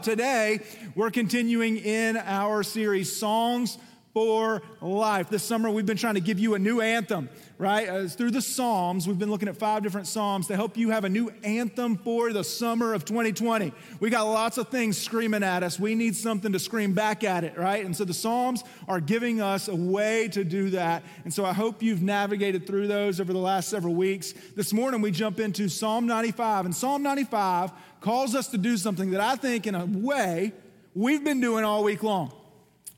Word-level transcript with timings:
Today, 0.00 0.60
we're 0.94 1.10
continuing 1.10 1.76
in 1.76 2.16
our 2.16 2.62
series, 2.62 3.14
Songs 3.14 3.76
for 4.12 4.62
Life. 4.80 5.30
This 5.30 5.42
summer, 5.42 5.70
we've 5.70 5.86
been 5.86 5.96
trying 5.96 6.14
to 6.14 6.20
give 6.20 6.38
you 6.38 6.54
a 6.54 6.58
new 6.58 6.80
anthem, 6.80 7.28
right? 7.56 7.88
Uh, 7.88 8.08
through 8.08 8.32
the 8.32 8.42
Psalms, 8.42 9.06
we've 9.06 9.18
been 9.18 9.30
looking 9.30 9.48
at 9.48 9.56
five 9.56 9.82
different 9.82 10.06
Psalms 10.06 10.48
to 10.48 10.56
help 10.56 10.76
you 10.76 10.90
have 10.90 11.04
a 11.04 11.08
new 11.08 11.32
anthem 11.42 11.96
for 11.96 12.32
the 12.32 12.44
summer 12.44 12.94
of 12.94 13.04
2020. 13.04 13.72
We 14.00 14.10
got 14.10 14.24
lots 14.24 14.58
of 14.58 14.68
things 14.68 14.98
screaming 14.98 15.42
at 15.42 15.62
us. 15.62 15.78
We 15.78 15.94
need 15.94 16.16
something 16.16 16.52
to 16.52 16.58
scream 16.58 16.92
back 16.92 17.24
at 17.24 17.44
it, 17.44 17.56
right? 17.56 17.84
And 17.84 17.96
so 17.96 18.04
the 18.04 18.14
Psalms 18.14 18.64
are 18.88 19.00
giving 19.00 19.40
us 19.40 19.68
a 19.68 19.76
way 19.76 20.28
to 20.28 20.44
do 20.44 20.70
that. 20.70 21.04
And 21.24 21.32
so 21.32 21.44
I 21.44 21.52
hope 21.52 21.82
you've 21.82 22.02
navigated 22.02 22.66
through 22.66 22.88
those 22.88 23.20
over 23.20 23.32
the 23.32 23.38
last 23.38 23.68
several 23.68 23.94
weeks. 23.94 24.34
This 24.56 24.72
morning, 24.72 25.00
we 25.00 25.10
jump 25.10 25.40
into 25.40 25.68
Psalm 25.68 26.06
95. 26.06 26.66
And 26.66 26.74
Psalm 26.74 27.02
95 27.02 27.72
calls 28.00 28.34
us 28.34 28.48
to 28.48 28.58
do 28.58 28.76
something 28.76 29.12
that 29.12 29.20
I 29.20 29.36
think, 29.36 29.66
in 29.66 29.74
a 29.74 29.86
way, 29.86 30.52
we've 30.94 31.24
been 31.24 31.40
doing 31.40 31.64
all 31.64 31.84
week 31.84 32.02
long, 32.02 32.32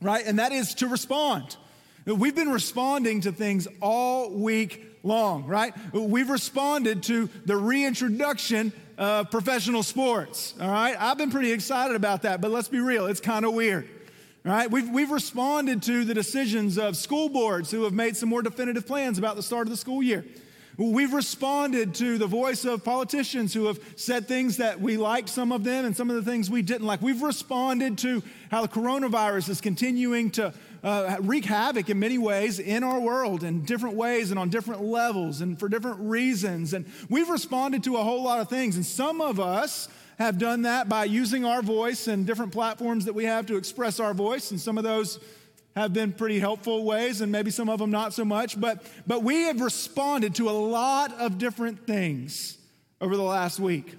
right? 0.05 0.25
And 0.25 0.39
that 0.39 0.53
is 0.53 0.75
to 0.77 0.87
respond. 0.87 1.57
We've 2.05 2.35
been 2.35 2.51
responding 2.51 3.23
to 3.23 3.33
things 3.33 3.67
all 3.81 4.31
week 4.31 4.99
long, 5.03 5.47
right? 5.47 5.75
We've 5.93 6.29
responded 6.29 7.03
to 7.05 7.31
the 7.47 7.57
reintroduction 7.57 8.73
of 8.98 9.31
professional 9.31 9.83
sports, 9.83 10.55
all 10.61 10.71
right? 10.71 10.95
I've 11.01 11.19
been 11.19 11.31
pretty 11.31 11.51
excited 11.51 11.97
about 11.97 12.23
that, 12.23 12.41
but 12.41 12.51
let's 12.51 12.69
be 12.69 12.79
real, 12.79 13.07
it's 13.07 13.21
kind 13.21 13.45
of 13.45 13.55
weird. 13.55 13.89
Right? 14.47 14.71
We've, 14.71 14.91
we've 14.91 15.11
responded 15.11 15.83
to 15.85 16.05
the 16.05 16.12
decisions 16.12 16.77
of 16.77 16.98
school 16.98 17.31
boards 17.31 17.71
who 17.71 17.84
have 17.84 17.95
made 17.95 18.15
some 18.15 18.29
more 18.29 18.43
definitive 18.43 18.87
plans 18.87 19.17
about 19.17 19.37
the 19.37 19.43
start 19.43 19.67
of 19.67 19.71
the 19.71 19.77
school 19.79 20.03
year. 20.03 20.23
We've 20.77 21.12
responded 21.12 21.95
to 21.96 22.19
the 22.19 22.27
voice 22.27 22.64
of 22.64 22.83
politicians 22.83 23.55
who 23.55 23.66
have 23.66 23.78
said 23.95 24.27
things 24.27 24.56
that 24.56 24.80
we 24.80 24.97
liked, 24.97 25.28
some 25.28 25.52
of 25.52 25.62
them, 25.62 25.84
and 25.84 25.97
some 25.97 26.10
of 26.10 26.16
the 26.16 26.28
things 26.28 26.50
we 26.50 26.62
didn't 26.62 26.87
like. 26.87 27.00
We've 27.00 27.23
responded 27.23 27.97
to 27.98 28.23
how 28.50 28.62
the 28.62 28.69
coronavirus 28.69 29.50
is 29.50 29.60
continuing 29.60 30.30
to 30.33 30.52
uh, 30.83 31.16
wreak 31.20 31.44
havoc 31.44 31.91
in 31.91 32.00
many 32.00 32.19
ways 32.19 32.58
in 32.58 32.83
our 32.83 32.98
world 32.98 33.44
in 33.44 33.64
different 33.64 33.94
ways 33.94 34.31
and 34.31 34.39
on 34.39 34.48
different 34.48 34.83
levels 34.83 35.41
and 35.41 35.58
for 35.58 35.69
different 35.69 36.00
reasons. 36.00 36.75
And 36.75 36.86
we've 37.09 37.31
responded 37.31 37.84
to 37.84 37.97
a 37.97 38.03
whole 38.03 38.25
lot 38.25 38.41
of 38.41 38.48
things. 38.48 38.75
And 38.75 38.84
some 38.84 39.20
of 39.20 39.38
us 39.38 39.88
have 40.19 40.38
done 40.38 40.62
that 40.62 40.88
by 40.88 41.05
using 41.05 41.44
our 41.44 41.62
voice 41.62 42.09
and 42.09 42.27
different 42.27 42.53
platforms 42.53 43.05
that 43.05 43.14
we 43.14 43.25
have 43.25 43.47
to 43.47 43.56
express 43.56 44.00
our 44.00 44.12
voice. 44.12 44.50
And 44.50 44.61
some 44.61 44.77
of 44.77 44.84
those 44.84 45.20
have 45.77 45.92
been 45.92 46.12
pretty 46.12 46.39
helpful 46.39 46.84
ways 46.84 47.20
and 47.20 47.33
maybe 47.33 47.50
some 47.50 47.69
of 47.69 47.78
them 47.78 47.91
not 47.91 48.12
so 48.12 48.25
much 48.25 48.61
but 48.61 48.84
but 49.06 49.22
we 49.22 49.42
have 49.42 49.61
responded 49.61 50.34
to 50.34 50.48
a 50.48 50.53
lot 50.53 51.12
of 51.20 51.39
different 51.39 51.86
things 51.86 52.58
over 53.00 53.16
the 53.16 53.22
last 53.22 53.58
week 53.58 53.94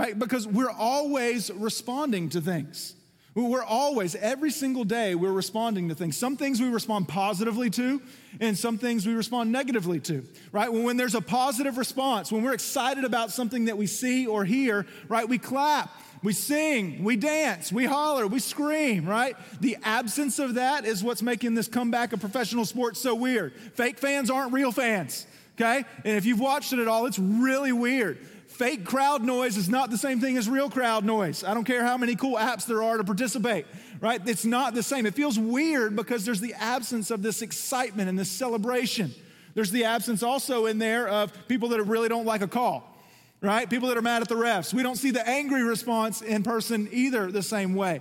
right? 0.00 0.18
Because 0.18 0.46
we're 0.46 0.70
always 0.70 1.50
responding 1.50 2.30
to 2.30 2.40
things. 2.40 2.94
We're 3.34 3.62
always 3.62 4.16
every 4.16 4.50
single 4.50 4.84
day 4.84 5.14
we're 5.14 5.30
responding 5.30 5.88
to 5.90 5.94
things. 5.94 6.16
Some 6.16 6.36
things 6.36 6.60
we 6.60 6.68
respond 6.68 7.06
positively 7.08 7.70
to 7.70 8.02
and 8.40 8.58
some 8.58 8.76
things 8.76 9.06
we 9.06 9.14
respond 9.14 9.52
negatively 9.52 10.00
to 10.00 10.24
right? 10.52 10.72
When, 10.72 10.82
when 10.84 10.96
there's 10.96 11.14
a 11.14 11.20
positive 11.20 11.78
response 11.78 12.32
when 12.32 12.42
we're 12.42 12.54
excited 12.54 13.04
about 13.04 13.30
something 13.30 13.66
that 13.66 13.78
we 13.78 13.86
see 13.86 14.26
or 14.26 14.44
hear 14.44 14.86
right 15.08 15.28
we 15.28 15.38
clap 15.38 15.90
we 16.22 16.32
sing, 16.34 17.02
we 17.02 17.16
dance, 17.16 17.72
we 17.72 17.86
holler, 17.86 18.26
we 18.26 18.40
scream, 18.40 19.06
right? 19.06 19.36
The 19.60 19.78
absence 19.82 20.38
of 20.38 20.54
that 20.54 20.84
is 20.84 21.02
what's 21.02 21.22
making 21.22 21.54
this 21.54 21.66
comeback 21.66 22.12
of 22.12 22.20
professional 22.20 22.66
sports 22.66 23.00
so 23.00 23.14
weird. 23.14 23.54
Fake 23.74 23.98
fans 23.98 24.30
aren't 24.30 24.52
real 24.52 24.70
fans, 24.70 25.26
okay? 25.58 25.84
And 26.04 26.16
if 26.16 26.26
you've 26.26 26.40
watched 26.40 26.74
it 26.74 26.78
at 26.78 26.88
all, 26.88 27.06
it's 27.06 27.18
really 27.18 27.72
weird. 27.72 28.18
Fake 28.48 28.84
crowd 28.84 29.22
noise 29.22 29.56
is 29.56 29.70
not 29.70 29.90
the 29.90 29.96
same 29.96 30.20
thing 30.20 30.36
as 30.36 30.46
real 30.46 30.68
crowd 30.68 31.04
noise. 31.04 31.42
I 31.42 31.54
don't 31.54 31.64
care 31.64 31.82
how 31.82 31.96
many 31.96 32.14
cool 32.16 32.36
apps 32.36 32.66
there 32.66 32.82
are 32.82 32.98
to 32.98 33.04
participate, 33.04 33.64
right? 34.00 34.20
It's 34.28 34.44
not 34.44 34.74
the 34.74 34.82
same. 34.82 35.06
It 35.06 35.14
feels 35.14 35.38
weird 35.38 35.96
because 35.96 36.26
there's 36.26 36.40
the 36.40 36.52
absence 36.54 37.10
of 37.10 37.22
this 37.22 37.40
excitement 37.40 38.10
and 38.10 38.18
this 38.18 38.30
celebration. 38.30 39.14
There's 39.54 39.70
the 39.70 39.84
absence 39.84 40.22
also 40.22 40.66
in 40.66 40.78
there 40.78 41.08
of 41.08 41.32
people 41.48 41.70
that 41.70 41.82
really 41.84 42.10
don't 42.10 42.26
like 42.26 42.42
a 42.42 42.48
call 42.48 42.89
right? 43.40 43.68
People 43.68 43.88
that 43.88 43.96
are 43.96 44.02
mad 44.02 44.22
at 44.22 44.28
the 44.28 44.34
refs. 44.34 44.74
We 44.74 44.82
don't 44.82 44.96
see 44.96 45.10
the 45.10 45.26
angry 45.26 45.62
response 45.62 46.22
in 46.22 46.42
person 46.42 46.88
either 46.92 47.30
the 47.30 47.42
same 47.42 47.74
way. 47.74 48.00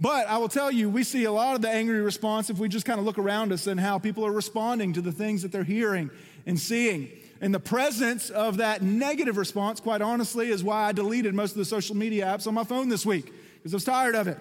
But 0.00 0.26
I 0.28 0.38
will 0.38 0.48
tell 0.48 0.70
you, 0.70 0.90
we 0.90 1.04
see 1.04 1.24
a 1.24 1.32
lot 1.32 1.54
of 1.54 1.62
the 1.62 1.70
angry 1.70 2.00
response 2.00 2.50
if 2.50 2.58
we 2.58 2.68
just 2.68 2.84
kind 2.84 2.98
of 2.98 3.04
look 3.04 3.18
around 3.18 3.52
us 3.52 3.66
and 3.66 3.78
how 3.78 3.98
people 3.98 4.26
are 4.26 4.32
responding 4.32 4.92
to 4.94 5.00
the 5.00 5.12
things 5.12 5.42
that 5.42 5.52
they're 5.52 5.64
hearing 5.64 6.10
and 6.46 6.58
seeing. 6.58 7.10
And 7.40 7.54
the 7.54 7.60
presence 7.60 8.30
of 8.30 8.56
that 8.58 8.82
negative 8.82 9.36
response, 9.36 9.80
quite 9.80 10.02
honestly, 10.02 10.50
is 10.50 10.64
why 10.64 10.84
I 10.84 10.92
deleted 10.92 11.34
most 11.34 11.52
of 11.52 11.58
the 11.58 11.64
social 11.64 11.96
media 11.96 12.26
apps 12.26 12.46
on 12.46 12.54
my 12.54 12.64
phone 12.64 12.88
this 12.88 13.06
week 13.06 13.32
because 13.56 13.72
I 13.72 13.76
was 13.76 13.84
tired 13.84 14.14
of 14.14 14.28
it, 14.28 14.38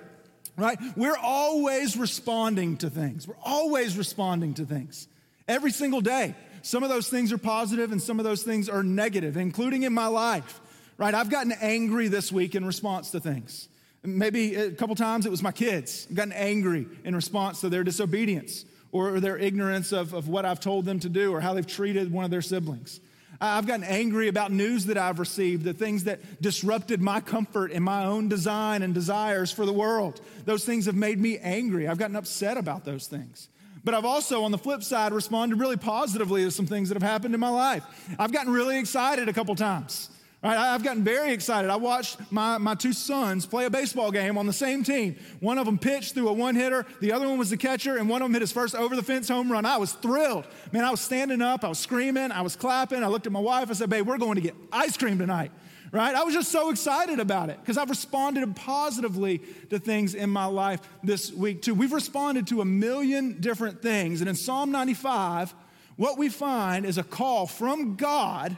right? 0.58 0.78
We're 0.96 1.18
always 1.18 1.98
responding 1.98 2.78
to 2.78 2.90
things. 2.90 3.28
We're 3.28 3.36
always 3.44 3.98
responding 3.98 4.56
to 4.56 4.66
things 4.66 5.08
every 5.48 5.72
single 5.72 6.02
day. 6.02 6.36
Some 6.64 6.82
of 6.82 6.90
those 6.90 7.10
things 7.10 7.34
are 7.34 7.38
positive 7.38 7.92
and 7.92 8.02
some 8.02 8.20
of 8.20 8.24
those 8.24 8.42
things 8.42 8.70
are 8.70 8.84
negative, 8.84 9.36
including 9.36 9.84
in 9.84 9.94
my 9.94 10.08
life, 10.08 10.62
right? 10.98 11.14
I've 11.14 11.30
gotten 11.30 11.52
angry 11.52 12.08
this 12.08 12.32
week 12.32 12.56
in 12.56 12.66
response 12.66 13.12
to 13.12 13.20
things. 13.20 13.68
Maybe 14.02 14.56
a 14.56 14.72
couple 14.72 14.96
times 14.96 15.26
it 15.26 15.30
was 15.30 15.44
my 15.44 15.52
kids. 15.52 16.08
I've 16.10 16.16
gotten 16.16 16.32
angry 16.32 16.88
in 17.04 17.16
response 17.16 17.60
to 17.62 17.70
their 17.70 17.84
disobedience 17.84 18.64
or 18.94 19.20
their 19.20 19.38
ignorance 19.38 19.92
of, 19.92 20.14
of 20.14 20.30
what 20.30 20.46
I've 20.46 20.62
told 20.62 20.86
them 20.86 21.02
to 21.02 21.10
do 21.10 21.34
or 21.34 21.42
how 21.42 21.54
they've 21.54 21.68
treated 21.68 22.14
one 22.14 22.24
of 22.24 22.32
their 22.32 22.42
siblings. 22.42 23.02
I've 23.42 23.68
gotten 23.68 23.84
angry 23.84 24.30
about 24.30 24.54
news 24.54 24.86
that 24.86 24.98
I've 24.98 25.20
received, 25.20 25.66
the 25.66 25.74
things 25.74 26.06
that 26.06 26.42
disrupted 26.42 27.02
my 27.02 27.20
comfort 27.20 27.74
and 27.74 27.84
my 27.84 28.06
own 28.06 28.30
design 28.30 28.84
and 28.84 28.94
desires 28.94 29.52
for 29.52 29.66
the 29.66 29.74
world. 29.74 30.22
Those 30.46 30.64
things 30.64 30.86
have 30.86 30.96
made 30.96 31.20
me 31.20 31.40
angry. 31.40 31.90
I've 31.90 31.98
gotten 31.98 32.16
upset 32.16 32.56
about 32.56 32.86
those 32.86 33.08
things. 33.08 33.50
But 33.84 33.94
I've 33.94 34.06
also, 34.06 34.44
on 34.44 34.52
the 34.52 34.58
flip 34.58 34.84
side, 34.84 35.12
responded 35.12 35.60
really 35.60 35.78
positively 35.78 36.44
to 36.44 36.52
some 36.52 36.66
things 36.66 36.90
that 36.90 36.96
have 36.96 37.10
happened 37.10 37.34
in 37.34 37.40
my 37.40 37.50
life. 37.50 37.84
I've 38.18 38.32
gotten 38.32 38.54
really 38.54 38.80
excited 38.80 39.28
a 39.28 39.34
couple 39.34 39.56
times. 39.56 40.10
Right, 40.42 40.58
I've 40.58 40.84
gotten 40.84 41.06
very 41.06 41.32
excited. 41.32 41.72
I 41.72 41.78
watched 41.78 42.20
my, 42.30 42.58
my 42.58 42.76
two 42.76 42.92
sons 42.92 43.46
play 43.46 43.64
a 43.64 43.70
baseball 43.70 44.12
game 44.12 44.38
on 44.38 44.46
the 44.46 44.52
same 44.52 44.84
team. 44.84 45.16
One 45.40 45.58
of 45.58 45.66
them 45.66 45.80
pitched 45.80 46.16
through 46.16 46.28
a 46.28 46.34
one 46.34 46.56
hitter, 46.56 46.86
the 47.00 47.14
other 47.14 47.30
one 47.30 47.38
was 47.38 47.50
the 47.50 47.56
catcher, 47.56 47.96
and 47.96 48.10
one 48.10 48.22
of 48.22 48.26
them 48.26 48.34
hit 48.34 48.42
his 48.42 48.52
first 48.52 48.76
over 48.76 48.94
the 48.94 49.04
fence 49.04 49.30
home 49.30 49.50
run. 49.50 49.66
I 49.66 49.78
was 49.78 49.94
thrilled. 49.94 50.46
Man, 50.74 50.84
I 50.84 50.92
was 50.92 51.00
standing 51.00 51.42
up, 51.42 51.64
I 51.64 51.70
was 51.70 51.80
screaming, 51.80 52.34
I 52.34 52.42
was 52.42 52.58
clapping. 52.58 53.06
I 53.06 53.08
looked 53.08 53.26
at 53.26 53.32
my 53.32 53.40
wife, 53.40 53.70
I 53.70 53.74
said, 53.74 53.90
Babe, 53.90 54.06
we're 54.06 54.18
going 54.18 54.36
to 54.36 54.42
get 54.42 54.54
ice 54.70 54.98
cream 54.98 55.18
tonight 55.18 55.52
right? 55.94 56.16
I 56.16 56.24
was 56.24 56.34
just 56.34 56.52
so 56.52 56.72
excited 56.72 57.20
about 57.20 57.50
it 57.50 57.60
because 57.62 57.78
I've 57.78 57.90
responded 57.90 58.56
positively 58.56 59.42
to 59.70 59.78
things 59.78 60.16
in 60.16 60.30
my 60.30 60.46
life 60.46 60.82
this 61.04 61.32
week 61.32 61.62
too. 61.62 61.76
We've 61.76 61.94
responded 61.94 62.48
to 62.48 62.62
a 62.62 62.66
million 62.66 63.40
different 63.40 63.82
things. 63.82 64.20
And 64.20 64.28
in 64.28 64.36
Psalm 64.36 64.72
95, 64.72 65.54
what 65.96 66.18
we 66.18 66.30
find 66.30 66.86
is 66.88 66.98
a 66.98 67.04
call 67.04 67.46
from 67.46 67.96
God 67.96 68.58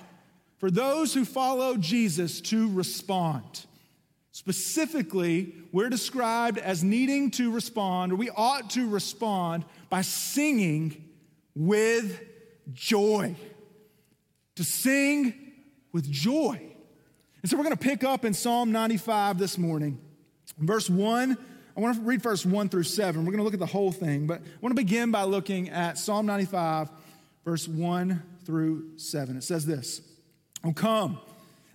for 0.59 0.71
those 0.71 1.13
who 1.13 1.25
follow 1.25 1.75
Jesus 1.75 2.39
to 2.41 2.73
respond. 2.73 3.65
Specifically, 4.31 5.53
we're 5.73 5.89
described 5.89 6.57
as 6.57 6.85
needing 6.85 7.31
to 7.31 7.51
respond, 7.51 8.13
or 8.13 8.15
we 8.15 8.29
ought 8.29 8.69
to 8.71 8.89
respond 8.89 9.65
by 9.89 10.01
singing 10.01 11.03
with 11.53 12.21
joy. 12.73 13.35
To 14.55 14.63
sing 14.63 15.33
with 15.91 16.09
joy. 16.09 16.74
And 17.45 17.49
so 17.51 17.57
we're 17.57 17.63
going 17.65 17.77
to 17.77 17.83
pick 17.83 18.03
up 18.03 18.25
in 18.25 18.33
Psalm 18.33 18.71
95 18.71 19.37
this 19.37 19.59
morning. 19.59 19.99
Verse 20.57 20.89
1, 20.89 21.37
I 21.77 21.79
want 21.79 21.95
to 21.95 22.01
read 22.01 22.19
verse 22.19 22.43
1 22.43 22.69
through 22.69 22.81
7. 22.81 23.23
We're 23.23 23.31
going 23.31 23.37
to 23.37 23.43
look 23.43 23.53
at 23.53 23.59
the 23.59 23.67
whole 23.67 23.91
thing, 23.91 24.25
but 24.25 24.41
I 24.41 24.43
want 24.61 24.75
to 24.75 24.81
begin 24.81 25.11
by 25.11 25.25
looking 25.25 25.69
at 25.69 25.99
Psalm 25.99 26.25
95, 26.25 26.89
verse 27.43 27.67
1 27.67 28.23
through 28.45 28.97
7. 28.97 29.37
It 29.37 29.43
says 29.43 29.63
this 29.63 30.01
Oh, 30.63 30.73
come, 30.73 31.19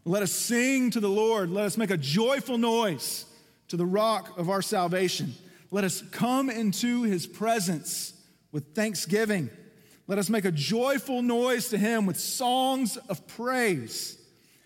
let 0.05 0.25
us 0.25 0.33
sing 0.33 0.91
to 0.91 0.99
the 0.99 1.09
Lord. 1.09 1.51
Let 1.51 1.67
us 1.67 1.77
make 1.77 1.93
a 1.93 1.97
joyful 1.97 2.59
noise 2.59 3.27
to 3.69 3.77
the 3.77 3.87
rock 3.87 4.41
of 4.41 4.51
our 4.51 4.63
salvation. 4.63 5.35
Let 5.71 5.85
us 5.85 6.03
come 6.11 6.51
into 6.51 7.05
his 7.05 7.29
presence 7.29 8.13
with 8.51 8.75
thanksgiving. 8.75 9.49
Let 10.09 10.19
us 10.19 10.31
make 10.31 10.47
a 10.47 10.51
joyful 10.51 11.23
noise 11.23 11.69
to 11.69 11.79
him 11.79 12.07
with 12.07 12.19
songs 12.19 12.97
of 12.97 13.25
praise. 13.29 14.17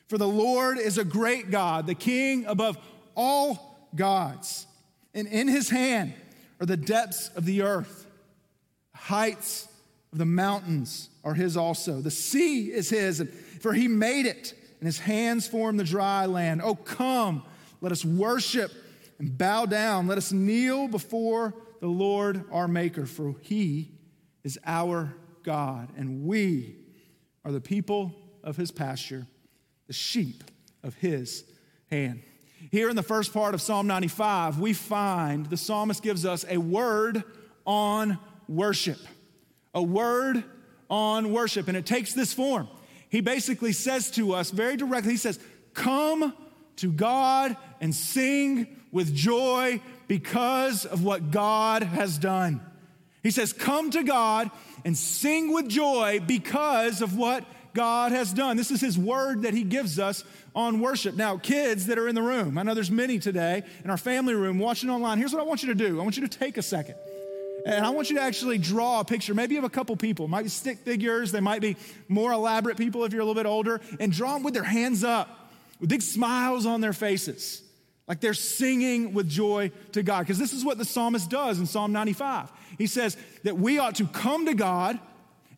For 0.08 0.18
the 0.18 0.28
Lord 0.28 0.78
is 0.78 0.98
a 0.98 1.04
great 1.04 1.50
God, 1.50 1.86
the 1.86 1.94
King 1.94 2.44
above 2.46 2.76
all 3.14 3.88
gods. 3.94 4.66
And 5.14 5.26
in 5.28 5.48
his 5.48 5.70
hand 5.70 6.14
are 6.60 6.66
the 6.66 6.76
depths 6.76 7.30
of 7.36 7.44
the 7.44 7.62
earth. 7.62 8.06
Heights 8.94 9.68
of 10.12 10.18
the 10.18 10.26
mountains 10.26 11.08
are 11.22 11.34
his 11.34 11.56
also. 11.56 12.00
The 12.00 12.10
sea 12.10 12.70
is 12.70 12.90
his, 12.90 13.22
for 13.60 13.72
he 13.72 13.88
made 13.88 14.26
it, 14.26 14.54
and 14.80 14.86
his 14.86 14.98
hands 14.98 15.46
formed 15.46 15.80
the 15.80 15.84
dry 15.84 16.26
land. 16.26 16.60
Oh, 16.62 16.74
come, 16.74 17.42
let 17.80 17.92
us 17.92 18.04
worship 18.04 18.70
and 19.18 19.36
bow 19.36 19.66
down. 19.66 20.06
Let 20.06 20.18
us 20.18 20.32
kneel 20.32 20.88
before 20.88 21.54
the 21.80 21.88
Lord 21.88 22.44
our 22.50 22.68
Maker, 22.68 23.06
for 23.06 23.34
he 23.40 23.92
is 24.42 24.58
our 24.64 25.14
God, 25.42 25.88
and 25.96 26.24
we 26.24 26.76
are 27.44 27.52
the 27.52 27.60
people 27.60 28.14
of 28.42 28.56
his 28.56 28.70
pasture 28.70 29.26
the 29.86 29.92
sheep 29.92 30.44
of 30.82 30.94
his 30.94 31.44
hand. 31.90 32.22
Here 32.70 32.88
in 32.88 32.96
the 32.96 33.02
first 33.02 33.32
part 33.32 33.54
of 33.54 33.60
Psalm 33.60 33.86
95, 33.86 34.58
we 34.58 34.72
find 34.72 35.46
the 35.46 35.56
psalmist 35.56 36.02
gives 36.02 36.24
us 36.24 36.44
a 36.48 36.58
word 36.58 37.22
on 37.66 38.18
worship. 38.48 38.98
A 39.74 39.82
word 39.82 40.44
on 40.88 41.32
worship. 41.32 41.68
And 41.68 41.76
it 41.76 41.86
takes 41.86 42.14
this 42.14 42.32
form. 42.32 42.68
He 43.08 43.20
basically 43.20 43.72
says 43.72 44.10
to 44.12 44.34
us 44.34 44.50
very 44.50 44.76
directly, 44.76 45.12
He 45.12 45.18
says, 45.18 45.38
Come 45.74 46.34
to 46.76 46.90
God 46.90 47.56
and 47.80 47.94
sing 47.94 48.66
with 48.90 49.14
joy 49.14 49.80
because 50.08 50.84
of 50.84 51.04
what 51.04 51.30
God 51.30 51.82
has 51.82 52.18
done. 52.18 52.60
He 53.22 53.30
says, 53.30 53.52
Come 53.52 53.90
to 53.90 54.02
God 54.02 54.50
and 54.84 54.96
sing 54.96 55.52
with 55.52 55.68
joy 55.68 56.20
because 56.26 57.02
of 57.02 57.16
what 57.16 57.44
God 57.74 58.12
has 58.12 58.32
done. 58.32 58.56
This 58.56 58.70
is 58.70 58.80
His 58.80 58.96
word 58.96 59.42
that 59.42 59.52
He 59.52 59.64
gives 59.64 59.98
us 59.98 60.24
on 60.54 60.80
worship. 60.80 61.16
Now, 61.16 61.36
kids 61.36 61.86
that 61.86 61.98
are 61.98 62.08
in 62.08 62.14
the 62.14 62.22
room, 62.22 62.56
I 62.56 62.62
know 62.62 62.74
there's 62.74 62.90
many 62.90 63.18
today 63.18 63.62
in 63.82 63.90
our 63.90 63.96
family 63.96 64.34
room 64.34 64.58
watching 64.58 64.88
online. 64.88 65.18
Here's 65.18 65.32
what 65.32 65.42
I 65.42 65.44
want 65.44 65.62
you 65.62 65.68
to 65.68 65.74
do 65.74 66.00
I 66.00 66.02
want 66.02 66.16
you 66.16 66.26
to 66.26 66.38
take 66.38 66.56
a 66.56 66.62
second. 66.62 66.94
And 67.66 67.84
I 67.84 67.90
want 67.90 68.10
you 68.10 68.16
to 68.16 68.22
actually 68.22 68.58
draw 68.58 69.00
a 69.00 69.04
picture, 69.04 69.32
maybe 69.32 69.56
of 69.56 69.64
a 69.64 69.70
couple 69.70 69.96
people. 69.96 70.26
It 70.26 70.28
might 70.28 70.42
be 70.42 70.48
stick 70.50 70.78
figures, 70.78 71.32
they 71.32 71.40
might 71.40 71.62
be 71.62 71.76
more 72.08 72.32
elaborate 72.32 72.76
people 72.76 73.04
if 73.04 73.12
you're 73.12 73.22
a 73.22 73.24
little 73.24 73.42
bit 73.42 73.48
older, 73.48 73.80
and 73.98 74.12
draw 74.12 74.34
them 74.34 74.42
with 74.42 74.54
their 74.54 74.64
hands 74.64 75.02
up, 75.02 75.50
with 75.80 75.88
big 75.88 76.02
smiles 76.02 76.66
on 76.66 76.80
their 76.80 76.92
faces. 76.92 77.62
Like 78.06 78.20
they're 78.20 78.34
singing 78.34 79.14
with 79.14 79.28
joy 79.28 79.72
to 79.92 80.02
God. 80.02 80.20
Because 80.20 80.38
this 80.38 80.52
is 80.52 80.62
what 80.62 80.76
the 80.76 80.84
psalmist 80.84 81.30
does 81.30 81.58
in 81.58 81.66
Psalm 81.66 81.92
95. 81.92 82.52
He 82.76 82.86
says 82.86 83.16
that 83.44 83.56
we 83.56 83.78
ought 83.78 83.94
to 83.96 84.06
come 84.06 84.46
to 84.46 84.54
God 84.54 84.98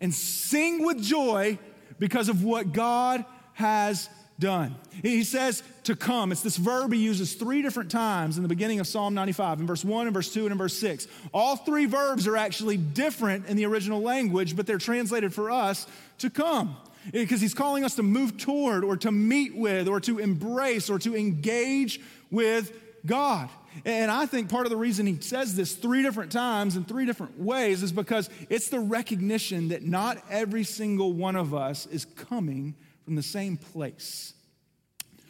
and 0.01 0.15
sing 0.15 0.85
with 0.85 1.03
joy 1.03 1.59
because 1.99 2.29
of 2.29 2.43
what 2.43 2.73
God 2.73 3.25
has 3.55 4.09
done. 4.39 4.77
He 5.03 5.25
says 5.25 5.63
to 5.85 5.97
come. 5.97 6.31
It's 6.31 6.43
this 6.43 6.57
verb 6.57 6.93
he 6.93 6.99
uses 6.99 7.35
three 7.35 7.63
different 7.63 7.91
times 7.91 8.37
in 8.37 8.43
the 8.43 8.49
beginning 8.49 8.81
of 8.81 8.87
Psalm 8.87 9.15
95, 9.15 9.61
in 9.61 9.67
verse 9.67 9.85
1, 9.85 10.09
in 10.09 10.13
verse 10.13 10.33
2, 10.33 10.43
and 10.43 10.53
in 10.53 10.59
verse 10.59 10.77
6. 10.77 11.07
All 11.33 11.57
three 11.57 11.87
verbs 11.87 12.27
are 12.27 12.37
actually 12.37 12.77
different 12.77 13.47
in 13.47 13.57
the 13.57 13.65
original 13.65 14.01
language, 14.01 14.57
but 14.57 14.67
they're 14.67 14.79
translated 14.79 15.33
for 15.33 15.51
us 15.51 15.87
to 16.19 16.31
come. 16.31 16.77
Because 17.13 17.41
he's 17.41 17.55
calling 17.55 17.85
us 17.85 17.95
to 17.97 18.03
move 18.03 18.37
toward, 18.37 18.85
or 18.85 18.97
to 18.97 19.13
meet 19.13 19.57
with, 19.57 19.89
or 19.89 20.01
to 20.01 20.19
embrace, 20.19 20.91
or 20.91 20.99
to 20.99 21.17
engage 21.17 22.01
with 22.31 22.73
God. 23.07 23.49
And 23.85 24.11
I 24.11 24.27
think 24.27 24.49
part 24.49 24.67
of 24.67 24.71
the 24.71 24.77
reason 24.77 25.07
he 25.07 25.21
says 25.21 25.55
this 25.55 25.75
three 25.75 26.03
different 26.03 26.33
times 26.33 26.77
in 26.77 26.85
three 26.85 27.07
different 27.07 27.39
ways 27.39 27.83
is 27.83 27.93
because 27.93 28.31
it's 28.49 28.69
the 28.69 28.81
recognition 28.81 29.69
that 29.69 29.83
not 29.83 30.19
every 30.31 30.65
single 30.65 31.13
one 31.13 31.37
of 31.37 31.55
us 31.55 31.87
is 31.87 32.05
coming 32.05 32.75
from 33.05 33.15
the 33.15 33.23
same 33.23 33.57
place. 33.57 34.33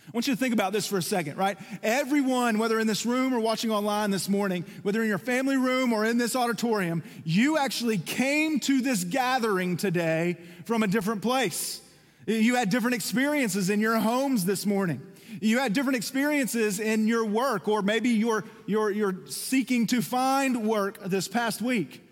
I 0.06 0.11
want 0.12 0.28
you 0.28 0.34
to 0.34 0.38
think 0.38 0.55
about 0.55 0.73
this 0.73 0.87
for 0.87 0.99
a 0.99 1.02
second, 1.02 1.37
right? 1.37 1.58
Everyone, 1.82 2.58
whether 2.58 2.78
in 2.78 2.87
this 2.87 3.05
room 3.05 3.34
or 3.34 3.40
watching 3.40 3.73
online 3.73 4.12
this 4.12 4.29
morning, 4.29 4.64
whether 4.82 5.02
in 5.02 5.08
your 5.08 5.19
family 5.19 5.56
room 5.56 5.93
or 5.93 6.05
in 6.05 6.17
this 6.17 6.37
auditorium, 6.37 7.02
you 7.25 7.58
actually 7.58 7.99
came 7.99 8.61
to 8.61 8.81
this 8.81 9.02
gathering 9.02 9.76
today 9.76 10.37
from 10.64 10.84
a 10.84 10.87
different 10.87 11.22
place. 11.22 11.81
You 12.26 12.55
had 12.55 12.70
different 12.70 12.94
experiences 12.94 13.69
in 13.69 13.81
your 13.81 13.99
homes 13.99 14.44
this 14.44 14.64
morning. 14.64 15.00
You 15.41 15.59
had 15.59 15.73
different 15.73 15.97
experiences 15.97 16.81
in 16.81 17.06
your 17.06 17.25
work, 17.25 17.69
or 17.69 17.83
maybe 17.83 18.11
you're, 18.11 18.44
you're, 18.67 18.91
you're 18.91 19.27
seeking 19.27 19.87
to 19.88 20.03
find 20.03 20.67
work 20.67 21.03
this 21.05 21.29
past 21.29 21.61
week. 21.61 22.03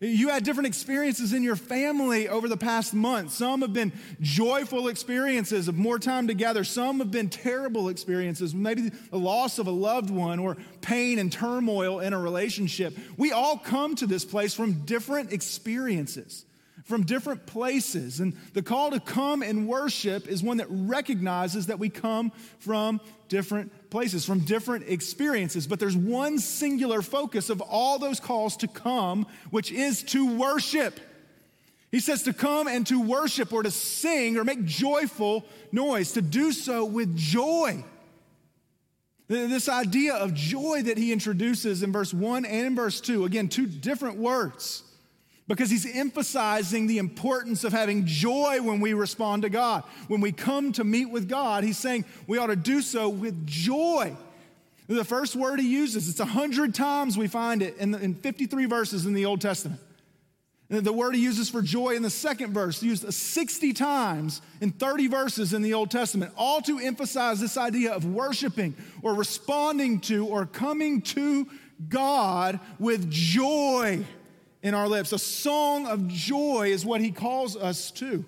You 0.00 0.28
had 0.28 0.44
different 0.44 0.66
experiences 0.66 1.32
in 1.32 1.42
your 1.42 1.56
family 1.56 2.28
over 2.28 2.48
the 2.48 2.56
past 2.56 2.92
month. 2.92 3.32
Some 3.32 3.62
have 3.62 3.72
been 3.72 3.92
joyful 4.20 4.88
experiences 4.88 5.66
of 5.68 5.76
more 5.76 5.98
time 5.98 6.26
together. 6.26 6.64
Some 6.64 6.98
have 6.98 7.10
been 7.10 7.30
terrible 7.30 7.88
experiences, 7.88 8.54
maybe 8.54 8.90
the 8.90 9.18
loss 9.18 9.58
of 9.58 9.66
a 9.66 9.70
loved 9.70 10.10
one 10.10 10.38
or 10.38 10.56
pain 10.82 11.18
and 11.18 11.32
turmoil 11.32 12.00
in 12.00 12.12
a 12.12 12.18
relationship. 12.18 12.96
We 13.16 13.32
all 13.32 13.56
come 13.56 13.94
to 13.96 14.06
this 14.06 14.24
place 14.24 14.52
from 14.52 14.84
different 14.84 15.32
experiences 15.32 16.44
from 16.84 17.02
different 17.02 17.46
places. 17.46 18.20
And 18.20 18.36
the 18.52 18.62
call 18.62 18.90
to 18.90 19.00
come 19.00 19.42
and 19.42 19.66
worship 19.66 20.28
is 20.28 20.42
one 20.42 20.58
that 20.58 20.66
recognizes 20.68 21.66
that 21.66 21.78
we 21.78 21.88
come 21.88 22.30
from 22.58 23.00
different 23.28 23.90
places, 23.90 24.24
from 24.24 24.40
different 24.40 24.86
experiences. 24.86 25.66
But 25.66 25.80
there's 25.80 25.96
one 25.96 26.38
singular 26.38 27.02
focus 27.02 27.48
of 27.50 27.60
all 27.62 27.98
those 27.98 28.20
calls 28.20 28.56
to 28.58 28.68
come, 28.68 29.26
which 29.50 29.72
is 29.72 30.02
to 30.04 30.36
worship. 30.36 31.00
He 31.90 32.00
says 32.00 32.22
to 32.24 32.32
come 32.32 32.68
and 32.68 32.86
to 32.88 33.00
worship 33.00 33.52
or 33.52 33.62
to 33.62 33.70
sing 33.70 34.36
or 34.36 34.44
make 34.44 34.64
joyful 34.64 35.46
noise, 35.72 36.12
to 36.12 36.22
do 36.22 36.52
so 36.52 36.84
with 36.84 37.16
joy. 37.16 37.82
This 39.26 39.70
idea 39.70 40.14
of 40.14 40.34
joy 40.34 40.82
that 40.82 40.98
he 40.98 41.12
introduces 41.12 41.82
in 41.82 41.92
verse 41.92 42.12
1 42.12 42.44
and 42.44 42.66
in 42.66 42.76
verse 42.76 43.00
2, 43.00 43.24
again, 43.24 43.48
two 43.48 43.66
different 43.66 44.18
words 44.18 44.82
because 45.46 45.70
he's 45.70 45.86
emphasizing 45.94 46.86
the 46.86 46.98
importance 46.98 47.64
of 47.64 47.72
having 47.72 48.06
joy 48.06 48.60
when 48.62 48.80
we 48.80 48.94
respond 48.94 49.42
to 49.42 49.50
God. 49.50 49.84
When 50.08 50.20
we 50.20 50.32
come 50.32 50.72
to 50.72 50.84
meet 50.84 51.06
with 51.06 51.28
God, 51.28 51.64
he's 51.64 51.78
saying 51.78 52.06
we 52.26 52.38
ought 52.38 52.46
to 52.46 52.56
do 52.56 52.80
so 52.80 53.08
with 53.08 53.46
joy. 53.46 54.16
The 54.86 55.04
first 55.04 55.36
word 55.36 55.60
he 55.60 55.68
uses, 55.68 56.08
it's 56.08 56.20
a 56.20 56.24
hundred 56.24 56.74
times 56.74 57.16
we 57.16 57.26
find 57.26 57.62
it 57.62 57.76
in, 57.78 57.90
the, 57.90 57.98
in 57.98 58.14
53 58.14 58.66
verses 58.66 59.06
in 59.06 59.14
the 59.14 59.26
Old 59.26 59.40
Testament. 59.40 59.80
The 60.70 60.92
word 60.92 61.14
he 61.14 61.20
uses 61.20 61.50
for 61.50 61.60
joy 61.60 61.90
in 61.90 62.02
the 62.02 62.10
second 62.10 62.52
verse, 62.52 62.82
used 62.82 63.12
60 63.12 63.72
times 63.74 64.40
in 64.62 64.72
30 64.72 65.08
verses 65.08 65.52
in 65.52 65.60
the 65.60 65.74
Old 65.74 65.90
Testament, 65.90 66.32
all 66.36 66.62
to 66.62 66.78
emphasize 66.78 67.38
this 67.38 67.58
idea 67.58 67.92
of 67.92 68.06
worshiping 68.06 68.74
or 69.02 69.14
responding 69.14 70.00
to 70.00 70.26
or 70.26 70.46
coming 70.46 71.02
to 71.02 71.46
God 71.88 72.60
with 72.78 73.10
joy 73.10 74.04
in 74.64 74.74
our 74.74 74.88
lips. 74.88 75.12
A 75.12 75.18
song 75.18 75.86
of 75.86 76.08
joy 76.08 76.70
is 76.72 76.84
what 76.84 77.00
he 77.00 77.12
calls 77.12 77.54
us 77.54 77.92
to. 77.92 78.24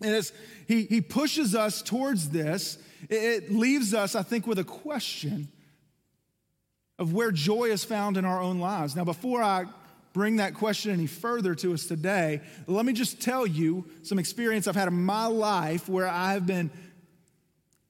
And 0.00 0.14
as 0.14 0.32
he, 0.68 0.84
he 0.84 1.00
pushes 1.00 1.54
us 1.54 1.82
towards 1.82 2.30
this, 2.30 2.78
it 3.10 3.52
leaves 3.52 3.92
us, 3.92 4.14
I 4.14 4.22
think, 4.22 4.46
with 4.46 4.60
a 4.60 4.64
question 4.64 5.48
of 6.98 7.12
where 7.12 7.32
joy 7.32 7.64
is 7.64 7.84
found 7.84 8.16
in 8.16 8.24
our 8.24 8.40
own 8.40 8.60
lives. 8.60 8.94
Now, 8.94 9.04
before 9.04 9.42
I 9.42 9.66
bring 10.12 10.36
that 10.36 10.54
question 10.54 10.92
any 10.92 11.06
further 11.06 11.54
to 11.56 11.74
us 11.74 11.84
today, 11.84 12.40
let 12.66 12.86
me 12.86 12.92
just 12.92 13.20
tell 13.20 13.46
you 13.46 13.84
some 14.02 14.18
experience 14.18 14.68
I've 14.68 14.76
had 14.76 14.88
in 14.88 15.04
my 15.04 15.26
life 15.26 15.88
where 15.88 16.08
I 16.08 16.32
have 16.32 16.46
been 16.46 16.70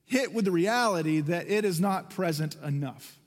hit 0.07 0.33
with 0.33 0.47
the 0.47 0.51
reality 0.51 1.21
that 1.21 1.49
it 1.49 1.65
is 1.65 1.79
not 1.79 2.11
present 2.11 2.57
enough. 2.65 3.19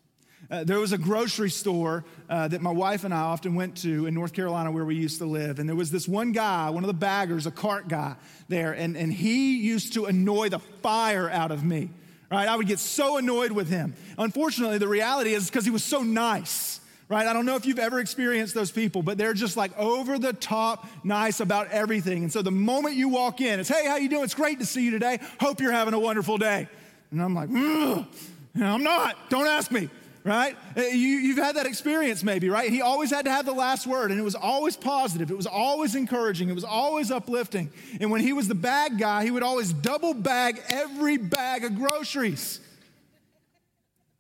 Uh, 0.52 0.64
there 0.64 0.80
was 0.80 0.94
a 0.94 0.98
grocery 0.98 1.50
store 1.50 2.04
uh, 2.28 2.48
that 2.48 2.60
my 2.62 2.72
wife 2.72 3.04
and 3.04 3.14
I 3.14 3.22
often 3.22 3.54
went 3.54 3.78
to 3.78 4.08
in 4.08 4.16
North 4.16 4.34
Carolina 4.34 4.72
where 4.72 4.86
we 4.86 4.96
used 4.96 5.20
to 5.20 5.26
live. 5.26 5.60
And 5.60 5.70
there 5.70 5.76
was 5.76 5.92
this 5.92 6.08
one 6.08 6.32
guy, 6.32 6.72
one 6.72 6.84
of 6.84 6.88
the 6.88 6.94
baggers, 6.94 7.46
a 7.46 7.52
cart 7.52 7.88
guy 7.88 8.16
there, 8.48 8.74
and, 8.74 8.98
and 8.98 9.14
he 9.14 9.58
used 9.58 9.94
to 9.94 10.06
annoy 10.06 10.50
the 10.50 10.60
fire 10.60 11.30
out 11.30 11.52
of 11.52 11.64
me. 11.64 11.92
Right? 12.32 12.48
I 12.48 12.56
would 12.56 12.68
get 12.68 12.80
so 12.80 13.18
annoyed 13.18 13.52
with 13.52 13.70
him. 13.70 13.96
Unfortunately, 14.18 14.78
the 14.78 14.88
reality 14.88 15.34
is 15.34 15.48
because 15.48 15.66
he 15.66 15.72
was 15.72 15.84
so 15.84 16.02
nice. 16.02 16.80
Right? 17.10 17.26
I 17.26 17.34
don't 17.34 17.46
know 17.46 17.56
if 17.56 17.66
you've 17.66 17.80
ever 17.80 18.00
experienced 18.00 18.54
those 18.54 18.70
people, 18.72 19.02
but 19.02 19.18
they're 19.18 19.34
just 19.34 19.58
like 19.58 19.78
over 19.78 20.20
the 20.20 20.34
top 20.34 20.88
nice 21.04 21.40
about 21.40 21.70
everything. 21.70 22.24
And 22.24 22.32
so 22.32 22.44
the 22.44 22.52
moment 22.52 22.96
you 22.96 23.10
walk 23.10 23.42
in, 23.42 23.60
it's, 23.60 23.70
hey, 23.70 23.88
how 23.88 23.98
you 23.98 24.10
doing? 24.10 24.24
It's 24.24 24.36
great 24.36 24.60
to 24.60 24.66
see 24.66 24.84
you 24.84 24.92
today. 24.92 25.20
Hope 25.40 25.60
you're 25.60 25.72
having 25.72 25.96
a 25.96 26.00
wonderful 26.00 26.38
day. 26.38 26.68
And 27.12 27.22
I'm 27.22 27.34
like, 27.34 27.50
I'm 27.50 28.84
not. 28.84 29.30
Don't 29.30 29.48
ask 29.48 29.72
me 29.72 29.90
right? 30.24 30.56
Uh, 30.78 30.82
you, 30.82 31.36
have 31.36 31.46
had 31.46 31.56
that 31.56 31.66
experience 31.66 32.24
maybe, 32.24 32.50
right? 32.50 32.70
He 32.70 32.82
always 32.82 33.10
had 33.10 33.26
to 33.26 33.32
have 33.32 33.46
the 33.46 33.54
last 33.54 33.88
word, 33.88 34.12
and 34.12 34.20
it 34.20 34.24
was 34.24 34.36
always 34.36 34.76
positive. 34.76 35.32
It 35.32 35.38
was 35.38 35.48
always 35.48 35.96
encouraging. 35.96 36.50
It 36.50 36.56
was 36.56 36.64
always 36.64 37.12
uplifting. 37.12 37.72
And 38.00 38.12
when 38.12 38.22
he 38.22 38.34
was 38.34 38.48
the 38.48 38.56
bag 38.56 38.98
guy, 38.98 39.24
he 39.24 39.32
would 39.32 39.44
always 39.44 39.74
double 39.74 40.14
bag 40.14 40.62
every 40.70 41.18
bag 41.18 41.64
of 41.64 41.76
groceries. 41.76 42.60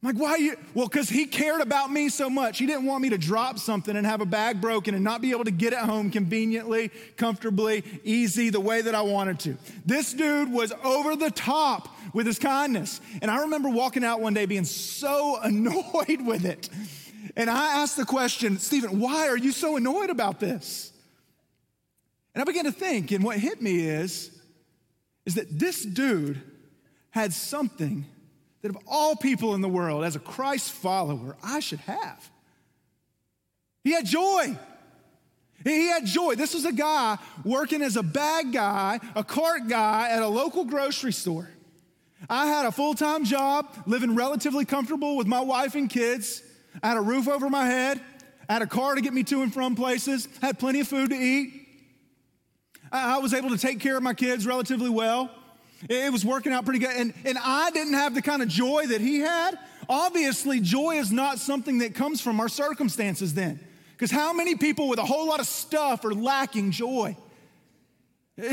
I'm 0.01 0.15
like, 0.15 0.21
why 0.21 0.37
you? 0.37 0.55
Well, 0.73 0.87
because 0.87 1.09
he 1.09 1.25
cared 1.25 1.59
about 1.59 1.91
me 1.91 2.07
so 2.07 2.29
much. 2.29 2.57
He 2.57 2.65
didn't 2.65 2.85
want 2.85 3.01
me 3.01 3.09
to 3.09 3.17
drop 3.17 3.59
something 3.59 3.97
and 3.97 4.05
have 4.05 4.21
a 4.21 4.25
bag 4.25 4.61
broken 4.61 4.95
and 4.95 5.03
not 5.03 5.21
be 5.21 5.31
able 5.31 5.43
to 5.43 5.51
get 5.51 5.73
it 5.73 5.79
home 5.79 6.09
conveniently, 6.09 6.89
comfortably, 7.17 7.83
easy, 8.05 8.49
the 8.49 8.61
way 8.61 8.81
that 8.81 8.95
I 8.95 9.01
wanted 9.01 9.39
to. 9.41 9.57
This 9.85 10.13
dude 10.13 10.53
was 10.53 10.71
over 10.85 11.17
the 11.17 11.29
top 11.29 11.89
with 12.13 12.27
his 12.27 12.39
kindness. 12.39 13.01
And 13.21 13.29
I 13.29 13.41
remember 13.41 13.67
walking 13.67 14.05
out 14.05 14.21
one 14.21 14.33
day 14.33 14.45
being 14.45 14.63
so 14.63 15.37
annoyed 15.43 16.25
with 16.25 16.45
it. 16.45 16.69
And 17.35 17.49
I 17.49 17.81
asked 17.81 17.97
the 17.97 18.05
question, 18.05 18.57
Stephen, 18.57 19.01
why 19.01 19.27
are 19.27 19.37
you 19.37 19.51
so 19.51 19.75
annoyed 19.75 20.09
about 20.09 20.39
this? 20.39 20.93
And 22.33 22.41
I 22.41 22.45
began 22.45 22.63
to 22.63 22.71
think, 22.71 23.11
and 23.11 23.21
what 23.21 23.37
hit 23.37 23.61
me 23.61 23.81
is, 23.81 24.31
is 25.25 25.35
that 25.35 25.59
this 25.59 25.83
dude 25.83 26.41
had 27.09 27.33
something 27.33 28.05
that 28.61 28.69
of 28.69 28.77
all 28.87 29.15
people 29.15 29.55
in 29.55 29.61
the 29.61 29.69
world, 29.69 30.03
as 30.03 30.15
a 30.15 30.19
Christ 30.19 30.71
follower, 30.71 31.37
I 31.43 31.59
should 31.59 31.79
have. 31.81 32.29
He 33.83 33.93
had 33.93 34.05
joy. 34.05 34.57
He 35.63 35.87
had 35.87 36.05
joy. 36.05 36.35
This 36.35 36.53
was 36.53 36.65
a 36.65 36.71
guy 36.71 37.17
working 37.43 37.81
as 37.81 37.95
a 37.95 38.03
bag 38.03 38.53
guy, 38.53 38.99
a 39.15 39.23
cart 39.23 39.67
guy 39.67 40.09
at 40.09 40.21
a 40.21 40.27
local 40.27 40.65
grocery 40.65 41.11
store. 41.13 41.49
I 42.29 42.47
had 42.47 42.65
a 42.65 42.71
full 42.71 42.95
time 42.95 43.23
job, 43.23 43.75
living 43.85 44.15
relatively 44.15 44.65
comfortable 44.65 45.15
with 45.15 45.27
my 45.27 45.39
wife 45.39 45.75
and 45.75 45.89
kids. 45.89 46.41
I 46.83 46.89
had 46.89 46.97
a 46.97 47.01
roof 47.01 47.27
over 47.27 47.49
my 47.49 47.65
head. 47.65 48.01
I 48.47 48.53
had 48.53 48.61
a 48.61 48.67
car 48.67 48.95
to 48.95 49.01
get 49.01 49.13
me 49.13 49.23
to 49.23 49.41
and 49.41 49.53
from 49.53 49.75
places. 49.75 50.27
I 50.41 50.47
had 50.47 50.59
plenty 50.59 50.79
of 50.79 50.87
food 50.87 51.11
to 51.11 51.15
eat. 51.15 51.67
I, 52.91 53.15
I 53.15 53.17
was 53.19 53.33
able 53.33 53.49
to 53.51 53.57
take 53.57 53.79
care 53.79 53.95
of 53.95 54.03
my 54.03 54.13
kids 54.13 54.45
relatively 54.45 54.89
well. 54.89 55.29
It, 55.88 56.12
was 56.12 56.25
working 56.25 56.51
out 56.51 56.65
pretty 56.65 56.79
good. 56.79 56.95
And, 56.95 57.13
and 57.25 57.38
I 57.38 57.71
didn't 57.71 57.93
have 57.93 58.15
the 58.15 58.21
kind 58.21 58.41
of 58.41 58.50
joy 58.50 58.88
that 58.88 59.01
he 59.01 59.19
had. 59.19 59.57
Obviously, 59.88 60.59
joy 60.59 60.98
is 60.98 61.12
not 61.12 61.39
something 61.39 61.79
that 61.79 61.95
comes 61.95 62.21
from 62.21 62.39
our 62.39 62.50
circumstances 62.50 63.33
then. 63.33 63.59
Because 63.93 64.12
how 64.12 64.33
many 64.33 64.55
people 64.55 64.88
with 64.88 65.00
a 65.00 65.05
whole 65.05 65.27
lot 65.27 65.39
of 65.39 65.48
stuff 65.48 66.05
are 66.05 66.13
lacking 66.13 66.71
joy? 66.71 67.15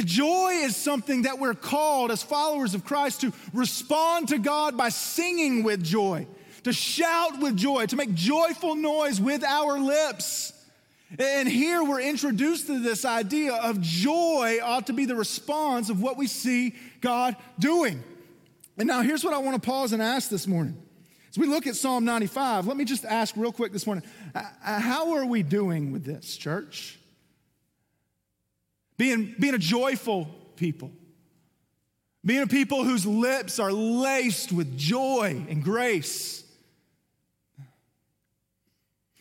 Joy 0.05 0.51
is 0.63 0.77
something 0.77 1.23
that 1.23 1.39
we're 1.39 1.55
called 1.55 2.11
as 2.11 2.23
followers 2.23 2.75
of 2.75 2.85
Christ 2.85 3.21
to 3.21 3.33
respond 3.53 4.29
to 4.29 4.39
God 4.39 4.77
by 4.77 4.89
singing 4.89 5.63
with 5.63 5.85
joy, 5.85 6.27
to 6.65 6.73
shout 6.73 7.39
with 7.39 7.57
joy, 7.57 7.87
to 7.87 7.97
make 7.97 8.13
joyful 8.15 8.75
noise 8.75 9.21
with 9.21 9.45
our 9.45 9.79
lips. 9.79 10.53
And 11.21 11.49
here 11.49 11.85
we're 11.85 12.01
introduced 12.01 12.67
to 12.67 12.81
this 12.81 13.05
idea 13.05 13.55
of 13.55 13.81
joy 13.81 14.59
ought 14.61 14.89
to 14.89 14.93
be 14.93 15.05
the 15.05 15.15
response 15.15 15.89
of 15.89 16.03
what 16.03 16.17
we 16.17 16.27
see 16.27 16.75
God 17.07 17.37
doing. 17.57 18.03
And 18.77 18.89
now 18.89 19.01
here's 19.01 19.23
what 19.23 19.33
I 19.33 19.39
want 19.39 19.55
to 19.55 19.65
pause 19.65 19.93
and 19.93 20.03
ask 20.03 20.29
this 20.29 20.49
morning. 20.49 20.77
As 21.31 21.39
we 21.39 21.47
look 21.47 21.69
at 21.69 21.77
Psalm 21.77 22.05
95, 22.05 22.67
let 22.67 22.77
me 22.77 22.85
just 22.85 23.05
ask 23.05 23.37
real 23.37 23.53
quick 23.53 23.73
this 23.73 23.87
morning 23.87 24.03
uh, 24.35 24.43
uh, 24.65 24.81
how 24.81 25.13
are 25.13 25.25
we 25.25 25.45
doing 25.45 25.93
with 25.93 26.05
this, 26.05 26.37
church? 26.37 26.99
Being, 28.97 29.37
being 29.39 29.55
a 29.55 29.59
joyful 29.59 30.25
people, 30.57 30.91
being 32.25 32.43
a 32.43 32.49
people 32.49 32.83
whose 32.83 33.07
lips 33.07 33.61
are 33.61 33.71
laced 33.71 34.51
with 34.51 34.77
joy 34.77 35.47
and 35.49 35.63
grace. 35.63 36.43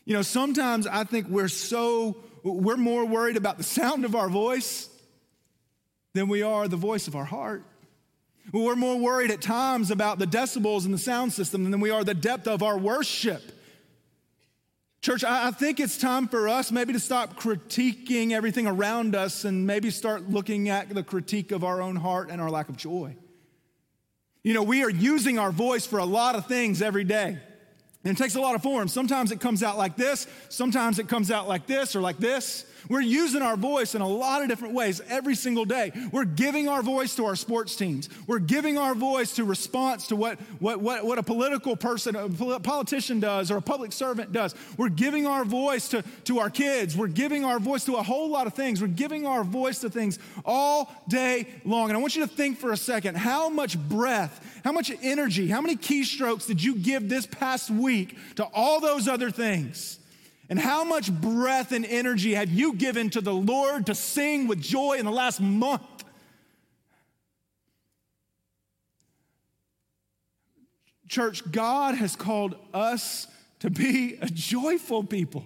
You 0.05 0.15
know, 0.15 0.23
sometimes 0.23 0.87
I 0.87 1.03
think 1.03 1.27
we're 1.27 1.49
so, 1.49 2.17
we're 2.41 2.77
more 2.77 3.05
worried 3.05 3.37
about 3.37 3.59
the 3.59 3.63
sound 3.63 4.05
of 4.05 4.15
our 4.15 4.29
voice 4.29 4.89
than 6.13 6.27
we 6.27 6.41
are 6.41 6.67
the 6.67 6.77
voice 6.77 7.07
of 7.07 7.15
our 7.15 7.25
heart. 7.25 7.63
We're 8.51 8.75
more 8.75 8.97
worried 8.97 9.31
at 9.31 9.41
times 9.41 9.91
about 9.91 10.19
the 10.19 10.27
decibels 10.27 10.85
in 10.85 10.91
the 10.91 10.97
sound 10.97 11.33
system 11.33 11.69
than 11.69 11.79
we 11.79 11.89
are 11.89 12.03
the 12.03 12.13
depth 12.13 12.47
of 12.47 12.61
our 12.63 12.77
worship. 12.77 13.41
Church, 15.01 15.23
I 15.23 15.51
think 15.51 15.79
it's 15.79 15.97
time 15.97 16.27
for 16.27 16.47
us 16.47 16.71
maybe 16.71 16.93
to 16.93 16.99
stop 16.99 17.39
critiquing 17.39 18.31
everything 18.31 18.65
around 18.65 19.15
us 19.15 19.45
and 19.45 19.67
maybe 19.67 19.91
start 19.91 20.29
looking 20.29 20.69
at 20.69 20.89
the 20.89 21.03
critique 21.03 21.51
of 21.51 21.63
our 21.63 21.81
own 21.81 21.95
heart 21.95 22.29
and 22.31 22.41
our 22.41 22.49
lack 22.49 22.69
of 22.69 22.77
joy. 22.77 23.15
You 24.43 24.53
know, 24.53 24.63
we 24.63 24.83
are 24.83 24.89
using 24.89 25.37
our 25.37 25.51
voice 25.51 25.85
for 25.85 25.99
a 25.99 26.05
lot 26.05 26.35
of 26.35 26.47
things 26.47 26.81
every 26.81 27.03
day. 27.03 27.39
And 28.05 28.15
it 28.15 28.21
takes 28.21 28.35
a 28.35 28.41
lot 28.41 28.53
of 28.53 28.61
forms. 28.61 28.93
Sometimes 28.93 29.31
it 29.31 29.39
comes 29.39 29.63
out 29.63 29.77
like 29.77 29.97
this, 29.97 30.27
sometimes 30.49 30.99
it 30.99 31.09
comes 31.09 31.31
out 31.31 31.47
like 31.47 31.65
this 31.65 31.95
or 31.95 32.01
like 32.01 32.17
this. 32.17 32.65
We're 32.87 33.01
using 33.01 33.41
our 33.41 33.57
voice 33.57 33.95
in 33.95 34.01
a 34.01 34.07
lot 34.07 34.43
of 34.43 34.47
different 34.47 34.75
ways 34.75 35.01
every 35.09 35.33
single 35.33 35.65
day. 35.65 35.91
We're 36.11 36.25
giving 36.25 36.69
our 36.69 36.83
voice 36.83 37.15
to 37.15 37.25
our 37.25 37.35
sports 37.35 37.75
teams. 37.75 38.09
We're 38.27 38.37
giving 38.37 38.77
our 38.77 38.93
voice 38.93 39.33
to 39.35 39.43
response 39.43 40.07
to 40.09 40.15
what, 40.15 40.39
what, 40.59 40.79
what, 40.81 41.03
what 41.03 41.17
a 41.17 41.23
political 41.23 41.75
person, 41.75 42.15
a 42.15 42.59
politician 42.59 43.19
does 43.19 43.49
or 43.49 43.57
a 43.57 43.61
public 43.61 43.91
servant 43.91 44.31
does. 44.31 44.53
We're 44.77 44.89
giving 44.89 45.25
our 45.25 45.43
voice 45.43 45.89
to, 45.89 46.03
to 46.25 46.37
our 46.37 46.51
kids. 46.51 46.95
We're 46.95 47.07
giving 47.07 47.43
our 47.43 47.57
voice 47.57 47.85
to 47.85 47.95
a 47.95 48.03
whole 48.03 48.29
lot 48.29 48.45
of 48.45 48.53
things. 48.53 48.81
We're 48.81 48.87
giving 48.87 49.25
our 49.25 49.43
voice 49.43 49.79
to 49.79 49.89
things 49.89 50.19
all 50.45 50.93
day 51.07 51.47
long. 51.63 51.89
And 51.89 51.97
I 51.97 52.01
want 52.01 52.15
you 52.15 52.21
to 52.21 52.31
think 52.31 52.59
for 52.59 52.71
a 52.71 52.77
second 52.77 53.17
how 53.17 53.49
much 53.49 53.79
breath, 53.79 54.61
how 54.63 54.71
much 54.71 54.91
energy, 55.01 55.47
how 55.47 55.61
many 55.61 55.75
keystrokes 55.75 56.45
did 56.45 56.63
you 56.63 56.75
give 56.75 57.09
this 57.09 57.25
past 57.25 57.71
week 57.71 57.94
to 58.35 58.43
all 58.53 58.79
those 58.79 59.07
other 59.07 59.31
things? 59.31 59.99
And 60.49 60.59
how 60.59 60.83
much 60.83 61.11
breath 61.11 61.71
and 61.71 61.85
energy 61.85 62.35
have 62.35 62.49
you 62.49 62.73
given 62.73 63.09
to 63.11 63.21
the 63.21 63.33
Lord 63.33 63.87
to 63.87 63.95
sing 63.95 64.47
with 64.47 64.61
joy 64.61 64.97
in 64.97 65.05
the 65.05 65.11
last 65.11 65.41
month? 65.41 65.81
Church, 71.07 71.49
God 71.51 71.95
has 71.95 72.15
called 72.15 72.55
us 72.73 73.27
to 73.59 73.69
be 73.69 74.17
a 74.21 74.27
joyful 74.27 75.03
people. 75.03 75.45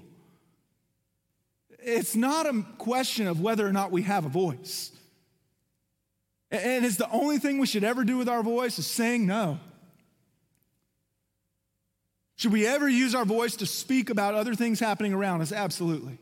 It's 1.79 2.15
not 2.15 2.46
a 2.46 2.65
question 2.77 3.27
of 3.27 3.39
whether 3.39 3.65
or 3.65 3.72
not 3.72 3.91
we 3.91 4.01
have 4.03 4.25
a 4.25 4.29
voice. 4.29 4.91
And 6.51 6.84
is 6.84 6.98
the 6.98 7.10
only 7.12 7.38
thing 7.38 7.60
we 7.60 7.68
should 7.68 7.84
ever 7.84 8.03
do 8.03 8.18
with 8.18 8.27
our 8.27 8.44
voice 8.44 8.79
is 8.79 8.88
sing? 8.88 9.27
No. 9.27 9.60
Should 12.39 12.53
we 12.53 12.65
ever 12.65 12.88
use 12.88 13.15
our 13.15 13.25
voice 13.25 13.58
to 13.58 13.65
speak 13.65 14.10
about 14.10 14.34
other 14.34 14.55
things 14.55 14.79
happening 14.79 15.12
around 15.12 15.41
us? 15.41 15.51
Absolutely. 15.51 16.17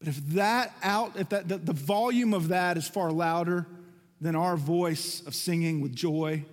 But 0.00 0.08
if 0.08 0.16
that 0.30 0.74
out, 0.82 1.12
if 1.14 1.28
that, 1.28 1.46
the, 1.46 1.58
the 1.58 1.72
volume 1.72 2.34
of 2.34 2.48
that 2.48 2.76
is 2.76 2.88
far 2.88 3.12
louder 3.12 3.68
than 4.20 4.34
our 4.34 4.56
voice 4.56 5.22
of 5.28 5.36
singing 5.36 5.80
with 5.80 5.94
joy, 5.94 6.44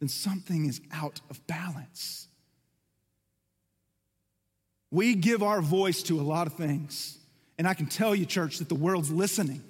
then 0.00 0.08
something 0.08 0.66
is 0.66 0.80
out 0.92 1.20
of 1.30 1.46
balance. 1.46 2.26
We 4.90 5.14
give 5.14 5.40
our 5.40 5.62
voice 5.62 6.02
to 6.04 6.20
a 6.20 6.22
lot 6.22 6.48
of 6.48 6.54
things. 6.54 7.18
And 7.56 7.68
I 7.68 7.74
can 7.74 7.86
tell 7.86 8.16
you, 8.16 8.26
church, 8.26 8.58
that 8.58 8.68
the 8.68 8.74
world's 8.74 9.12
listening. 9.12 9.62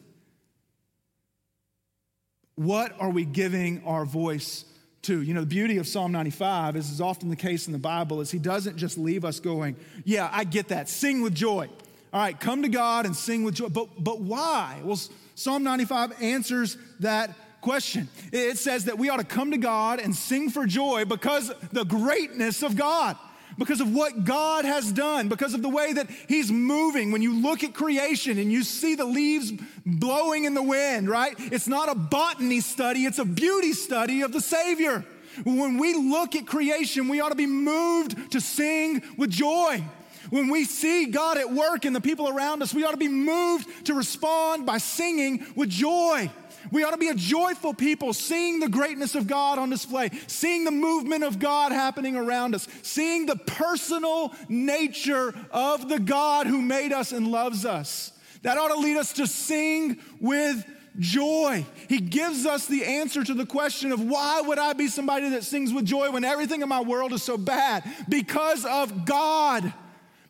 What 2.55 2.99
are 2.99 3.11
we 3.11 3.27
giving 3.27 3.83
our 3.85 4.07
voice 4.07 4.65
to. 5.09 5.23
You 5.23 5.35
know, 5.35 5.41
the 5.41 5.47
beauty 5.47 5.79
of 5.79 5.89
Psalm 5.89 6.13
95, 6.13 6.77
as 6.77 6.91
is 6.91 7.01
often 7.01 7.31
the 7.31 7.37
case 7.37 7.67
in 7.67 7.73
the 7.73 7.79
Bible, 7.79 8.21
is 8.21 8.31
he 8.31 8.39
doesn't 8.39 8.77
just 8.77 8.99
leave 8.99 9.25
us 9.25 9.41
going, 9.41 9.77
Yeah, 10.05 10.29
I 10.31 10.45
get 10.45 10.69
that. 10.69 10.89
Sing 10.89 11.23
with 11.23 11.35
joy. 11.35 11.69
All 12.13 12.21
right, 12.21 12.39
come 12.39 12.63
to 12.63 12.69
God 12.69 13.07
and 13.07 13.15
sing 13.15 13.43
with 13.43 13.55
joy. 13.55 13.69
But, 13.69 13.89
but 13.99 14.21
why? 14.21 14.81
Well, 14.85 14.99
Psalm 15.35 15.63
95 15.63 16.23
answers 16.23 16.77
that 17.01 17.35
question. 17.61 18.09
It 18.33 18.59
says 18.59 18.85
that 18.85 18.99
we 18.99 19.09
ought 19.09 19.19
to 19.19 19.25
come 19.25 19.51
to 19.51 19.59
God 19.59 20.01
and 20.01 20.15
sing 20.15 20.51
for 20.51 20.67
joy 20.67 21.05
because 21.05 21.53
the 21.73 21.85
greatness 21.85 22.63
of 22.63 22.77
God 22.77 23.17
because 23.57 23.81
of 23.81 23.95
what 23.95 24.25
God 24.25 24.65
has 24.65 24.93
done, 24.93 25.29
because 25.29 25.55
of 25.55 25.63
the 25.63 25.69
way 25.69 25.93
that 25.93 26.09
He's 26.29 26.51
moving. 26.51 27.11
When 27.13 27.23
you 27.23 27.41
look 27.41 27.65
at 27.65 27.75
creation 27.75 28.39
and 28.39 28.53
you 28.53 28.63
see 28.63 28.95
the 28.95 29.05
leaves 29.05 29.53
blowing 29.87 30.45
in 30.45 30.55
the 30.55 30.63
wind, 30.63 31.09
right? 31.09 31.35
It's 31.39 31.69
not 31.69 31.89
a 31.89 31.95
botany 31.95 32.61
study, 32.61 33.05
it's 33.05 33.19
a 33.19 33.25
beauty 33.25 33.73
study 33.73 34.23
of 34.23 34.33
the 34.33 34.41
Savior. 34.41 35.05
When 35.45 35.79
we 35.79 35.95
look 35.95 36.35
at 36.35 36.47
creation, 36.47 37.09
we 37.09 37.21
ought 37.21 37.29
to 37.29 37.37
be 37.37 37.47
moved 37.47 38.33
to 38.33 38.41
sing 38.41 39.03
with 39.17 39.31
joy. 39.31 39.83
When 40.31 40.49
we 40.49 40.65
see 40.65 41.07
God 41.07 41.39
at 41.39 41.53
work 41.53 41.85
in 41.85 41.93
the 41.93 42.01
people 42.01 42.29
around 42.29 42.63
us, 42.63 42.75
we 42.75 42.85
ought 42.85 42.91
to 42.91 42.99
be 42.99 43.09
moved 43.09 43.87
to 43.87 43.95
respond 43.95 44.67
by 44.67 44.79
singing 44.79 45.47
with 45.57 45.71
joy. 45.71 46.31
We 46.73 46.85
ought 46.85 46.93
to 46.93 46.99
be 46.99 47.09
a 47.09 47.15
joyful 47.15 47.75
people, 47.75 48.13
seeing 48.13 48.61
the 48.61 48.69
greatness 48.69 49.15
of 49.15 49.27
God 49.27 49.59
on 49.59 49.71
display, 49.71 50.11
seeing 50.27 50.65
the 50.65 50.71
movement 50.71 51.25
of 51.25 51.39
God 51.39 51.73
happening 51.73 52.17
around 52.17 52.55
us, 52.55 52.69
seeing 52.83 53.27
the 53.27 53.37
personal 53.37 54.35
nature 54.49 55.35
of 55.51 55.89
the 55.89 55.99
God 55.99 56.47
who 56.47 56.61
made 56.61 56.93
us 56.93 57.13
and 57.13 57.29
loves 57.29 57.65
us. 57.65 58.13
That 58.43 58.59
ought 58.59 58.69
to 58.69 58.81
lead 58.81 58.97
us 58.97 59.15
to 59.15 59.27
sing 59.27 59.99
with 60.21 60.65
joy. 60.99 61.65
He 61.89 61.99
gives 61.99 62.47
us 62.47 62.67
the 62.67 62.85
answer 62.85 63.23
to 63.23 63.35
the 63.35 63.47
question 63.47 63.93
of 63.93 64.01
why 64.01 64.41
would 64.41 64.59
I 64.59 64.73
be 64.73 64.89
somebody 64.89 65.31
that 65.31 65.45
sings 65.45 65.73
with 65.73 65.85
joy 65.85 66.11
when 66.11 66.25
everything 66.25 66.63
in 66.63 66.69
my 66.69 66.81
world 66.81 67.13
is 67.13 67.23
so 67.23 67.37
bad? 67.37 67.85
Because 68.09 68.65
of 68.65 69.05
God 69.05 69.73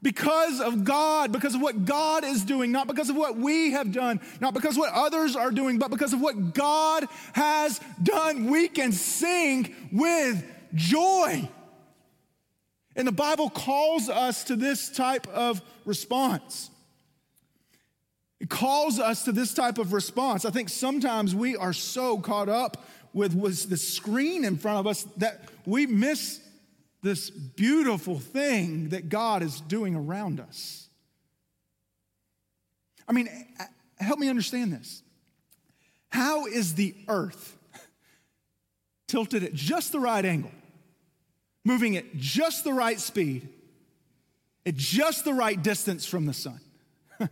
because 0.00 0.60
of 0.60 0.84
God, 0.84 1.32
because 1.32 1.54
of 1.54 1.60
what 1.60 1.84
God 1.84 2.24
is 2.24 2.44
doing, 2.44 2.70
not 2.70 2.86
because 2.86 3.10
of 3.10 3.16
what 3.16 3.36
we 3.36 3.72
have 3.72 3.92
done, 3.92 4.20
not 4.40 4.54
because 4.54 4.76
of 4.76 4.80
what 4.80 4.92
others 4.92 5.34
are 5.34 5.50
doing, 5.50 5.78
but 5.78 5.90
because 5.90 6.12
of 6.12 6.20
what 6.20 6.54
God 6.54 7.06
has 7.32 7.80
done. 8.02 8.46
We 8.46 8.68
can 8.68 8.92
sing 8.92 9.74
with 9.90 10.44
joy. 10.74 11.48
And 12.94 13.08
the 13.08 13.12
Bible 13.12 13.50
calls 13.50 14.08
us 14.08 14.44
to 14.44 14.56
this 14.56 14.88
type 14.88 15.26
of 15.28 15.60
response. 15.84 16.70
It 18.40 18.48
calls 18.48 19.00
us 19.00 19.24
to 19.24 19.32
this 19.32 19.52
type 19.52 19.78
of 19.78 19.92
response. 19.92 20.44
I 20.44 20.50
think 20.50 20.68
sometimes 20.68 21.34
we 21.34 21.56
are 21.56 21.72
so 21.72 22.18
caught 22.18 22.48
up 22.48 22.84
with, 23.12 23.34
with 23.34 23.68
the 23.68 23.76
screen 23.76 24.44
in 24.44 24.56
front 24.56 24.78
of 24.78 24.86
us 24.86 25.04
that 25.16 25.48
we 25.66 25.86
miss 25.86 26.40
this 27.02 27.30
beautiful 27.30 28.18
thing 28.18 28.90
that 28.90 29.08
God 29.08 29.42
is 29.42 29.60
doing 29.60 29.94
around 29.94 30.40
us. 30.40 30.88
I 33.08 33.12
mean, 33.12 33.28
help 33.98 34.18
me 34.18 34.28
understand 34.28 34.72
this. 34.72 35.02
How 36.10 36.46
is 36.46 36.74
the 36.74 36.94
earth 37.08 37.56
tilted 39.08 39.44
at 39.44 39.54
just 39.54 39.92
the 39.92 40.00
right 40.00 40.24
angle, 40.24 40.50
moving 41.64 41.96
at 41.96 42.16
just 42.16 42.64
the 42.64 42.72
right 42.72 42.98
speed, 42.98 43.48
at 44.66 44.74
just 44.74 45.24
the 45.24 45.34
right 45.34 45.60
distance 45.62 46.04
from 46.04 46.26
the 46.26 46.34
sun? 46.34 46.60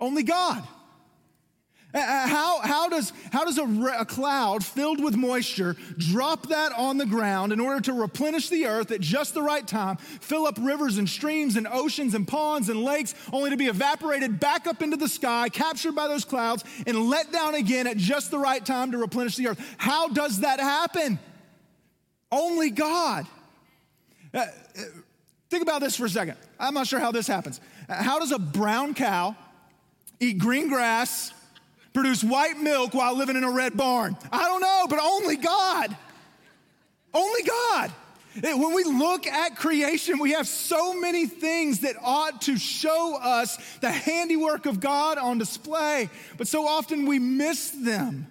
Only 0.00 0.22
God. 0.22 0.66
Uh, 1.94 1.98
uh, 1.98 2.26
how, 2.26 2.60
how 2.62 2.88
does, 2.88 3.12
how 3.32 3.44
does 3.44 3.56
a, 3.56 3.64
a, 4.00 4.04
cloud 4.04 4.64
filled 4.64 5.02
with 5.02 5.14
moisture 5.14 5.76
drop 5.96 6.48
that 6.48 6.72
on 6.72 6.98
the 6.98 7.06
ground 7.06 7.52
in 7.52 7.60
order 7.60 7.80
to 7.80 7.92
replenish 7.92 8.48
the 8.48 8.66
earth 8.66 8.90
at 8.90 9.00
just 9.00 9.32
the 9.32 9.42
right 9.42 9.66
time, 9.66 9.96
fill 9.96 10.44
up 10.44 10.58
rivers 10.60 10.98
and 10.98 11.08
streams 11.08 11.54
and 11.54 11.68
oceans 11.68 12.14
and 12.14 12.26
ponds 12.26 12.68
and 12.68 12.82
lakes, 12.82 13.14
only 13.32 13.50
to 13.50 13.56
be 13.56 13.66
evaporated 13.66 14.40
back 14.40 14.66
up 14.66 14.82
into 14.82 14.96
the 14.96 15.06
sky, 15.06 15.48
captured 15.48 15.92
by 15.92 16.08
those 16.08 16.24
clouds, 16.24 16.64
and 16.84 17.08
let 17.08 17.30
down 17.30 17.54
again 17.54 17.86
at 17.86 17.96
just 17.96 18.32
the 18.32 18.38
right 18.38 18.64
time 18.64 18.90
to 18.90 18.98
replenish 18.98 19.36
the 19.36 19.46
earth? 19.46 19.76
How 19.78 20.08
does 20.08 20.40
that 20.40 20.58
happen? 20.58 21.20
Only 22.32 22.70
God. 22.70 23.26
Uh, 24.32 24.38
uh 24.38 24.82
think 25.48 25.62
about 25.62 25.80
this 25.80 25.94
for 25.94 26.06
a 26.06 26.10
second. 26.10 26.36
I'm 26.58 26.74
not 26.74 26.88
sure 26.88 26.98
how 26.98 27.12
this 27.12 27.28
happens. 27.28 27.60
How 27.88 28.18
does 28.18 28.32
a 28.32 28.38
brown 28.40 28.94
cow 28.94 29.36
eat 30.18 30.38
green 30.38 30.68
grass? 30.68 31.32
Produce 31.94 32.22
white 32.22 32.58
milk 32.58 32.92
while 32.92 33.16
living 33.16 33.36
in 33.36 33.44
a 33.44 33.50
red 33.50 33.76
barn? 33.76 34.16
I 34.30 34.42
don't 34.44 34.60
know, 34.60 34.86
but 34.90 34.98
only 35.00 35.36
God. 35.36 35.96
Only 37.14 37.42
God. 37.42 37.92
When 38.42 38.74
we 38.74 38.82
look 38.82 39.28
at 39.28 39.56
creation, 39.56 40.18
we 40.18 40.32
have 40.32 40.48
so 40.48 40.92
many 40.92 41.26
things 41.26 41.80
that 41.80 41.94
ought 42.02 42.42
to 42.42 42.58
show 42.58 43.16
us 43.16 43.56
the 43.78 43.90
handiwork 43.90 44.66
of 44.66 44.80
God 44.80 45.18
on 45.18 45.38
display, 45.38 46.10
but 46.36 46.48
so 46.48 46.66
often 46.66 47.06
we 47.06 47.20
miss 47.20 47.70
them. 47.70 48.26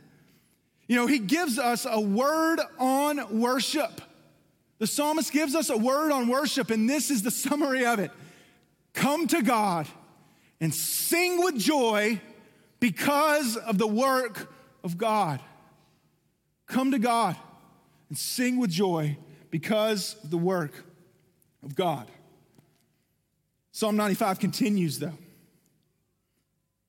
You 0.87 0.97
know, 0.97 1.07
He 1.07 1.19
gives 1.19 1.57
us 1.57 1.87
a 1.89 2.01
word 2.01 2.59
on 2.77 3.39
worship. 3.39 4.01
The 4.79 4.87
psalmist 4.87 5.31
gives 5.31 5.55
us 5.55 5.69
a 5.69 5.77
word 5.77 6.11
on 6.11 6.27
worship, 6.27 6.69
and 6.69 6.89
this 6.89 7.09
is 7.09 7.21
the 7.21 7.31
summary 7.31 7.85
of 7.85 7.99
it 7.99 8.11
Come 8.93 9.27
to 9.27 9.41
God 9.41 9.87
and 10.59 10.73
sing 10.73 11.41
with 11.41 11.57
joy 11.57 12.21
because 12.83 13.55
of 13.55 13.77
the 13.77 13.87
work 13.87 14.53
of 14.83 14.97
God. 14.97 15.39
Come 16.67 16.91
to 16.91 16.99
God 16.99 17.37
and 18.09 18.17
sing 18.17 18.57
with 18.57 18.71
joy 18.71 19.17
because 19.51 20.17
of 20.21 20.29
the 20.29 20.37
work 20.37 20.83
of 21.63 21.75
God. 21.75 22.11
Psalm 23.71 23.95
95 23.95 24.37
continues, 24.37 24.99
though. 24.99 25.17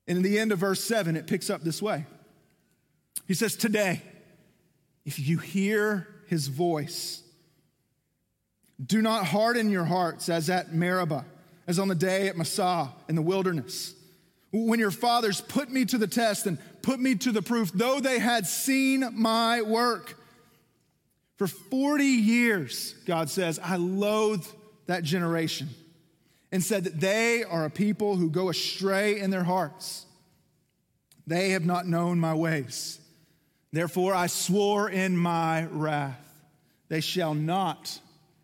And 0.05 0.17
in 0.17 0.21
the 0.21 0.37
end 0.37 0.51
of 0.51 0.59
verse 0.59 0.83
7, 0.83 1.15
it 1.15 1.27
picks 1.27 1.49
up 1.49 1.61
this 1.61 1.81
way. 1.81 2.05
He 3.25 3.33
says, 3.33 3.55
Today, 3.55 4.01
if 5.05 5.17
you 5.17 5.37
hear 5.37 6.09
his 6.27 6.49
voice, 6.49 7.23
do 8.85 9.01
not 9.01 9.27
harden 9.27 9.69
your 9.69 9.85
hearts 9.85 10.27
as 10.27 10.49
at 10.49 10.73
Meribah, 10.73 11.23
as 11.67 11.79
on 11.79 11.87
the 11.87 11.95
day 11.95 12.27
at 12.27 12.35
Massah 12.35 12.91
in 13.07 13.15
the 13.15 13.21
wilderness 13.21 13.95
when 14.51 14.79
your 14.79 14.91
fathers 14.91 15.41
put 15.41 15.69
me 15.69 15.85
to 15.85 15.97
the 15.97 16.07
test 16.07 16.45
and 16.45 16.57
put 16.81 16.99
me 16.99 17.15
to 17.15 17.31
the 17.31 17.41
proof, 17.41 17.71
though 17.73 17.99
they 17.99 18.19
had 18.19 18.47
seen 18.47 19.09
my 19.13 19.61
work. 19.61 20.17
For 21.37 21.47
40 21.47 22.05
years, 22.05 22.93
God 23.05 23.29
says, 23.29 23.59
I 23.61 23.75
loathed 23.75 24.47
that 24.87 25.03
generation 25.03 25.69
and 26.51 26.63
said 26.63 26.85
that 26.85 27.01
they 27.01 27.43
are 27.43 27.65
a 27.65 27.69
people 27.69 28.15
who 28.15 28.29
go 28.29 28.49
astray 28.49 29.19
in 29.19 29.31
their 29.31 29.43
hearts. 29.43 30.05
They 31.27 31.49
have 31.49 31.65
not 31.65 31.87
known 31.87 32.19
my 32.19 32.33
ways. 32.33 32.99
Therefore, 33.73 34.13
I 34.13 34.27
swore 34.27 34.89
in 34.89 35.17
my 35.17 35.65
wrath, 35.65 36.21
they 36.87 37.01
shall 37.01 37.33
not 37.33 37.99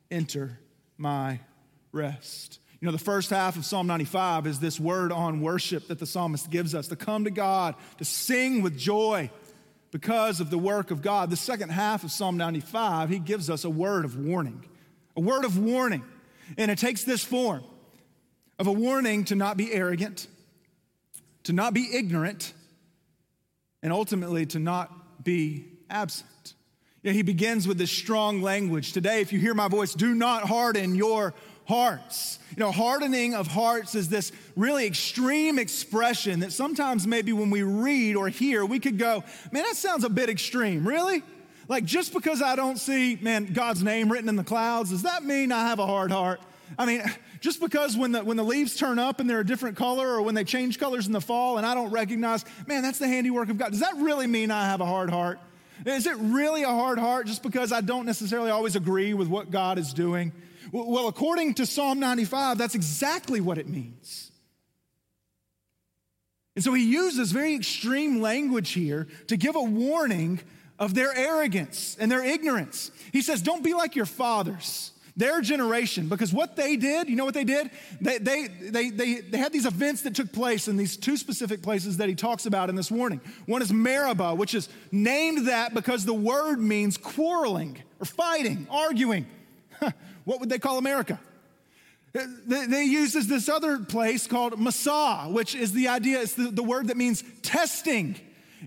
enter 0.09 0.59
my 0.97 1.39
rest. 1.93 2.59
You 2.81 2.87
know, 2.87 2.93
the 2.93 2.97
first 2.97 3.29
half 3.29 3.57
of 3.57 3.65
Psalm 3.65 3.85
95 3.85 4.47
is 4.47 4.59
this 4.59 4.79
word 4.79 5.11
on 5.11 5.39
worship 5.39 5.87
that 5.89 5.99
the 5.99 6.07
psalmist 6.07 6.49
gives 6.49 6.73
us 6.73 6.87
to 6.87 6.95
come 6.95 7.25
to 7.25 7.29
God, 7.29 7.75
to 7.99 8.05
sing 8.05 8.63
with 8.63 8.75
joy 8.75 9.29
because 9.91 10.39
of 10.39 10.49
the 10.49 10.57
work 10.57 10.89
of 10.89 11.03
God. 11.03 11.29
The 11.29 11.35
second 11.35 11.69
half 11.69 12.03
of 12.03 12.11
Psalm 12.11 12.37
95, 12.37 13.09
he 13.09 13.19
gives 13.19 13.51
us 13.51 13.65
a 13.65 13.69
word 13.69 14.03
of 14.03 14.17
warning, 14.17 14.65
a 15.15 15.21
word 15.21 15.45
of 15.45 15.59
warning. 15.59 16.03
And 16.57 16.71
it 16.71 16.79
takes 16.79 17.03
this 17.03 17.23
form 17.23 17.63
of 18.57 18.65
a 18.65 18.71
warning 18.71 19.25
to 19.25 19.35
not 19.35 19.57
be 19.57 19.71
arrogant, 19.71 20.25
to 21.43 21.53
not 21.53 21.75
be 21.75 21.87
ignorant, 21.93 22.51
and 23.83 23.93
ultimately 23.93 24.47
to 24.47 24.59
not 24.59 25.23
be 25.23 25.67
absent. 25.87 26.55
You 27.03 27.11
know, 27.11 27.15
he 27.15 27.21
begins 27.21 27.67
with 27.67 27.77
this 27.77 27.91
strong 27.91 28.41
language. 28.41 28.91
Today, 28.91 29.21
if 29.21 29.31
you 29.31 29.39
hear 29.39 29.53
my 29.53 29.67
voice, 29.67 29.93
do 29.93 30.15
not 30.15 30.47
harden 30.47 30.95
your 30.95 31.35
hearts. 31.71 32.37
You 32.49 32.59
know, 32.59 32.71
hardening 32.73 33.33
of 33.33 33.47
hearts 33.47 33.95
is 33.95 34.09
this 34.09 34.33
really 34.57 34.85
extreme 34.85 35.57
expression 35.57 36.41
that 36.41 36.51
sometimes 36.51 37.07
maybe 37.07 37.31
when 37.31 37.49
we 37.49 37.63
read 37.63 38.17
or 38.17 38.27
hear, 38.27 38.65
we 38.65 38.77
could 38.77 38.97
go, 38.97 39.23
man, 39.53 39.63
that 39.63 39.77
sounds 39.77 40.03
a 40.03 40.09
bit 40.09 40.29
extreme. 40.29 40.85
Really? 40.85 41.23
Like, 41.69 41.85
just 41.85 42.11
because 42.11 42.41
I 42.41 42.57
don't 42.57 42.77
see, 42.77 43.17
man, 43.21 43.53
God's 43.53 43.81
name 43.81 44.11
written 44.11 44.27
in 44.27 44.35
the 44.35 44.43
clouds, 44.43 44.89
does 44.89 45.03
that 45.03 45.23
mean 45.23 45.53
I 45.53 45.69
have 45.69 45.79
a 45.79 45.85
hard 45.85 46.11
heart? 46.11 46.41
I 46.77 46.85
mean, 46.85 47.03
just 47.39 47.61
because 47.61 47.95
when 47.95 48.11
the, 48.11 48.21
when 48.21 48.35
the 48.35 48.43
leaves 48.43 48.75
turn 48.75 48.99
up 48.99 49.21
and 49.21 49.29
they're 49.29 49.39
a 49.39 49.45
different 49.45 49.77
color 49.77 50.09
or 50.09 50.21
when 50.21 50.35
they 50.35 50.43
change 50.43 50.77
colors 50.77 51.07
in 51.07 51.13
the 51.13 51.21
fall 51.21 51.57
and 51.57 51.65
I 51.65 51.73
don't 51.73 51.91
recognize, 51.91 52.43
man, 52.67 52.83
that's 52.83 52.99
the 52.99 53.07
handiwork 53.07 53.47
of 53.47 53.57
God. 53.57 53.71
Does 53.71 53.79
that 53.79 53.95
really 53.95 54.27
mean 54.27 54.51
I 54.51 54.65
have 54.65 54.81
a 54.81 54.85
hard 54.85 55.09
heart? 55.09 55.39
Is 55.85 56.05
it 56.05 56.17
really 56.17 56.63
a 56.63 56.67
hard 56.67 56.99
heart 56.99 57.27
just 57.27 57.41
because 57.41 57.71
I 57.71 57.79
don't 57.79 58.05
necessarily 58.05 58.51
always 58.51 58.75
agree 58.75 59.13
with 59.13 59.29
what 59.29 59.51
God 59.51 59.79
is 59.79 59.93
doing? 59.93 60.33
Well, 60.71 61.07
according 61.07 61.55
to 61.55 61.65
Psalm 61.65 61.99
95, 61.99 62.57
that's 62.57 62.75
exactly 62.75 63.41
what 63.41 63.57
it 63.57 63.67
means. 63.67 64.31
And 66.55 66.63
so 66.63 66.73
he 66.73 66.83
uses 66.83 67.31
very 67.31 67.55
extreme 67.55 68.21
language 68.21 68.71
here 68.71 69.07
to 69.27 69.37
give 69.37 69.55
a 69.55 69.63
warning 69.63 70.39
of 70.79 70.93
their 70.93 71.15
arrogance 71.15 71.95
and 71.99 72.11
their 72.11 72.23
ignorance. 72.23 72.91
He 73.11 73.21
says, 73.21 73.41
Don't 73.41 73.63
be 73.63 73.73
like 73.73 73.95
your 73.95 74.05
fathers, 74.05 74.91
their 75.15 75.41
generation, 75.41 76.07
because 76.07 76.33
what 76.33 76.55
they 76.55 76.75
did, 76.75 77.09
you 77.09 77.15
know 77.15 77.25
what 77.25 77.33
they 77.33 77.43
did? 77.43 77.69
They, 78.01 78.17
they, 78.17 78.47
they, 78.47 78.89
they, 78.89 79.15
they 79.21 79.37
had 79.37 79.53
these 79.53 79.65
events 79.65 80.01
that 80.03 80.15
took 80.15 80.31
place 80.33 80.67
in 80.67 80.77
these 80.77 80.97
two 80.97 81.17
specific 81.17 81.61
places 81.61 81.97
that 81.97 82.09
he 82.09 82.15
talks 82.15 82.45
about 82.45 82.69
in 82.69 82.75
this 82.75 82.91
warning. 82.91 83.21
One 83.45 83.61
is 83.61 83.71
Meribah, 83.71 84.35
which 84.35 84.53
is 84.53 84.69
named 84.91 85.47
that 85.47 85.73
because 85.73 86.05
the 86.05 86.13
word 86.13 86.59
means 86.59 86.97
quarreling 86.97 87.77
or 87.99 88.05
fighting, 88.05 88.67
arguing. 88.69 89.25
what 90.25 90.39
would 90.39 90.49
they 90.49 90.59
call 90.59 90.77
America? 90.77 91.19
Uh, 92.17 92.25
they, 92.45 92.65
they 92.65 92.83
uses 92.83 93.27
this 93.27 93.47
other 93.47 93.79
place 93.79 94.27
called 94.27 94.59
Massah, 94.59 95.27
which 95.29 95.55
is 95.55 95.71
the 95.71 95.87
idea, 95.87 96.21
it's 96.21 96.33
the, 96.33 96.51
the 96.51 96.63
word 96.63 96.87
that 96.87 96.97
means 96.97 97.23
testing. 97.41 98.19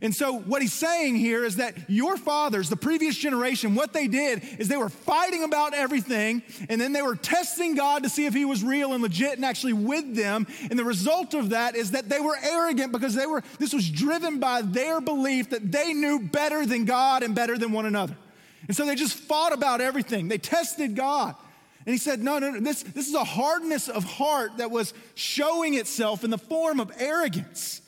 And 0.02 0.14
so, 0.14 0.38
what 0.38 0.60
he's 0.60 0.72
saying 0.72 1.16
here 1.16 1.44
is 1.44 1.56
that 1.56 1.88
your 1.88 2.16
fathers, 2.16 2.68
the 2.68 2.76
previous 2.76 3.16
generation, 3.16 3.76
what 3.76 3.92
they 3.92 4.08
did 4.08 4.42
is 4.58 4.66
they 4.66 4.76
were 4.76 4.88
fighting 4.88 5.44
about 5.44 5.72
everything, 5.72 6.42
and 6.68 6.80
then 6.80 6.92
they 6.92 7.02
were 7.02 7.14
testing 7.14 7.76
God 7.76 8.02
to 8.02 8.08
see 8.08 8.26
if 8.26 8.34
he 8.34 8.44
was 8.44 8.64
real 8.64 8.92
and 8.92 9.02
legit 9.02 9.36
and 9.36 9.44
actually 9.44 9.72
with 9.72 10.16
them. 10.16 10.48
And 10.68 10.76
the 10.76 10.84
result 10.84 11.32
of 11.34 11.50
that 11.50 11.76
is 11.76 11.92
that 11.92 12.08
they 12.08 12.18
were 12.18 12.36
arrogant 12.42 12.90
because 12.90 13.14
they 13.14 13.26
were, 13.26 13.44
this 13.60 13.72
was 13.72 13.88
driven 13.88 14.40
by 14.40 14.62
their 14.62 15.00
belief 15.00 15.50
that 15.50 15.70
they 15.70 15.92
knew 15.92 16.18
better 16.18 16.66
than 16.66 16.86
God 16.86 17.22
and 17.22 17.32
better 17.34 17.56
than 17.56 17.70
one 17.70 17.86
another. 17.86 18.16
And 18.66 18.76
so 18.76 18.86
they 18.86 18.96
just 18.96 19.14
fought 19.14 19.52
about 19.52 19.80
everything. 19.80 20.26
They 20.26 20.38
tested 20.38 20.96
God. 20.96 21.36
And 21.86 21.92
he 21.92 21.98
said, 21.98 22.22
No, 22.22 22.38
no, 22.38 22.50
no, 22.50 22.60
this, 22.60 22.82
this 22.82 23.08
is 23.08 23.14
a 23.14 23.24
hardness 23.24 23.88
of 23.88 24.04
heart 24.04 24.58
that 24.58 24.70
was 24.70 24.94
showing 25.14 25.74
itself 25.74 26.24
in 26.24 26.30
the 26.30 26.38
form 26.38 26.80
of 26.80 26.90
arrogance. 26.98 27.82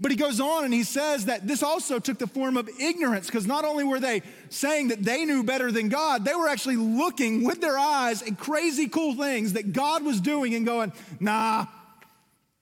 But 0.00 0.10
he 0.10 0.16
goes 0.16 0.40
on 0.40 0.64
and 0.64 0.74
he 0.74 0.82
says 0.82 1.26
that 1.26 1.46
this 1.46 1.62
also 1.62 2.00
took 2.00 2.18
the 2.18 2.26
form 2.26 2.56
of 2.56 2.68
ignorance 2.80 3.26
because 3.26 3.46
not 3.46 3.64
only 3.64 3.84
were 3.84 4.00
they 4.00 4.22
saying 4.48 4.88
that 4.88 5.04
they 5.04 5.24
knew 5.24 5.44
better 5.44 5.70
than 5.70 5.90
God, 5.90 6.24
they 6.24 6.34
were 6.34 6.48
actually 6.48 6.76
looking 6.76 7.44
with 7.44 7.60
their 7.60 7.78
eyes 7.78 8.20
at 8.22 8.36
crazy 8.36 8.88
cool 8.88 9.14
things 9.14 9.52
that 9.52 9.72
God 9.72 10.04
was 10.04 10.20
doing 10.20 10.54
and 10.54 10.66
going, 10.66 10.92
Nah, 11.20 11.66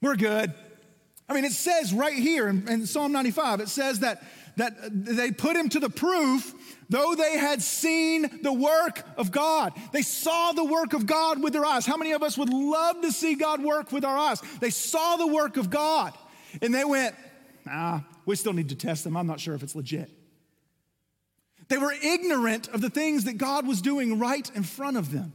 we're 0.02 0.16
good. 0.16 0.52
I 1.30 1.32
mean, 1.32 1.44
it 1.44 1.52
says 1.52 1.94
right 1.94 2.18
here 2.18 2.48
in, 2.48 2.68
in 2.68 2.86
Psalm 2.86 3.12
95, 3.12 3.60
it 3.60 3.68
says 3.68 4.00
that, 4.00 4.22
that 4.56 4.74
they 4.92 5.30
put 5.30 5.56
him 5.56 5.68
to 5.70 5.80
the 5.80 5.90
proof 5.90 6.54
though 6.90 7.14
they 7.14 7.38
had 7.38 7.62
seen 7.62 8.28
the 8.42 8.52
work 8.52 9.02
of 9.16 9.30
God. 9.30 9.72
They 9.92 10.02
saw 10.02 10.52
the 10.52 10.64
work 10.64 10.92
of 10.92 11.06
God 11.06 11.42
with 11.42 11.52
their 11.52 11.64
eyes. 11.64 11.86
How 11.86 11.96
many 11.96 12.12
of 12.12 12.22
us 12.22 12.36
would 12.36 12.52
love 12.52 13.00
to 13.02 13.12
see 13.12 13.36
God 13.36 13.62
work 13.62 13.92
with 13.92 14.04
our 14.04 14.18
eyes? 14.18 14.42
They 14.58 14.70
saw 14.70 15.16
the 15.16 15.28
work 15.28 15.56
of 15.56 15.70
God 15.70 16.12
and 16.60 16.74
they 16.74 16.84
went, 16.84 17.14
ah, 17.66 18.04
we 18.26 18.34
still 18.36 18.52
need 18.52 18.68
to 18.70 18.74
test 18.74 19.04
them. 19.04 19.16
I'm 19.16 19.28
not 19.28 19.40
sure 19.40 19.54
if 19.54 19.62
it's 19.62 19.76
legit. 19.76 20.10
They 21.68 21.78
were 21.78 21.92
ignorant 21.92 22.68
of 22.68 22.80
the 22.80 22.90
things 22.90 23.24
that 23.24 23.38
God 23.38 23.66
was 23.66 23.80
doing 23.80 24.18
right 24.18 24.50
in 24.56 24.64
front 24.64 24.96
of 24.96 25.12
them. 25.12 25.32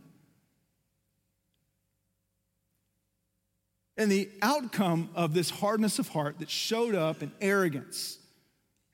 And 3.97 4.11
the 4.11 4.29
outcome 4.41 5.09
of 5.15 5.33
this 5.33 5.49
hardness 5.49 5.99
of 5.99 6.09
heart 6.09 6.39
that 6.39 6.49
showed 6.49 6.95
up 6.95 7.23
in 7.23 7.31
arrogance 7.39 8.19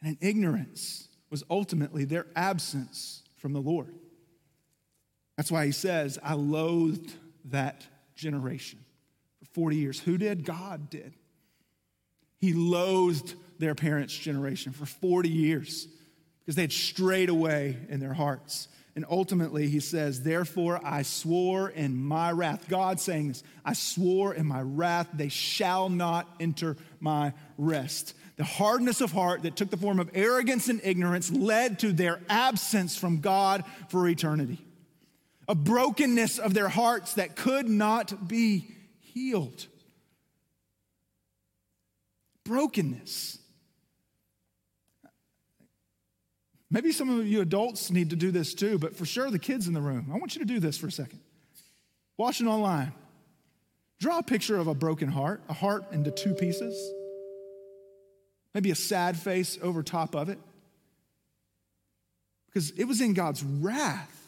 and 0.03 0.17
ignorance 0.21 1.07
was 1.29 1.43
ultimately 1.49 2.05
their 2.05 2.25
absence 2.35 3.23
from 3.37 3.53
the 3.53 3.61
Lord. 3.61 3.93
That's 5.37 5.51
why 5.51 5.65
he 5.65 5.71
says, 5.71 6.19
I 6.21 6.33
loathed 6.33 7.13
that 7.45 7.85
generation 8.15 8.79
for 9.39 9.45
40 9.53 9.75
years. 9.77 9.99
Who 9.99 10.17
did? 10.17 10.45
God 10.45 10.89
did. 10.89 11.13
He 12.37 12.53
loathed 12.53 13.35
their 13.59 13.75
parents' 13.75 14.17
generation 14.17 14.73
for 14.73 14.85
40 14.85 15.29
years 15.29 15.87
because 16.39 16.55
they 16.55 16.63
had 16.63 16.71
strayed 16.71 17.29
away 17.29 17.77
in 17.89 17.99
their 17.99 18.13
hearts. 18.13 18.67
And 18.95 19.05
ultimately, 19.09 19.67
he 19.67 19.79
says, 19.79 20.21
Therefore, 20.21 20.79
I 20.83 21.03
swore 21.03 21.69
in 21.69 21.95
my 21.95 22.31
wrath. 22.31 22.67
God 22.67 22.99
saying 22.99 23.29
this, 23.29 23.43
I 23.63 23.73
swore 23.73 24.33
in 24.33 24.45
my 24.45 24.61
wrath, 24.61 25.07
they 25.13 25.29
shall 25.29 25.87
not 25.87 26.27
enter 26.39 26.75
my 26.99 27.33
rest. 27.57 28.15
The 28.41 28.45
hardness 28.45 29.01
of 29.01 29.11
heart 29.11 29.43
that 29.43 29.55
took 29.55 29.69
the 29.69 29.77
form 29.77 29.99
of 29.99 30.09
arrogance 30.15 30.67
and 30.67 30.81
ignorance 30.83 31.29
led 31.29 31.77
to 31.81 31.93
their 31.93 32.19
absence 32.27 32.97
from 32.97 33.19
God 33.19 33.63
for 33.89 34.07
eternity. 34.07 34.57
A 35.47 35.53
brokenness 35.53 36.39
of 36.39 36.55
their 36.55 36.67
hearts 36.67 37.13
that 37.13 37.35
could 37.35 37.69
not 37.69 38.27
be 38.27 38.65
healed. 38.99 39.67
Brokenness. 42.43 43.37
Maybe 46.71 46.91
some 46.91 47.11
of 47.11 47.27
you 47.27 47.41
adults 47.41 47.91
need 47.91 48.09
to 48.09 48.15
do 48.15 48.31
this 48.31 48.55
too, 48.55 48.79
but 48.79 48.95
for 48.95 49.05
sure 49.05 49.29
the 49.29 49.37
kids 49.37 49.67
in 49.67 49.75
the 49.75 49.81
room, 49.81 50.09
I 50.11 50.17
want 50.17 50.33
you 50.33 50.39
to 50.39 50.47
do 50.47 50.59
this 50.59 50.79
for 50.79 50.87
a 50.87 50.91
second. 50.91 51.19
Watching 52.17 52.47
online, 52.47 52.91
draw 53.99 54.17
a 54.17 54.23
picture 54.23 54.57
of 54.57 54.65
a 54.65 54.73
broken 54.73 55.09
heart, 55.09 55.43
a 55.47 55.53
heart 55.53 55.83
into 55.91 56.09
two 56.09 56.33
pieces, 56.33 56.91
maybe 58.53 58.71
a 58.71 58.75
sad 58.75 59.17
face 59.17 59.57
over 59.61 59.83
top 59.83 60.15
of 60.15 60.29
it. 60.29 60.39
Because 62.47 62.71
it 62.71 62.85
was 62.85 63.01
in 63.01 63.13
God's 63.13 63.43
wrath. 63.43 64.27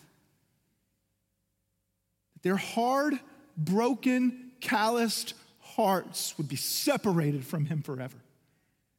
That 2.34 2.44
their 2.44 2.58
hard, 2.58 3.20
broken, 3.58 4.52
calloused 4.62 5.34
hearts 5.60 6.38
would 6.38 6.48
be 6.48 6.56
separated 6.56 7.46
from 7.46 7.66
Him 7.66 7.82
forever 7.82 8.18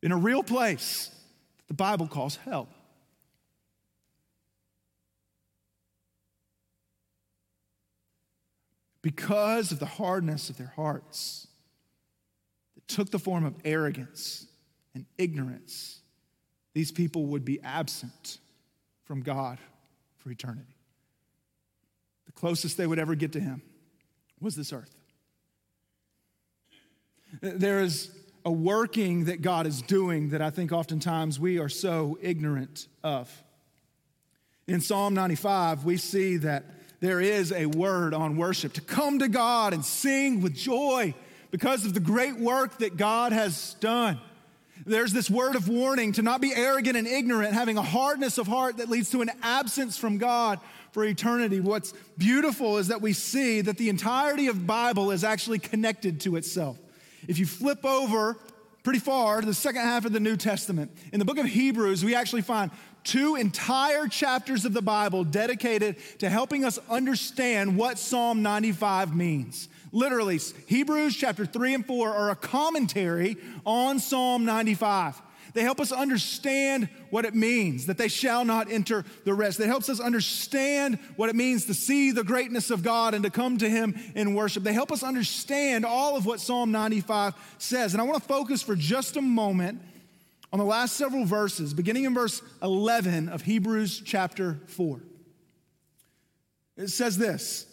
in 0.02 0.12
a 0.12 0.16
real 0.16 0.42
place 0.42 1.10
that 1.58 1.68
the 1.68 1.74
Bible 1.74 2.06
calls 2.06 2.36
hell. 2.36 2.68
because 9.04 9.70
of 9.70 9.78
the 9.78 9.84
hardness 9.84 10.48
of 10.48 10.56
their 10.56 10.72
hearts 10.76 11.46
that 12.74 12.88
took 12.88 13.10
the 13.10 13.18
form 13.18 13.44
of 13.44 13.54
arrogance 13.62 14.46
and 14.94 15.06
ignorance, 15.18 16.00
these 16.72 16.92
people 16.92 17.26
would 17.26 17.44
be 17.44 17.60
absent 17.62 18.38
from 19.04 19.22
God 19.22 19.58
for 20.18 20.30
eternity. 20.30 20.76
The 22.26 22.32
closest 22.32 22.76
they 22.76 22.86
would 22.86 22.98
ever 22.98 23.14
get 23.14 23.32
to 23.32 23.40
Him 23.40 23.62
was 24.40 24.54
this 24.56 24.72
earth. 24.72 24.94
There 27.40 27.80
is 27.80 28.10
a 28.44 28.52
working 28.52 29.24
that 29.24 29.42
God 29.42 29.66
is 29.66 29.82
doing 29.82 30.30
that 30.30 30.42
I 30.42 30.50
think 30.50 30.72
oftentimes 30.72 31.40
we 31.40 31.58
are 31.58 31.68
so 31.68 32.18
ignorant 32.20 32.88
of. 33.02 33.30
In 34.66 34.80
Psalm 34.80 35.14
95, 35.14 35.84
we 35.84 35.96
see 35.96 36.38
that 36.38 36.64
there 37.00 37.20
is 37.20 37.52
a 37.52 37.66
word 37.66 38.14
on 38.14 38.36
worship 38.36 38.74
to 38.74 38.80
come 38.80 39.18
to 39.18 39.28
God 39.28 39.74
and 39.74 39.84
sing 39.84 40.40
with 40.40 40.54
joy 40.54 41.14
because 41.50 41.84
of 41.84 41.94
the 41.94 42.00
great 42.00 42.38
work 42.38 42.78
that 42.78 42.96
God 42.96 43.32
has 43.32 43.74
done. 43.74 44.20
There's 44.86 45.12
this 45.12 45.30
word 45.30 45.56
of 45.56 45.68
warning 45.68 46.12
to 46.12 46.22
not 46.22 46.40
be 46.40 46.52
arrogant 46.54 46.96
and 46.96 47.06
ignorant, 47.06 47.54
having 47.54 47.78
a 47.78 47.82
hardness 47.82 48.38
of 48.38 48.46
heart 48.46 48.78
that 48.78 48.88
leads 48.88 49.10
to 49.10 49.22
an 49.22 49.30
absence 49.42 49.96
from 49.96 50.18
God 50.18 50.58
for 50.92 51.04
eternity. 51.04 51.60
What's 51.60 51.92
beautiful 52.18 52.78
is 52.78 52.88
that 52.88 53.00
we 53.00 53.12
see 53.12 53.60
that 53.60 53.78
the 53.78 53.88
entirety 53.88 54.48
of 54.48 54.66
Bible 54.66 55.10
is 55.10 55.24
actually 55.24 55.58
connected 55.58 56.20
to 56.22 56.36
itself. 56.36 56.78
If 57.28 57.38
you 57.38 57.46
flip 57.46 57.84
over 57.84 58.36
pretty 58.82 58.98
far 58.98 59.40
to 59.40 59.46
the 59.46 59.54
second 59.54 59.82
half 59.82 60.04
of 60.04 60.12
the 60.12 60.20
New 60.20 60.36
Testament, 60.36 60.90
in 61.12 61.18
the 61.18 61.24
book 61.24 61.38
of 61.38 61.46
Hebrews, 61.46 62.04
we 62.04 62.14
actually 62.14 62.42
find 62.42 62.70
two 63.04 63.36
entire 63.36 64.08
chapters 64.08 64.64
of 64.64 64.72
the 64.72 64.82
Bible 64.82 65.24
dedicated 65.24 65.96
to 66.18 66.28
helping 66.28 66.64
us 66.64 66.78
understand 66.90 67.76
what 67.76 67.98
Psalm 67.98 68.42
95 68.42 69.14
means. 69.14 69.68
Literally, 69.94 70.40
Hebrews 70.66 71.14
chapter 71.14 71.46
3 71.46 71.74
and 71.74 71.86
4 71.86 72.10
are 72.10 72.30
a 72.30 72.36
commentary 72.36 73.36
on 73.64 74.00
Psalm 74.00 74.44
95. 74.44 75.22
They 75.52 75.62
help 75.62 75.78
us 75.78 75.92
understand 75.92 76.88
what 77.10 77.24
it 77.24 77.32
means 77.32 77.86
that 77.86 77.96
they 77.96 78.08
shall 78.08 78.44
not 78.44 78.68
enter 78.72 79.04
the 79.24 79.32
rest. 79.32 79.58
That 79.58 79.68
helps 79.68 79.88
us 79.88 80.00
understand 80.00 80.98
what 81.14 81.30
it 81.30 81.36
means 81.36 81.66
to 81.66 81.74
see 81.74 82.10
the 82.10 82.24
greatness 82.24 82.72
of 82.72 82.82
God 82.82 83.14
and 83.14 83.22
to 83.22 83.30
come 83.30 83.56
to 83.58 83.70
Him 83.70 83.94
in 84.16 84.34
worship. 84.34 84.64
They 84.64 84.72
help 84.72 84.90
us 84.90 85.04
understand 85.04 85.84
all 85.84 86.16
of 86.16 86.26
what 86.26 86.40
Psalm 86.40 86.72
95 86.72 87.34
says. 87.58 87.94
And 87.94 88.00
I 88.00 88.04
want 88.04 88.20
to 88.20 88.28
focus 88.28 88.62
for 88.62 88.74
just 88.74 89.16
a 89.16 89.22
moment 89.22 89.80
on 90.52 90.58
the 90.58 90.64
last 90.64 90.96
several 90.96 91.24
verses, 91.24 91.72
beginning 91.72 92.02
in 92.02 92.14
verse 92.14 92.42
11 92.64 93.28
of 93.28 93.42
Hebrews 93.42 94.02
chapter 94.04 94.58
4. 94.66 95.00
It 96.78 96.88
says 96.88 97.16
this 97.16 97.68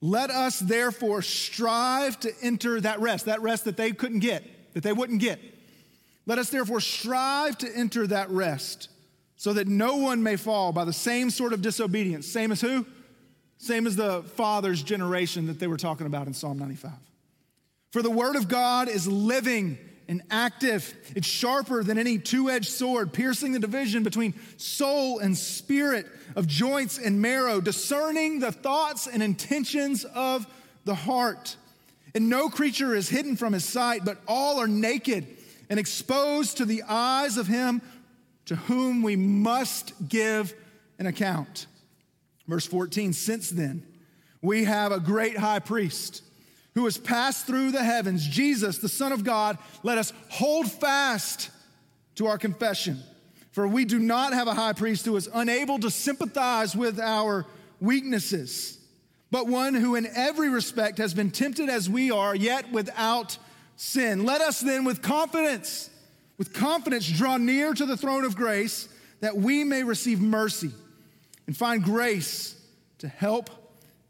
Let 0.00 0.30
us 0.30 0.58
therefore 0.58 1.22
strive 1.22 2.18
to 2.20 2.32
enter 2.42 2.80
that 2.80 3.00
rest, 3.00 3.26
that 3.26 3.42
rest 3.42 3.64
that 3.66 3.76
they 3.76 3.92
couldn't 3.92 4.20
get, 4.20 4.44
that 4.74 4.82
they 4.82 4.92
wouldn't 4.92 5.20
get. 5.20 5.40
Let 6.26 6.38
us 6.38 6.50
therefore 6.50 6.80
strive 6.80 7.58
to 7.58 7.76
enter 7.76 8.06
that 8.06 8.30
rest 8.30 8.88
so 9.36 9.52
that 9.52 9.66
no 9.66 9.96
one 9.96 10.22
may 10.22 10.36
fall 10.36 10.72
by 10.72 10.84
the 10.84 10.92
same 10.92 11.30
sort 11.30 11.52
of 11.52 11.62
disobedience. 11.62 12.26
Same 12.26 12.52
as 12.52 12.60
who? 12.60 12.86
Same 13.58 13.86
as 13.86 13.96
the 13.96 14.22
father's 14.22 14.82
generation 14.82 15.46
that 15.46 15.58
they 15.58 15.66
were 15.66 15.76
talking 15.76 16.06
about 16.06 16.26
in 16.26 16.34
Psalm 16.34 16.58
95. 16.58 16.92
For 17.90 18.00
the 18.00 18.10
word 18.10 18.36
of 18.36 18.48
God 18.48 18.88
is 18.88 19.06
living 19.06 19.78
and 20.10 20.22
active. 20.28 20.92
It's 21.14 21.26
sharper 21.26 21.84
than 21.84 21.96
any 21.96 22.18
two 22.18 22.50
edged 22.50 22.68
sword, 22.68 23.12
piercing 23.12 23.52
the 23.52 23.60
division 23.60 24.02
between 24.02 24.34
soul 24.56 25.20
and 25.20 25.38
spirit, 25.38 26.04
of 26.36 26.46
joints 26.46 26.98
and 26.98 27.22
marrow, 27.22 27.60
discerning 27.60 28.40
the 28.40 28.52
thoughts 28.52 29.06
and 29.06 29.22
intentions 29.22 30.04
of 30.04 30.46
the 30.84 30.94
heart. 30.94 31.56
And 32.14 32.28
no 32.28 32.48
creature 32.48 32.94
is 32.94 33.08
hidden 33.08 33.36
from 33.36 33.52
his 33.52 33.64
sight, 33.64 34.04
but 34.04 34.18
all 34.26 34.60
are 34.60 34.68
naked 34.68 35.26
and 35.68 35.78
exposed 35.78 36.56
to 36.56 36.64
the 36.64 36.82
eyes 36.88 37.36
of 37.36 37.46
him 37.46 37.80
to 38.46 38.56
whom 38.56 39.02
we 39.02 39.14
must 39.14 40.08
give 40.08 40.54
an 40.98 41.06
account. 41.06 41.66
Verse 42.48 42.66
14 42.66 43.12
Since 43.12 43.50
then, 43.50 43.86
we 44.42 44.64
have 44.64 44.90
a 44.90 44.98
great 44.98 45.36
high 45.36 45.60
priest 45.60 46.22
who 46.74 46.84
has 46.84 46.98
passed 46.98 47.46
through 47.46 47.72
the 47.72 47.82
heavens, 47.82 48.26
Jesus, 48.26 48.78
the 48.78 48.88
Son 48.88 49.12
of 49.12 49.24
God, 49.24 49.58
let 49.82 49.98
us 49.98 50.12
hold 50.28 50.70
fast 50.70 51.50
to 52.16 52.26
our 52.26 52.38
confession. 52.38 53.00
For 53.52 53.66
we 53.66 53.84
do 53.84 53.98
not 53.98 54.32
have 54.32 54.46
a 54.46 54.54
high 54.54 54.72
priest 54.72 55.04
who 55.04 55.16
is 55.16 55.28
unable 55.32 55.78
to 55.80 55.90
sympathize 55.90 56.76
with 56.76 57.00
our 57.00 57.46
weaknesses, 57.80 58.78
but 59.30 59.46
one 59.46 59.74
who 59.74 59.96
in 59.96 60.06
every 60.14 60.48
respect 60.48 60.98
has 60.98 61.14
been 61.14 61.30
tempted 61.30 61.68
as 61.68 61.90
we 61.90 62.10
are, 62.10 62.34
yet 62.34 62.70
without 62.70 63.38
sin. 63.76 64.24
Let 64.24 64.40
us 64.40 64.60
then, 64.60 64.84
with 64.84 65.02
confidence, 65.02 65.90
with 66.38 66.52
confidence, 66.52 67.08
draw 67.08 67.36
near 67.38 67.74
to 67.74 67.86
the 67.86 67.96
throne 67.96 68.24
of 68.24 68.36
grace 68.36 68.88
that 69.20 69.36
we 69.36 69.64
may 69.64 69.82
receive 69.82 70.20
mercy 70.20 70.70
and 71.46 71.56
find 71.56 71.82
grace 71.82 72.54
to 72.98 73.08
help 73.08 73.50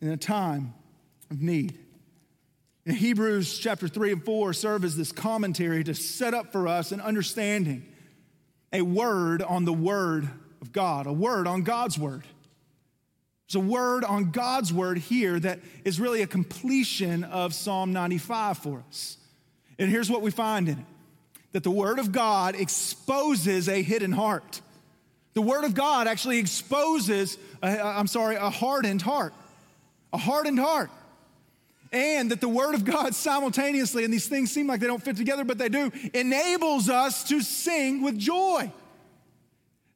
in 0.01 0.09
a 0.11 0.17
time 0.17 0.75
of 1.31 1.41
need. 1.41 1.79
Hebrews 2.87 3.59
chapter 3.59 3.89
3 3.89 4.13
and 4.13 4.25
4 4.25 4.53
serve 4.53 4.85
as 4.85 4.97
this 4.97 5.13
commentary 5.13 5.85
to 5.85 5.95
set 5.95 6.33
up 6.33 6.51
for 6.51 6.67
us 6.67 6.93
an 6.93 7.01
understanding, 7.01 7.87
a 8.73 8.83
word 8.83 9.43
on 9.43 9.65
the 9.65 9.73
word 9.73 10.29
of 10.63 10.73
God, 10.73 11.07
a 11.07 11.13
word 11.13 11.47
on 11.47 11.63
God's 11.63 11.99
word. 11.99 12.25
There's 13.47 13.63
a 13.63 13.69
word 13.69 14.05
on 14.05 14.31
God's 14.31 14.73
word 14.73 14.99
here 14.99 15.39
that 15.41 15.61
is 15.85 16.01
really 16.01 16.23
a 16.23 16.27
completion 16.27 17.25
of 17.25 17.53
Psalm 17.53 17.93
95 17.93 18.59
for 18.59 18.85
us. 18.89 19.19
And 19.79 19.91
here's 19.91 20.11
what 20.11 20.23
we 20.23 20.31
find 20.31 20.69
in 20.69 20.79
it 20.79 20.85
that 21.53 21.65
the 21.65 21.71
word 21.71 21.99
of 21.99 22.13
God 22.13 22.55
exposes 22.55 23.69
a 23.69 23.83
hidden 23.83 24.13
heart. 24.13 24.61
The 25.35 25.43
word 25.43 25.65
of 25.65 25.75
God 25.75 26.07
actually 26.07 26.39
exposes, 26.39 27.37
I'm 27.61 28.07
sorry, 28.07 28.37
a 28.37 28.51
hardened 28.51 29.03
heart. 29.03 29.35
A 30.13 30.19
hardened 30.19 30.59
heart 30.61 30.91
and 31.93 32.31
that 32.31 32.41
the 32.41 32.49
Word 32.49 32.75
of 32.75 32.85
God 32.85 33.15
simultaneously, 33.15 34.05
and 34.05 34.13
these 34.13 34.29
things 34.29 34.51
seem 34.51 34.67
like 34.67 34.81
they 34.81 34.87
don't 34.87 35.03
fit 35.03 35.17
together, 35.17 35.45
but 35.45 35.59
they 35.59 35.69
do, 35.69 35.91
enables 36.15 36.89
us 36.89 37.25
to 37.25 37.41
sing 37.41 38.03
with 38.03 38.19
joy. 38.19 38.73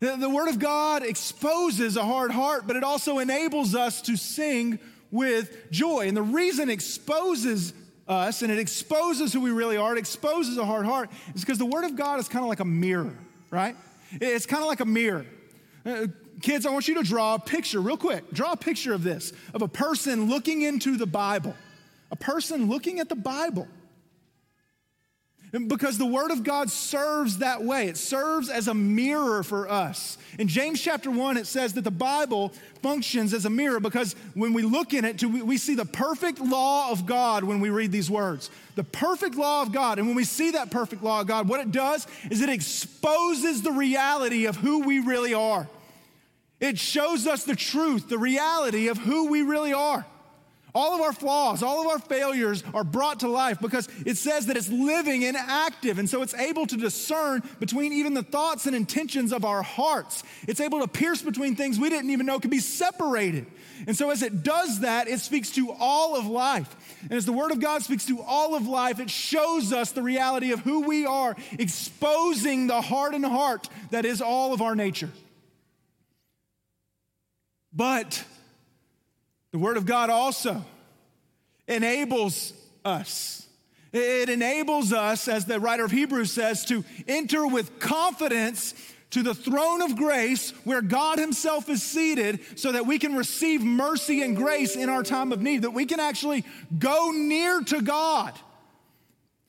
The, 0.00 0.16
the, 0.16 0.28
Word 0.28 0.48
of 0.48 0.58
God 0.58 1.04
exposes 1.04 1.96
a 1.96 2.04
hard 2.04 2.30
heart, 2.30 2.66
but 2.66 2.76
it 2.76 2.82
also 2.82 3.20
enables 3.20 3.74
us 3.74 4.02
to 4.02 4.16
sing 4.16 4.78
with 5.10 5.70
joy. 5.70 6.08
And 6.08 6.16
the 6.16 6.22
reason 6.22 6.68
exposes 6.68 7.72
us 8.06 8.42
and 8.42 8.52
it 8.52 8.58
exposes 8.58 9.32
who 9.32 9.40
we 9.40 9.50
really 9.50 9.76
are, 9.76 9.96
it 9.96 9.98
exposes 9.98 10.58
a 10.58 10.64
hard 10.64 10.84
heart, 10.84 11.10
is 11.34 11.42
because 11.42 11.58
the 11.58 11.66
Word 11.66 11.84
of 11.84 11.96
God 11.96 12.18
is 12.18 12.28
kind 12.28 12.42
of 12.42 12.48
like 12.48 12.60
a 12.60 12.64
mirror, 12.64 13.16
right? 13.50 13.76
It's 14.20 14.46
kind 14.46 14.62
of 14.62 14.68
like 14.68 14.80
a 14.80 14.84
mirror. 14.84 15.24
Uh, 15.86 16.08
kids, 16.42 16.66
I 16.66 16.70
want 16.70 16.88
you 16.88 16.94
to 16.96 17.02
draw 17.02 17.34
a 17.34 17.38
picture 17.38 17.80
real 17.80 17.96
quick. 17.96 18.30
Draw 18.32 18.52
a 18.52 18.56
picture 18.56 18.92
of 18.92 19.04
this, 19.04 19.32
of 19.54 19.62
a 19.62 19.68
person 19.68 20.28
looking 20.28 20.62
into 20.62 20.96
the 20.96 21.06
Bible 21.06 21.54
a 22.14 22.16
person 22.16 22.68
looking 22.68 23.00
at 23.00 23.08
the 23.08 23.16
Bible. 23.16 23.66
Because 25.50 25.98
the 25.98 26.06
Word 26.06 26.30
of 26.30 26.44
God 26.44 26.70
serves 26.70 27.38
that 27.38 27.62
way. 27.62 27.88
It 27.88 27.96
serves 27.96 28.48
as 28.48 28.68
a 28.68 28.74
mirror 28.74 29.42
for 29.42 29.68
us. 29.68 30.16
In 30.38 30.46
James 30.46 30.80
chapter 30.80 31.10
1, 31.10 31.36
it 31.36 31.48
says 31.48 31.74
that 31.74 31.82
the 31.82 31.90
Bible 31.90 32.52
functions 32.82 33.34
as 33.34 33.46
a 33.46 33.50
mirror 33.50 33.80
because 33.80 34.14
when 34.34 34.52
we 34.52 34.62
look 34.62 34.94
in 34.94 35.04
it, 35.04 35.24
we 35.24 35.56
see 35.56 35.74
the 35.74 35.84
perfect 35.84 36.40
law 36.40 36.92
of 36.92 37.04
God 37.04 37.42
when 37.42 37.58
we 37.58 37.70
read 37.70 37.90
these 37.90 38.10
words. 38.10 38.48
The 38.76 38.84
perfect 38.84 39.34
law 39.34 39.62
of 39.62 39.72
God. 39.72 39.98
And 39.98 40.06
when 40.06 40.16
we 40.16 40.24
see 40.24 40.52
that 40.52 40.70
perfect 40.70 41.02
law 41.02 41.20
of 41.20 41.26
God, 41.26 41.48
what 41.48 41.58
it 41.58 41.72
does 41.72 42.06
is 42.30 42.42
it 42.42 42.48
exposes 42.48 43.62
the 43.62 43.72
reality 43.72 44.46
of 44.46 44.56
who 44.56 44.84
we 44.84 45.00
really 45.00 45.34
are. 45.34 45.68
It 46.60 46.78
shows 46.78 47.26
us 47.26 47.42
the 47.42 47.56
truth, 47.56 48.08
the 48.08 48.18
reality 48.18 48.86
of 48.86 48.98
who 48.98 49.30
we 49.30 49.42
really 49.42 49.72
are. 49.72 50.06
All 50.76 50.92
of 50.92 51.00
our 51.00 51.12
flaws, 51.12 51.62
all 51.62 51.82
of 51.82 51.86
our 51.86 52.00
failures 52.00 52.64
are 52.74 52.82
brought 52.82 53.20
to 53.20 53.28
life 53.28 53.60
because 53.60 53.88
it 54.04 54.16
says 54.16 54.46
that 54.46 54.56
it's 54.56 54.68
living 54.68 55.24
and 55.24 55.36
active. 55.36 56.00
And 56.00 56.10
so 56.10 56.20
it's 56.20 56.34
able 56.34 56.66
to 56.66 56.76
discern 56.76 57.44
between 57.60 57.92
even 57.92 58.14
the 58.14 58.24
thoughts 58.24 58.66
and 58.66 58.74
intentions 58.74 59.32
of 59.32 59.44
our 59.44 59.62
hearts. 59.62 60.24
It's 60.48 60.58
able 60.58 60.80
to 60.80 60.88
pierce 60.88 61.22
between 61.22 61.54
things 61.54 61.78
we 61.78 61.90
didn't 61.90 62.10
even 62.10 62.26
know 62.26 62.40
could 62.40 62.50
be 62.50 62.58
separated. 62.58 63.46
And 63.86 63.96
so 63.96 64.10
as 64.10 64.22
it 64.22 64.42
does 64.42 64.80
that, 64.80 65.06
it 65.06 65.20
speaks 65.20 65.52
to 65.52 65.70
all 65.78 66.16
of 66.16 66.26
life. 66.26 66.74
And 67.02 67.12
as 67.12 67.24
the 67.24 67.32
Word 67.32 67.52
of 67.52 67.60
God 67.60 67.82
speaks 67.84 68.06
to 68.06 68.20
all 68.20 68.56
of 68.56 68.66
life, 68.66 68.98
it 68.98 69.10
shows 69.10 69.72
us 69.72 69.92
the 69.92 70.02
reality 70.02 70.50
of 70.50 70.60
who 70.60 70.80
we 70.80 71.06
are, 71.06 71.36
exposing 71.56 72.66
the 72.66 72.80
hardened 72.80 73.26
heart 73.26 73.68
that 73.92 74.04
is 74.04 74.20
all 74.20 74.52
of 74.52 74.60
our 74.60 74.74
nature. 74.74 75.10
But 77.72 78.24
the 79.54 79.60
Word 79.60 79.76
of 79.76 79.86
God 79.86 80.10
also 80.10 80.64
enables 81.68 82.52
us. 82.84 83.46
It 83.92 84.28
enables 84.28 84.92
us, 84.92 85.28
as 85.28 85.44
the 85.44 85.60
writer 85.60 85.84
of 85.84 85.92
Hebrews 85.92 86.32
says, 86.32 86.64
to 86.64 86.84
enter 87.06 87.46
with 87.46 87.78
confidence 87.78 88.74
to 89.10 89.22
the 89.22 89.32
throne 89.32 89.80
of 89.80 89.94
grace 89.94 90.50
where 90.64 90.82
God 90.82 91.20
Himself 91.20 91.68
is 91.68 91.84
seated 91.84 92.40
so 92.58 92.72
that 92.72 92.84
we 92.84 92.98
can 92.98 93.14
receive 93.14 93.62
mercy 93.62 94.22
and 94.22 94.36
grace 94.36 94.74
in 94.74 94.88
our 94.88 95.04
time 95.04 95.30
of 95.30 95.40
need, 95.40 95.62
that 95.62 95.70
we 95.70 95.86
can 95.86 96.00
actually 96.00 96.44
go 96.76 97.12
near 97.12 97.60
to 97.60 97.80
God. 97.80 98.36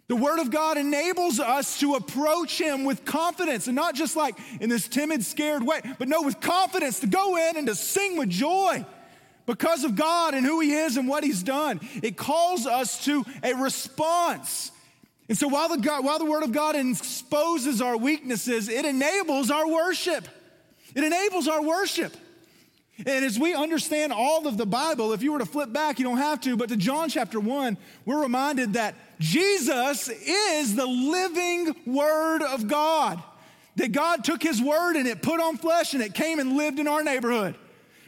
The 0.08 0.15
Word 0.15 0.38
of 0.38 0.52
God 0.52 0.78
enables 0.78 1.39
us 1.39 1.80
to 1.80 1.96
approach 1.96 2.62
Him 2.62 2.84
with 2.84 3.06
confidence 3.06 3.65
and 3.65 3.76
not 3.76 3.96
just 3.96 4.15
like 4.15 4.38
in 4.62 4.70
this 4.70 4.88
timid, 4.88 5.26
scared 5.26 5.63
way, 5.63 5.82
but 5.98 6.08
no, 6.08 6.22
with 6.22 6.39
confidence 6.41 7.00
to 7.00 7.08
go 7.08 7.38
in 7.50 7.58
and 7.58 7.65
to 7.65 7.74
sing 7.74 8.18
with 8.20 8.30
joy 8.30 8.86
because 9.46 9.84
of 9.84 9.96
God 9.96 10.34
and 10.34 10.46
who 10.46 10.60
He 10.60 10.74
is 10.74 10.98
and 10.98 11.08
what 11.08 11.24
He's 11.24 11.44
done. 11.44 11.80
It 12.02 12.18
calls 12.18 12.66
us 12.66 13.04
to 13.06 13.24
a 13.44 13.54
response. 13.54 14.72
And 15.28 15.38
so 15.38 15.48
while 15.48 15.70
the, 15.70 15.78
God, 15.78 16.06
while 16.06 16.20
the 16.20 16.26
Word 16.26 16.44
of 16.44 16.52
God 16.52 16.76
exposes 16.76 17.82
our 17.82 17.98
weaknesses, 17.98 18.70
it 18.70 18.86
enables 18.86 19.50
our 19.50 19.68
worship. 19.68 20.28
It 20.94 21.04
enables 21.04 21.48
our 21.48 21.62
worship. 21.62 22.16
And 23.00 23.26
as 23.26 23.38
we 23.38 23.54
understand 23.54 24.14
all 24.14 24.48
of 24.48 24.58
the 24.58 24.66
Bible, 24.66 25.12
if 25.12 25.22
you 25.22 25.34
were 25.34 25.40
to 25.40 25.46
flip 25.46 25.74
back, 25.74 26.00
you 26.00 26.06
don't 26.06 26.18
have 26.18 26.40
to, 26.42 26.56
but 26.56 26.70
to 26.70 26.78
John 26.78 27.10
chapter 27.10 27.40
1, 27.42 27.78
we're 28.06 28.22
reminded 28.22 28.74
that 28.74 28.96
Jesus 29.20 30.08
is 30.08 30.76
the 30.76 30.86
living 30.86 31.76
Word 31.86 32.42
of 32.42 32.68
God. 32.68 33.22
That 33.76 33.92
God 33.92 34.24
took 34.24 34.42
His 34.42 34.62
Word 34.62 34.96
and 34.96 35.08
it 35.08 35.22
put 35.22 35.42
on 35.42 35.58
flesh 35.58 35.94
and 35.94 36.02
it 36.02 36.14
came 36.14 36.40
and 36.40 36.56
lived 36.56 36.80
in 36.80 36.88
our 36.88 37.04
neighborhood 37.04 37.56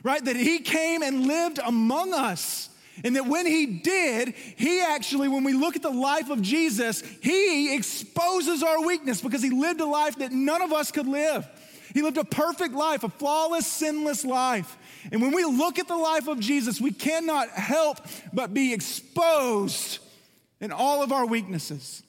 right? 0.08 0.24
That 0.24 0.38
he 0.38 0.60
came 0.60 1.04
and 1.04 1.28
lived 1.28 1.60
among 1.64 2.14
us. 2.14 2.70
And 3.04 3.16
that 3.16 3.28
when 3.28 3.46
he 3.46 3.66
did, 3.66 4.34
he 4.56 4.82
actually, 4.82 5.28
when 5.28 5.44
we 5.44 5.54
look 5.54 5.76
at 5.76 5.84
the 5.84 5.90
life 5.90 6.30
of 6.30 6.42
Jesus, 6.42 7.04
he 7.22 7.76
exposes 7.76 8.64
our 8.64 8.82
weakness 8.84 9.22
because 9.22 9.44
he 9.44 9.52
lived 9.52 9.82
a 9.82 9.86
life 9.86 10.16
that 10.20 10.32
none 10.32 10.62
of 10.62 10.72
us 10.72 10.92
could 10.92 11.08
live. 11.08 11.46
He 11.94 12.02
lived 12.02 12.18
a 12.18 12.24
perfect 12.24 12.74
life, 12.74 13.04
a 13.04 13.10
flawless, 13.10 13.68
sinless 13.68 14.24
life. 14.24 14.78
And 15.12 15.22
when 15.22 15.36
we 15.36 15.44
look 15.44 15.78
at 15.78 15.88
the 15.88 15.96
life 15.96 16.28
of 16.28 16.40
Jesus, 16.40 16.82
we 16.82 16.92
cannot 16.92 17.50
help 17.50 18.00
but 18.34 18.54
be 18.54 18.74
exposed 18.74 20.00
in 20.62 20.72
all 20.72 21.04
of 21.04 21.12
our 21.12 21.26
weaknesses, 21.26 22.02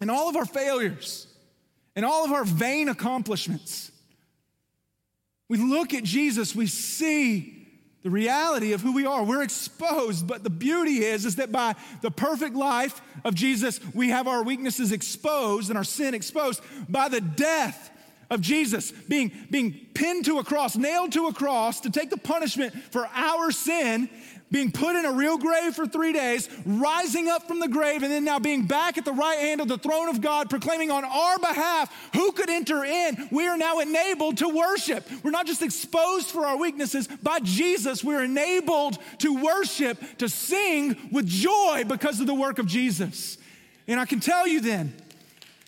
in 0.00 0.10
all 0.10 0.28
of 0.28 0.36
our 0.36 0.44
failures, 0.44 1.26
in 1.96 2.04
all 2.04 2.24
of 2.24 2.32
our 2.32 2.44
vain 2.44 2.88
accomplishments. 2.88 3.89
We 5.50 5.58
look 5.58 5.94
at 5.94 6.04
Jesus, 6.04 6.54
we 6.54 6.68
see 6.68 7.66
the 8.04 8.08
reality 8.08 8.72
of 8.72 8.82
who 8.82 8.92
we 8.92 9.04
are. 9.04 9.24
We're 9.24 9.42
exposed, 9.42 10.28
but 10.28 10.44
the 10.44 10.48
beauty 10.48 11.04
is 11.04 11.26
is 11.26 11.36
that 11.36 11.50
by 11.50 11.74
the 12.02 12.10
perfect 12.12 12.54
life 12.54 13.02
of 13.24 13.34
Jesus, 13.34 13.80
we 13.92 14.10
have 14.10 14.28
our 14.28 14.44
weaknesses 14.44 14.92
exposed 14.92 15.68
and 15.68 15.76
our 15.76 15.82
sin 15.82 16.14
exposed 16.14 16.62
by 16.88 17.08
the 17.08 17.20
death 17.20 17.90
of 18.30 18.40
Jesus 18.40 18.92
being, 18.92 19.32
being 19.50 19.86
pinned 19.94 20.24
to 20.26 20.38
a 20.38 20.44
cross, 20.44 20.76
nailed 20.76 21.12
to 21.12 21.26
a 21.26 21.32
cross 21.32 21.80
to 21.80 21.90
take 21.90 22.10
the 22.10 22.16
punishment 22.16 22.72
for 22.90 23.08
our 23.14 23.50
sin 23.50 24.08
being 24.50 24.72
put 24.72 24.96
in 24.96 25.04
a 25.04 25.12
real 25.12 25.38
grave 25.38 25.74
for 25.74 25.86
three 25.86 26.12
days, 26.12 26.48
rising 26.66 27.28
up 27.28 27.46
from 27.46 27.60
the 27.60 27.68
grave, 27.68 28.02
and 28.02 28.10
then 28.10 28.24
now 28.24 28.38
being 28.38 28.66
back 28.66 28.98
at 28.98 29.04
the 29.04 29.12
right 29.12 29.38
hand 29.38 29.60
of 29.60 29.68
the 29.68 29.78
throne 29.78 30.08
of 30.08 30.20
God, 30.20 30.50
proclaiming 30.50 30.90
on 30.90 31.04
our 31.04 31.38
behalf 31.38 32.10
who 32.14 32.32
could 32.32 32.50
enter 32.50 32.84
in. 32.84 33.28
We 33.30 33.46
are 33.46 33.56
now 33.56 33.78
enabled 33.78 34.38
to 34.38 34.48
worship. 34.48 35.08
We're 35.22 35.30
not 35.30 35.46
just 35.46 35.62
exposed 35.62 36.28
for 36.28 36.46
our 36.46 36.56
weaknesses. 36.56 37.06
By 37.22 37.38
Jesus, 37.40 38.02
we're 38.02 38.24
enabled 38.24 38.98
to 39.18 39.40
worship, 39.40 39.98
to 40.18 40.28
sing 40.28 40.96
with 41.12 41.26
joy 41.26 41.84
because 41.86 42.20
of 42.20 42.26
the 42.26 42.34
work 42.34 42.58
of 42.58 42.66
Jesus. 42.66 43.38
And 43.86 44.00
I 44.00 44.04
can 44.04 44.20
tell 44.20 44.48
you 44.48 44.60
then, 44.60 44.94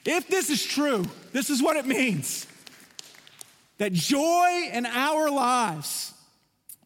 if 0.05 0.27
this 0.27 0.51
is 0.51 0.64
true, 0.64 1.05
this 1.33 1.51
is 1.51 1.62
what 1.62 1.77
it 1.77 1.87
means 1.87 2.48
that 3.83 3.92
joy 3.92 4.68
in 4.73 4.87
our 4.87 5.29
lives 5.29 6.14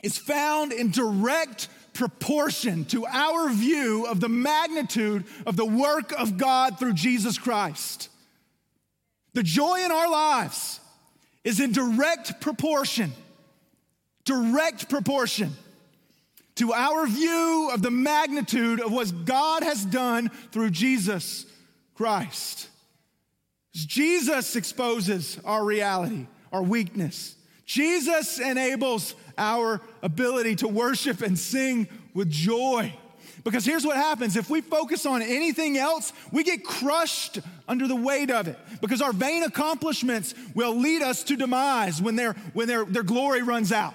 is 0.02 0.16
found 0.16 0.72
in 0.72 0.90
direct 0.90 1.68
proportion 1.92 2.86
to 2.86 3.04
our 3.04 3.50
view 3.50 4.06
of 4.06 4.18
the 4.18 4.30
magnitude 4.30 5.22
of 5.44 5.56
the 5.56 5.64
work 5.66 6.18
of 6.18 6.38
God 6.38 6.78
through 6.78 6.94
Jesus 6.94 7.36
Christ. 7.36 8.08
The 9.34 9.42
joy 9.42 9.84
in 9.84 9.92
our 9.92 10.10
lives 10.10 10.80
is 11.44 11.60
in 11.60 11.72
direct 11.72 12.40
proportion, 12.40 13.12
direct 14.24 14.88
proportion 14.88 15.52
to 16.54 16.72
our 16.72 17.06
view 17.06 17.68
of 17.74 17.82
the 17.82 17.90
magnitude 17.90 18.80
of 18.80 18.90
what 18.90 19.26
God 19.26 19.62
has 19.62 19.84
done 19.84 20.30
through 20.50 20.70
Jesus 20.70 21.44
Christ. 21.94 22.70
Jesus 23.74 24.56
exposes 24.56 25.38
our 25.44 25.62
reality, 25.62 26.26
our 26.56 26.62
weakness. 26.62 27.36
Jesus 27.66 28.38
enables 28.38 29.14
our 29.36 29.80
ability 30.02 30.56
to 30.56 30.68
worship 30.68 31.20
and 31.20 31.38
sing 31.38 31.86
with 32.14 32.30
joy. 32.30 32.96
Because 33.44 33.66
here's 33.66 33.84
what 33.84 33.96
happens 33.96 34.36
if 34.36 34.48
we 34.48 34.62
focus 34.62 35.04
on 35.04 35.20
anything 35.20 35.76
else, 35.76 36.14
we 36.32 36.42
get 36.42 36.64
crushed 36.64 37.40
under 37.68 37.86
the 37.86 37.94
weight 37.94 38.30
of 38.30 38.48
it. 38.48 38.58
Because 38.80 39.02
our 39.02 39.12
vain 39.12 39.42
accomplishments 39.42 40.34
will 40.54 40.74
lead 40.74 41.02
us 41.02 41.22
to 41.24 41.36
demise 41.36 42.00
when, 42.00 42.16
their, 42.16 42.32
when 42.54 42.66
their, 42.66 42.86
their 42.86 43.02
glory 43.02 43.42
runs 43.42 43.70
out. 43.70 43.94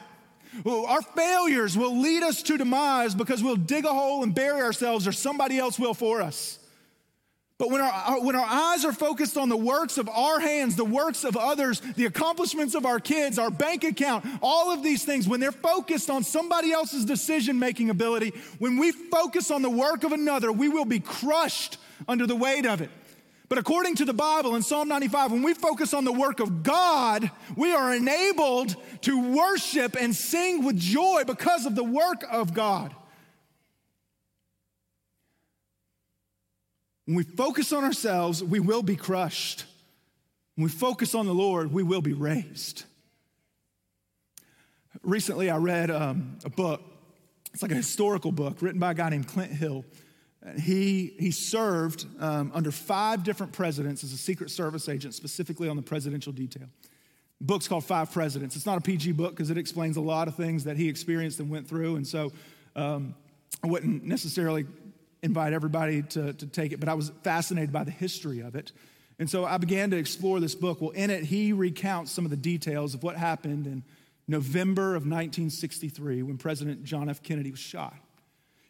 Our 0.66 1.02
failures 1.02 1.76
will 1.76 2.00
lead 2.00 2.22
us 2.22 2.44
to 2.44 2.58
demise 2.58 3.16
because 3.16 3.42
we'll 3.42 3.56
dig 3.56 3.86
a 3.86 3.94
hole 3.94 4.22
and 4.22 4.36
bury 4.36 4.62
ourselves, 4.62 5.08
or 5.08 5.14
somebody 5.14 5.58
else 5.58 5.80
will 5.80 5.94
for 5.94 6.22
us. 6.22 6.60
But 7.62 7.70
when 7.70 7.80
our, 7.80 8.20
when 8.22 8.36
our 8.36 8.44
eyes 8.44 8.86
are 8.86 8.92
focused 8.92 9.38
on 9.38 9.48
the 9.48 9.56
works 9.56 10.00
of 10.00 10.10
our 10.10 10.40
hands, 10.40 10.76
the 10.76 10.84
works 10.84 11.24
of 11.24 11.38
others, 11.38 11.80
the 11.80 12.08
accomplishments 12.08 12.74
of 12.74 12.88
our 12.88 13.00
kids, 13.00 13.38
our 13.38 13.52
bank 13.52 13.84
account, 13.84 14.26
all 14.42 14.72
of 14.72 14.82
these 14.82 15.06
things, 15.06 15.28
when 15.28 15.40
they're 15.40 15.52
focused 15.52 16.10
on 16.10 16.24
somebody 16.24 16.72
else's 16.72 17.06
decision 17.06 17.60
making 17.60 17.92
ability, 17.92 18.34
when 18.58 18.78
we 18.78 18.92
focus 18.92 19.52
on 19.52 19.62
the 19.62 19.70
work 19.70 20.04
of 20.04 20.12
another, 20.12 20.52
we 20.52 20.70
will 20.70 20.86
be 20.86 21.00
crushed 21.00 21.78
under 22.08 22.26
the 22.26 22.36
weight 22.36 22.66
of 22.66 22.82
it. 22.82 22.90
But 23.48 23.60
according 23.60 23.94
to 23.98 24.06
the 24.06 24.14
Bible 24.14 24.56
in 24.56 24.64
Psalm 24.64 24.88
95, 24.88 25.32
when 25.32 25.44
we 25.44 25.54
focus 25.54 25.94
on 25.94 26.04
the 26.04 26.12
work 26.12 26.40
of 26.40 26.64
God, 26.64 27.30
we 27.56 27.74
are 27.74 27.94
enabled 27.94 28.76
to 29.02 29.36
worship 29.36 29.96
and 29.96 30.16
sing 30.16 30.66
with 30.66 30.80
joy 30.80 31.26
because 31.28 31.68
of 31.68 31.76
the 31.76 31.84
work 31.84 32.24
of 32.32 32.56
God. 32.56 32.96
When 37.06 37.16
we 37.16 37.24
focus 37.24 37.74
on 37.74 37.84
ourselves, 37.84 38.44
we 38.44 38.60
will 38.60 38.84
be 38.84 38.96
crushed. 38.96 39.66
When 40.56 40.66
we 40.66 40.70
focus 40.70 41.16
on 41.16 41.26
the 41.26 41.34
Lord, 41.34 41.72
we 41.72 41.84
will 41.84 42.02
be 42.02 42.14
raised. 42.14 42.84
Recently, 45.04 45.50
I 45.50 45.58
read 45.58 45.90
um, 45.90 46.38
a 46.46 46.50
book. 46.50 46.82
It's 47.54 47.62
like 47.62 47.72
a 47.72 47.76
historical 47.76 48.32
book 48.32 48.62
written 48.62 48.80
by 48.80 48.92
a 48.92 48.94
guy 48.94 49.10
named 49.10 49.28
Clint 49.28 49.52
Hill. 49.52 49.84
He, 50.60 51.14
he 51.20 51.32
served 51.32 52.06
um, 52.20 52.52
under 52.54 52.72
five 52.72 53.24
different 53.24 53.54
presidents 53.54 54.04
as 54.04 54.12
a 54.12 54.18
Secret 54.18 54.50
Service 54.50 54.90
agent, 54.90 55.14
specifically 55.14 55.70
on 55.70 55.76
the 55.76 55.82
presidential 55.82 56.32
detail. 56.32 56.68
The 57.40 57.46
book's 57.46 57.68
called 57.68 57.86
Five 57.86 58.12
Presidents. 58.12 58.56
It's 58.56 58.66
not 58.66 58.78
a 58.78 58.82
PG 58.82 59.14
book 59.14 59.32
because 59.32 59.50
it 59.50 59.58
explains 59.58 59.98
a 59.98 60.02
lot 60.02 60.28
of 60.28 60.36
things 60.36 60.64
that 60.64 60.78
he 60.78 60.90
experienced 60.90 61.40
and 61.40 61.50
went 61.50 61.68
through. 61.68 61.96
And 61.96 62.08
so 62.08 62.32
um, 62.76 63.16
I 63.64 63.68
wouldn't 63.68 64.04
necessarily 64.04 64.66
invite 65.24 65.54
everybody 65.54 66.02
to, 66.02 66.34
to 66.34 66.48
take 66.48 66.72
it, 66.72 66.80
but 66.80 66.90
I 66.90 66.94
was 66.94 67.12
fascinated 67.24 67.72
by 67.72 67.84
the 67.84 67.92
history 67.92 68.40
of 68.40 68.56
it. 68.56 68.72
And 69.20 69.30
so 69.30 69.46
I 69.46 69.58
began 69.58 69.92
to 69.92 69.98
explore 69.98 70.40
this 70.40 70.56
book. 70.56 70.82
Well, 70.82 70.90
in 70.92 71.12
it, 71.12 71.24
he 71.24 71.54
recounts 71.54 72.12
some 72.12 72.26
of 72.26 72.32
the 72.32 72.38
details 72.38 72.96
of 72.96 73.04
what 73.04 73.16
happened 73.16 73.68
in 73.68 73.84
November 74.28 74.96
of 74.96 75.04
1963 75.04 76.24
when 76.24 76.38
President 76.38 76.84
John 76.84 77.08
F. 77.08 77.22
Kennedy 77.22 77.52
was 77.52 77.60
shot. 77.60 77.96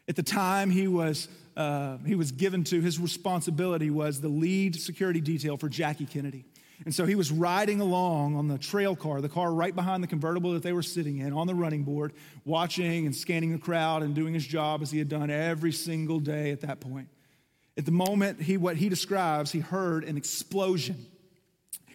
At 0.08 0.16
the 0.16 0.22
time, 0.22 0.68
he 0.70 0.88
was, 0.88 1.28
uh, 1.56 1.98
he 2.04 2.16
was 2.16 2.32
given 2.32 2.64
to, 2.64 2.80
his 2.80 2.98
responsibility 2.98 3.88
was 3.88 4.20
the 4.20 4.28
lead 4.28 4.76
security 4.76 5.20
detail 5.20 5.56
for 5.56 5.68
Jackie 5.68 6.06
Kennedy. 6.06 6.44
And 6.84 6.94
so 6.94 7.06
he 7.06 7.14
was 7.14 7.30
riding 7.30 7.80
along 7.80 8.36
on 8.36 8.48
the 8.48 8.58
trail 8.58 8.96
car, 8.96 9.20
the 9.20 9.28
car 9.28 9.52
right 9.52 9.74
behind 9.74 10.02
the 10.02 10.08
convertible 10.08 10.52
that 10.52 10.62
they 10.62 10.72
were 10.72 10.82
sitting 10.82 11.18
in, 11.18 11.32
on 11.32 11.46
the 11.46 11.54
running 11.54 11.84
board, 11.84 12.12
watching 12.44 13.06
and 13.06 13.14
scanning 13.14 13.52
the 13.52 13.58
crowd 13.58 14.02
and 14.02 14.14
doing 14.14 14.34
his 14.34 14.46
job 14.46 14.82
as 14.82 14.90
he 14.90 14.98
had 14.98 15.08
done 15.08 15.30
every 15.30 15.72
single 15.72 16.18
day 16.18 16.50
at 16.50 16.62
that 16.62 16.80
point. 16.80 17.08
At 17.78 17.86
the 17.86 17.92
moment, 17.92 18.42
he, 18.42 18.56
what 18.56 18.76
he 18.76 18.88
describes, 18.88 19.52
he 19.52 19.60
heard 19.60 20.04
an 20.04 20.16
explosion. 20.16 21.06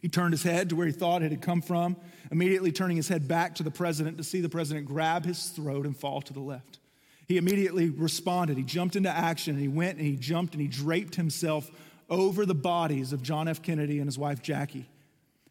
He 0.02 0.10
turned 0.10 0.34
his 0.34 0.44
head 0.44 0.70
to 0.70 0.76
where 0.76 0.88
he 0.88 0.94
thought 0.94 1.22
it 1.22 1.32
had 1.32 1.42
come 1.42 1.62
from, 1.62 1.98
immediately 2.32 2.72
turning 2.72 2.98
his 2.98 3.08
head 3.08 3.28
back 3.28 3.56
to 3.56 3.64
the 3.64 3.72
president 3.72 4.18
to 4.18 4.24
see 4.24 4.42
the 4.42 4.50
president 4.50 4.88
grab 4.88 5.26
his 5.26 5.50
throat 5.50 5.86
and 5.86 5.96
fall 5.96 6.22
to 6.22 6.34
the 6.34 6.40
left. 6.40 6.80
He 7.28 7.38
immediately 7.38 7.90
responded. 7.90 8.58
He 8.58 8.64
jumped 8.64 8.96
into 8.96 9.10
action 9.10 9.56
and 9.56 9.62
he 9.62 9.68
went 9.68 9.98
and 9.98 10.08
he 10.08 10.16
jumped 10.16 10.54
and 10.54 10.62
he 10.62 10.68
draped 10.68 11.16
himself 11.16 11.70
over 12.10 12.46
the 12.46 12.56
bodies 12.56 13.14
of 13.14 13.22
John 13.22 13.48
F. 13.48 13.62
Kennedy 13.62 14.00
and 14.00 14.08
his 14.08 14.18
wife 14.18 14.42
Jackie. 14.42 14.88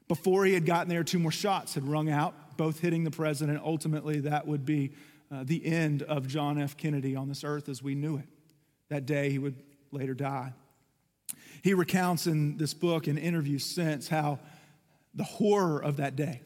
Before 0.08 0.44
he 0.44 0.54
had 0.54 0.64
gotten 0.64 0.88
there, 0.88 1.04
two 1.04 1.18
more 1.18 1.32
shots 1.32 1.74
had 1.74 1.86
rung 1.86 2.08
out, 2.08 2.56
both 2.56 2.80
hitting 2.80 3.04
the 3.04 3.10
president. 3.10 3.60
Ultimately, 3.64 4.20
that 4.20 4.46
would 4.46 4.64
be 4.64 4.92
uh, 5.32 5.42
the 5.44 5.64
end 5.66 6.02
of 6.02 6.28
John 6.28 6.60
F. 6.60 6.76
Kennedy 6.76 7.16
on 7.16 7.28
this 7.28 7.42
earth 7.42 7.68
as 7.68 7.82
we 7.82 7.94
knew 7.94 8.16
it. 8.16 8.28
That 8.88 9.04
day, 9.04 9.30
he 9.30 9.38
would 9.38 9.56
later 9.90 10.14
die. 10.14 10.52
He 11.62 11.74
recounts 11.74 12.26
in 12.28 12.56
this 12.56 12.74
book 12.74 13.08
and 13.08 13.18
interviews 13.18 13.64
since 13.64 14.08
how 14.08 14.38
the 15.14 15.24
horror 15.24 15.82
of 15.82 15.96
that 15.96 16.14
day, 16.14 16.42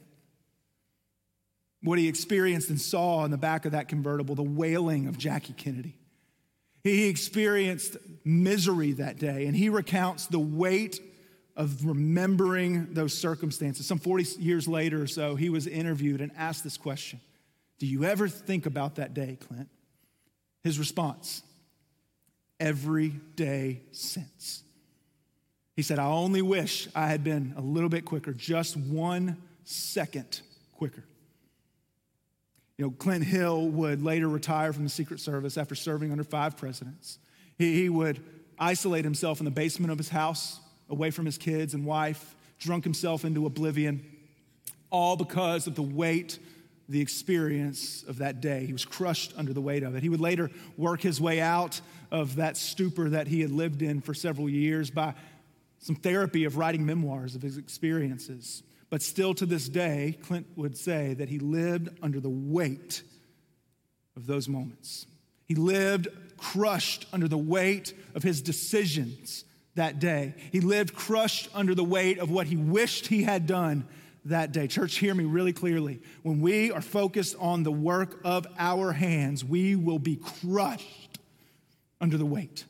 what 1.83 1.99
he 1.99 2.09
experienced 2.09 2.71
and 2.71 2.81
saw 2.81 3.25
in 3.25 3.31
the 3.31 3.39
back 3.39 3.67
of 3.67 3.73
that 3.73 3.89
convertible, 3.89 4.35
the 4.35 4.43
wailing 4.43 5.07
of 5.07 5.19
Jackie 5.19 5.53
Kennedy. 5.53 5.97
He 6.83 7.09
experienced 7.09 7.99
misery 8.25 8.93
that 8.93 9.19
day, 9.19 9.47
and 9.47 9.57
he 9.57 9.69
recounts 9.69 10.27
the 10.27 10.39
weight 10.39 11.01
of 11.57 11.85
remembering 11.85 12.95
those 12.95 13.13
circumstances. 13.13 13.87
Some 13.87 13.99
40 13.99 14.41
years 14.41 14.67
later 14.67 15.03
or 15.03 15.07
so, 15.07 15.37
he 15.37 15.51
was 15.51 15.67
interviewed 15.67 16.21
and 16.21 16.33
asked 16.37 16.65
this 16.65 16.77
question 16.77 17.21
Do 17.79 17.87
you 17.87 18.05
ever 18.05 18.29
think 18.29 18.67
about 18.67 18.97
that 18.97 19.15
day, 19.15 19.39
Clint? 19.47 19.69
His 20.63 20.79
response 20.79 21.43
every 22.59 23.09
day 23.37 23.81
since. 23.93 24.63
He 25.75 25.83
said, 25.83 25.99
I 25.99 26.07
only 26.07 26.43
wish 26.43 26.89
I 26.95 27.07
had 27.07 27.25
been 27.25 27.55
a 27.57 27.63
little 27.63 27.89
bit 27.89 28.05
quicker, 28.05 28.35
just 28.35 28.77
one 28.77 29.39
second 29.65 30.43
quicker. 30.75 31.05
You 32.77 32.87
know, 32.87 32.91
Clint 32.93 33.25
Hill 33.25 33.69
would 33.69 34.03
later 34.03 34.29
retire 34.29 34.73
from 34.73 34.85
the 34.85 34.91
Secret 34.91 35.21
Service 35.21 35.57
after 35.57 35.75
serving 35.75 36.13
under 36.13 36.25
five 36.25 36.57
presidents. 36.57 37.19
He, 37.61 37.75
he 37.75 37.89
would 37.91 38.23
isolate 38.59 39.05
himself 39.05 39.39
in 39.39 39.45
the 39.45 39.51
basement 39.51 39.93
of 39.93 39.99
his 39.99 40.09
house, 40.09 40.59
away 40.89 41.11
from 41.11 41.27
his 41.27 41.37
kids 41.37 41.75
and 41.75 41.85
wife, 41.85 42.35
drunk 42.59 42.85
himself 42.85 43.23
into 43.23 43.45
oblivion, 43.45 44.03
all 44.89 45.15
because 45.15 45.67
of 45.67 45.75
the 45.75 45.83
weight 45.83 46.39
the 46.89 47.03
experience 47.03 48.03
of 48.09 48.17
that 48.19 48.41
day. 48.41 48.65
He 48.65 48.73
was 48.73 48.87
crushed 48.87 49.35
under 49.37 49.53
the 49.53 49.61
weight 49.61 49.83
of 49.83 49.95
it. 49.95 50.03
He 50.03 50.09
would 50.09 50.23
later 50.23 50.51
work 50.79 51.03
his 51.03 51.21
way 51.21 51.39
out 51.39 51.83
of 52.11 52.37
that 52.37 52.57
stupor 52.57 53.11
that 53.11 53.29
he 53.29 53.43
had 53.43 53.51
lived 53.51 53.83
in 53.83 54.01
for 54.01 54.15
several 54.15 54.49
years 54.49 54.91
by 54.91 55.13
some 55.81 55.97
therapy 55.97 56.45
of 56.45 56.57
writing 56.57 56.87
memoirs 56.87 57.35
of 57.35 57.43
his 57.43 57.59
experiences. 57.59 58.63
But 58.89 59.03
still 59.03 59.35
to 59.35 59.45
this 59.45 59.69
day, 59.69 60.17
Clint 60.23 60.47
would 60.57 60.79
say 60.79 61.13
that 61.13 61.29
he 61.29 61.39
lived 61.39 61.91
under 62.03 62.21
the 62.21 62.31
weight 62.31 63.03
of 64.17 64.27
those 64.27 64.49
moments. 64.49 65.07
He 65.45 65.57
lived 65.57 66.09
crushed 66.41 67.07
under 67.13 67.29
the 67.29 67.39
weight 67.39 67.93
of 68.15 68.23
his 68.23 68.43
decisions 68.43 69.45
that 69.75 69.99
day. 69.99 70.35
He 70.51 70.61
lived 70.61 70.95
crushed 70.95 71.49
under 71.55 71.75
the 71.75 71.85
weight 71.85 72.19
of 72.19 72.31
what 72.31 72.47
he 72.47 72.57
wished 72.57 73.07
he 73.07 73.23
had 73.23 73.47
done 73.47 73.87
that 74.25 74.53
day. 74.53 74.67
Church, 74.67 74.97
hear 74.97 75.15
me 75.15 75.25
really 75.25 75.53
clearly. 75.53 76.01
When 76.23 76.41
we 76.41 76.71
are 76.71 76.83
focused 76.83 77.37
on 77.39 77.63
the 77.63 77.73
work 77.73 78.21
of 78.25 78.47
our 78.59 78.93
hands, 78.93 79.45
we 79.45 79.77
will 79.77 79.99
be 79.99 80.17
crushed 80.17 81.19
under 82.01 82.17
the 82.17 82.27
weight. 82.27 82.65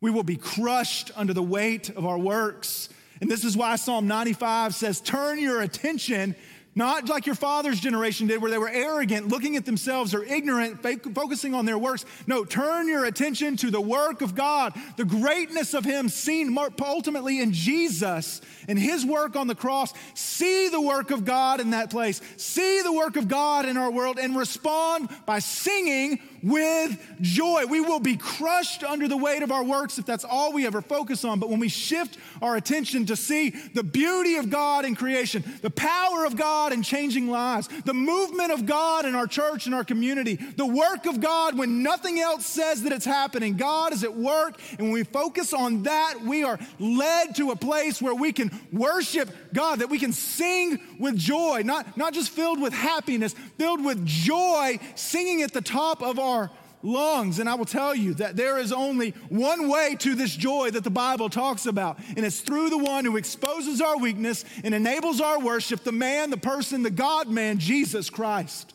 We 0.00 0.10
will 0.10 0.22
be 0.22 0.36
crushed 0.36 1.10
under 1.16 1.32
the 1.32 1.42
weight 1.42 1.90
of 1.90 2.06
our 2.06 2.18
works. 2.18 2.88
And 3.20 3.30
this 3.30 3.44
is 3.44 3.56
why 3.56 3.76
Psalm 3.76 4.06
95 4.06 4.74
says, 4.74 5.00
Turn 5.00 5.38
your 5.38 5.60
attention 5.60 6.36
not 6.78 7.08
like 7.08 7.26
your 7.26 7.34
father's 7.34 7.80
generation 7.80 8.28
did, 8.28 8.40
where 8.40 8.50
they 8.50 8.56
were 8.56 8.70
arrogant, 8.70 9.28
looking 9.28 9.56
at 9.56 9.66
themselves, 9.66 10.14
or 10.14 10.22
ignorant, 10.24 10.80
focusing 11.14 11.52
on 11.52 11.66
their 11.66 11.76
works. 11.76 12.06
No, 12.26 12.44
turn 12.44 12.88
your 12.88 13.04
attention 13.04 13.56
to 13.58 13.70
the 13.70 13.80
work 13.80 14.22
of 14.22 14.34
God, 14.34 14.72
the 14.96 15.04
greatness 15.04 15.74
of 15.74 15.84
Him 15.84 16.08
seen 16.08 16.56
ultimately 16.80 17.40
in 17.40 17.52
Jesus 17.52 18.40
and 18.68 18.78
His 18.78 19.04
work 19.04 19.34
on 19.34 19.46
the 19.46 19.54
cross. 19.54 19.92
See 20.14 20.68
the 20.68 20.80
work 20.80 21.10
of 21.10 21.24
God 21.24 21.60
in 21.60 21.70
that 21.70 21.90
place. 21.90 22.20
See 22.36 22.80
the 22.82 22.92
work 22.92 23.16
of 23.16 23.26
God 23.26 23.66
in 23.66 23.76
our 23.76 23.90
world 23.90 24.18
and 24.18 24.36
respond 24.36 25.08
by 25.26 25.40
singing 25.40 26.20
with 26.42 26.98
joy. 27.20 27.66
We 27.66 27.80
will 27.80 28.00
be 28.00 28.16
crushed 28.16 28.84
under 28.84 29.08
the 29.08 29.16
weight 29.16 29.42
of 29.42 29.50
our 29.50 29.64
works 29.64 29.98
if 29.98 30.06
that's 30.06 30.24
all 30.24 30.52
we 30.52 30.66
ever 30.66 30.80
focus 30.80 31.24
on. 31.24 31.38
But 31.40 31.50
when 31.50 31.60
we 31.60 31.68
shift 31.68 32.18
our 32.42 32.56
attention 32.56 33.06
to 33.06 33.16
see 33.16 33.50
the 33.50 33.82
beauty 33.82 34.36
of 34.36 34.50
God 34.50 34.84
in 34.84 34.94
creation, 34.94 35.44
the 35.62 35.70
power 35.70 36.24
of 36.24 36.36
God 36.36 36.72
in 36.72 36.82
changing 36.82 37.28
lives, 37.28 37.68
the 37.84 37.94
movement 37.94 38.52
of 38.52 38.66
God 38.66 39.04
in 39.04 39.14
our 39.14 39.26
church 39.26 39.66
and 39.66 39.74
our 39.74 39.84
community, 39.84 40.36
the 40.36 40.66
work 40.66 41.06
of 41.06 41.20
God 41.20 41.58
when 41.58 41.82
nothing 41.82 42.20
else 42.20 42.46
says 42.46 42.82
that 42.82 42.92
it's 42.92 43.04
happening, 43.04 43.56
God 43.56 43.92
is 43.92 44.04
at 44.04 44.14
work. 44.14 44.60
And 44.78 44.82
when 44.82 44.92
we 44.92 45.04
focus 45.04 45.52
on 45.52 45.84
that, 45.84 46.20
we 46.24 46.44
are 46.44 46.58
led 46.78 47.36
to 47.36 47.50
a 47.50 47.56
place 47.56 48.00
where 48.00 48.14
we 48.14 48.32
can 48.32 48.50
worship 48.72 49.28
God, 49.52 49.80
that 49.80 49.90
we 49.90 49.98
can 49.98 50.12
sing 50.12 50.78
with 50.98 51.16
joy, 51.16 51.62
not, 51.64 51.96
not 51.96 52.12
just 52.12 52.30
filled 52.30 52.60
with 52.60 52.72
happiness, 52.72 53.34
filled 53.56 53.84
with 53.84 54.04
joy, 54.04 54.78
singing 54.94 55.42
at 55.42 55.52
the 55.52 55.60
top 55.60 56.02
of 56.02 56.18
our 56.18 56.27
our 56.28 56.50
lungs. 56.82 57.38
And 57.38 57.48
I 57.48 57.54
will 57.54 57.64
tell 57.64 57.94
you 57.94 58.14
that 58.14 58.36
there 58.36 58.58
is 58.58 58.72
only 58.72 59.10
one 59.28 59.68
way 59.68 59.96
to 60.00 60.14
this 60.14 60.34
joy 60.34 60.70
that 60.70 60.84
the 60.84 60.90
Bible 60.90 61.28
talks 61.28 61.66
about, 61.66 61.98
and 62.16 62.24
it's 62.24 62.40
through 62.40 62.70
the 62.70 62.78
one 62.78 63.04
who 63.04 63.16
exposes 63.16 63.80
our 63.80 63.98
weakness 63.98 64.44
and 64.62 64.74
enables 64.74 65.20
our 65.20 65.40
worship 65.40 65.82
the 65.84 65.92
man, 65.92 66.30
the 66.30 66.36
person, 66.36 66.82
the 66.82 66.90
God 66.90 67.28
man, 67.28 67.58
Jesus 67.58 68.10
Christ. 68.10 68.74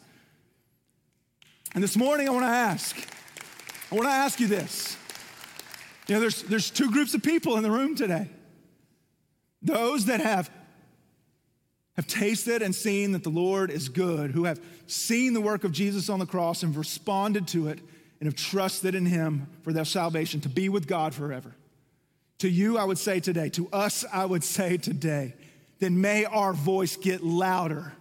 And 1.73 1.83
this 1.83 1.97
morning, 1.97 2.27
I 2.27 2.31
want 2.31 2.43
to 2.43 2.49
ask, 2.49 2.95
I 3.91 3.95
want 3.95 4.07
to 4.07 4.13
ask 4.13 4.39
you 4.39 4.47
this. 4.47 4.97
You 6.07 6.15
know, 6.15 6.21
there's, 6.21 6.43
there's 6.43 6.69
two 6.69 6.91
groups 6.91 7.13
of 7.13 7.23
people 7.23 7.57
in 7.57 7.63
the 7.63 7.71
room 7.71 7.95
today 7.95 8.29
those 9.65 10.07
that 10.07 10.19
have 10.19 10.51
have 11.95 12.07
tasted 12.07 12.61
and 12.61 12.73
seen 12.73 13.11
that 13.11 13.23
the 13.23 13.29
Lord 13.29 13.69
is 13.69 13.89
good, 13.89 14.31
who 14.31 14.45
have 14.45 14.59
seen 14.87 15.33
the 15.33 15.41
work 15.41 15.63
of 15.63 15.71
Jesus 15.71 16.09
on 16.09 16.19
the 16.19 16.25
cross 16.25 16.63
and 16.63 16.75
responded 16.75 17.47
to 17.49 17.67
it 17.67 17.79
and 18.19 18.27
have 18.27 18.35
trusted 18.35 18.95
in 18.95 19.05
him 19.05 19.47
for 19.61 19.73
their 19.73 19.85
salvation 19.85 20.41
to 20.41 20.49
be 20.49 20.69
with 20.69 20.87
God 20.87 21.13
forever. 21.13 21.55
To 22.39 22.49
you, 22.49 22.77
I 22.77 22.83
would 22.83 22.97
say 22.97 23.19
today, 23.19 23.49
to 23.49 23.69
us, 23.71 24.03
I 24.11 24.25
would 24.25 24.43
say 24.43 24.77
today, 24.77 25.35
then 25.79 26.01
may 26.01 26.25
our 26.25 26.53
voice 26.53 26.95
get 26.95 27.23
louder 27.23 27.93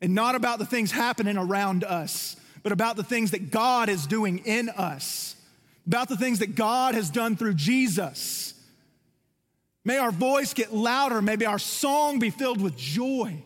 and 0.00 0.14
not 0.14 0.34
about 0.34 0.58
the 0.58 0.66
things 0.66 0.90
happening 0.90 1.36
around 1.36 1.84
us, 1.84 2.36
but 2.62 2.72
about 2.72 2.96
the 2.96 3.04
things 3.04 3.32
that 3.32 3.50
God 3.50 3.88
is 3.88 4.06
doing 4.06 4.38
in 4.38 4.68
us, 4.70 5.36
about 5.86 6.08
the 6.08 6.16
things 6.16 6.38
that 6.38 6.54
God 6.54 6.94
has 6.94 7.10
done 7.10 7.36
through 7.36 7.54
Jesus 7.54 8.54
May 9.84 9.98
our 9.98 10.12
voice 10.12 10.54
get 10.54 10.72
louder. 10.72 11.20
Maybe 11.20 11.46
our 11.46 11.58
song 11.58 12.18
be 12.18 12.30
filled 12.30 12.60
with 12.60 12.76
joy. 12.76 13.42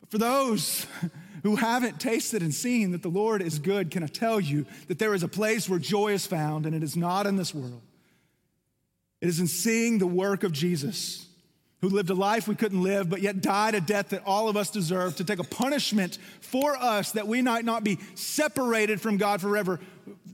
But 0.00 0.10
for 0.10 0.18
those 0.18 0.86
who 1.42 1.56
haven't 1.56 2.00
tasted 2.00 2.42
and 2.42 2.52
seen 2.52 2.90
that 2.90 3.02
the 3.02 3.08
Lord 3.08 3.40
is 3.40 3.58
good, 3.58 3.90
can 3.90 4.02
I 4.02 4.08
tell 4.08 4.40
you 4.40 4.66
that 4.88 4.98
there 4.98 5.14
is 5.14 5.22
a 5.22 5.28
place 5.28 5.68
where 5.68 5.78
joy 5.78 6.12
is 6.12 6.26
found, 6.26 6.66
and 6.66 6.74
it 6.74 6.82
is 6.82 6.96
not 6.96 7.26
in 7.26 7.36
this 7.36 7.54
world. 7.54 7.82
It 9.20 9.28
is 9.28 9.40
in 9.40 9.46
seeing 9.46 9.98
the 9.98 10.06
work 10.06 10.42
of 10.42 10.52
Jesus, 10.52 11.26
who 11.80 11.88
lived 11.88 12.10
a 12.10 12.14
life 12.14 12.48
we 12.48 12.54
couldn't 12.54 12.82
live, 12.82 13.08
but 13.08 13.22
yet 13.22 13.40
died 13.40 13.74
a 13.74 13.80
death 13.80 14.08
that 14.08 14.22
all 14.26 14.48
of 14.48 14.56
us 14.56 14.70
deserve 14.70 15.16
to 15.16 15.24
take 15.24 15.38
a 15.38 15.44
punishment 15.44 16.18
for 16.40 16.76
us 16.76 17.12
that 17.12 17.28
we 17.28 17.42
might 17.42 17.64
not 17.64 17.84
be 17.84 17.98
separated 18.14 19.00
from 19.00 19.16
God 19.16 19.40
forever, 19.40 19.78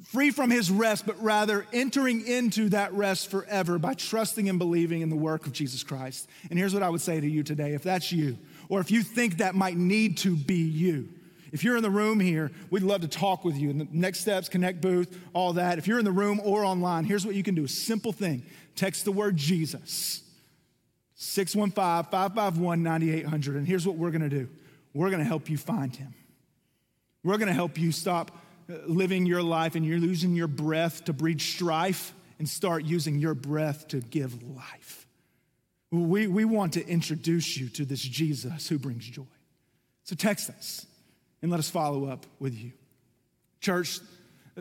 free 0.07 0.31
from 0.31 0.51
his 0.51 0.71
rest, 0.71 1.07
but 1.07 1.23
rather 1.23 1.67
entering 1.73 2.27
into 2.27 2.69
that 2.71 2.93
rest 2.93 3.31
forever 3.31 3.79
by 3.79 3.95
trusting 3.95 4.49
and 4.49 4.59
believing 4.59 5.01
in 5.01 5.11
the 5.11 5.17
work 5.17 5.47
of 5.47 5.53
Jesus 5.53 5.83
Christ. 5.83 6.29
And 6.51 6.59
here's 6.59 6.75
what 6.75 6.83
I 6.83 6.91
would 6.91 7.01
say 7.01 7.21
to 7.21 7.29
you 7.29 7.43
today 7.43 7.75
if 7.75 7.83
that's 7.83 8.13
you, 8.13 8.39
or 8.69 8.81
if 8.81 8.91
you 8.91 9.03
think 9.03 9.39
that 9.39 9.55
might 9.55 9.77
need 9.77 10.19
to 10.19 10.37
be 10.37 10.63
you, 10.63 11.09
If 11.53 11.63
you're 11.63 11.77
in 11.77 11.83
the 11.83 11.91
room 11.91 12.19
here, 12.19 12.51
we'd 12.71 12.83
love 12.83 13.03
to 13.03 13.09
talk 13.09 13.45
with 13.45 13.59
you. 13.59 13.69
And 13.69 13.83
the 13.83 13.89
next 13.93 14.21
steps, 14.21 14.49
connect 14.49 14.81
booth, 14.81 15.15
all 15.35 15.53
that. 15.53 15.77
If 15.77 15.87
you're 15.87 15.99
in 15.99 16.07
the 16.07 16.11
room 16.11 16.41
or 16.43 16.65
online, 16.65 17.05
here's 17.05 17.27
what 17.27 17.35
you 17.35 17.43
can 17.43 17.55
do. 17.55 17.65
A 17.65 17.69
simple 17.69 18.13
thing. 18.13 18.43
Text 18.75 19.05
the 19.05 19.13
word 19.13 19.37
Jesus. 19.37 20.23
615-551-9800. 21.19 23.49
And 23.49 23.69
here's 23.69 23.87
what 23.87 23.97
we're 23.97 24.11
going 24.11 24.23
to 24.23 24.31
do. 24.31 24.49
We're 24.95 25.11
going 25.11 25.21
to 25.21 25.27
help 25.27 25.51
you 25.51 25.59
find 25.59 25.95
him. 25.95 26.15
We're 27.23 27.37
going 27.37 27.49
to 27.49 27.55
help 27.55 27.79
you 27.79 27.93
stop 27.93 28.31
living 28.87 29.27
your 29.27 29.43
life 29.43 29.75
and 29.75 29.85
you're 29.85 29.99
losing 29.99 30.35
your 30.35 30.49
breath 30.49 31.05
to 31.05 31.13
breed 31.13 31.41
strife 31.41 32.15
and 32.39 32.49
start 32.49 32.85
using 32.85 33.19
your 33.19 33.35
breath 33.35 33.89
to 33.89 34.01
give 34.01 34.43
life. 34.43 35.07
We, 35.91 36.27
we 36.27 36.45
want 36.45 36.73
to 36.75 36.87
introduce 36.87 37.57
you 37.57 37.69
to 37.71 37.85
this 37.85 38.01
Jesus 38.01 38.69
who 38.69 38.79
brings 38.79 39.07
joy. 39.07 39.25
So 40.05 40.17
text 40.17 40.51
us 40.51 40.87
and 41.43 41.51
let 41.51 41.61
us 41.61 41.69
follow 41.69 42.07
up 42.07 42.27
with 42.39 42.59
you. 42.59 42.73
Church, 43.61 44.01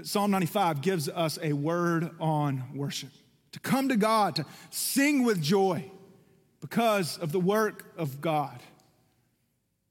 Psalm 0.04 0.32
95 0.32 0.82
gives 0.82 1.10
us 1.10 1.40
a 1.42 1.54
word 1.54 2.12
on 2.20 2.64
worship 2.76 3.10
to 3.54 3.60
come 3.60 3.90
to 3.90 3.96
God, 3.96 4.36
to 4.36 4.46
sing 4.70 5.24
with 5.24 5.42
joy 5.42 5.90
because 6.60 7.18
of 7.18 7.32
the 7.32 7.40
work 7.40 7.92
of 7.98 8.22
God. 8.22 8.62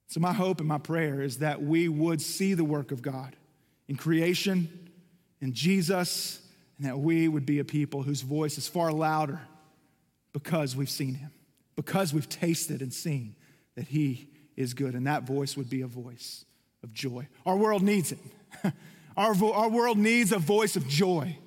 So, 0.07 0.19
my 0.19 0.33
hope 0.33 0.59
and 0.59 0.67
my 0.67 0.77
prayer 0.77 1.21
is 1.21 1.37
that 1.37 1.61
we 1.61 1.87
would 1.87 2.21
see 2.21 2.53
the 2.53 2.63
work 2.63 2.91
of 2.91 3.01
God 3.01 3.35
in 3.91 3.97
creation, 3.97 4.69
in 5.41 5.51
Jesus, 5.51 6.39
and 6.77 6.87
that 6.87 6.97
we 6.97 7.27
would 7.27 7.45
be 7.45 7.59
a 7.59 7.65
people 7.65 8.03
whose 8.03 8.21
voice 8.21 8.57
is 8.57 8.65
far 8.65 8.89
louder 8.89 9.41
because 10.31 10.77
we've 10.77 10.89
seen 10.89 11.15
him, 11.15 11.29
because 11.75 12.13
we've 12.13 12.29
tasted 12.29 12.81
and 12.81 12.93
seen 12.93 13.35
that 13.75 13.89
he 13.89 14.29
is 14.55 14.73
good. 14.73 14.95
And 14.95 15.07
that 15.07 15.23
voice 15.23 15.57
would 15.57 15.69
be 15.69 15.81
a 15.81 15.87
voice 15.87 16.45
of 16.83 16.93
joy. 16.93 17.27
Our 17.45 17.57
world 17.57 17.83
needs 17.83 18.13
it. 18.13 18.19
our, 19.17 19.33
vo- 19.33 19.51
our 19.51 19.67
world 19.67 19.97
needs 19.97 20.31
a 20.31 20.39
voice 20.39 20.77
of 20.77 20.87
joy. 20.87 21.37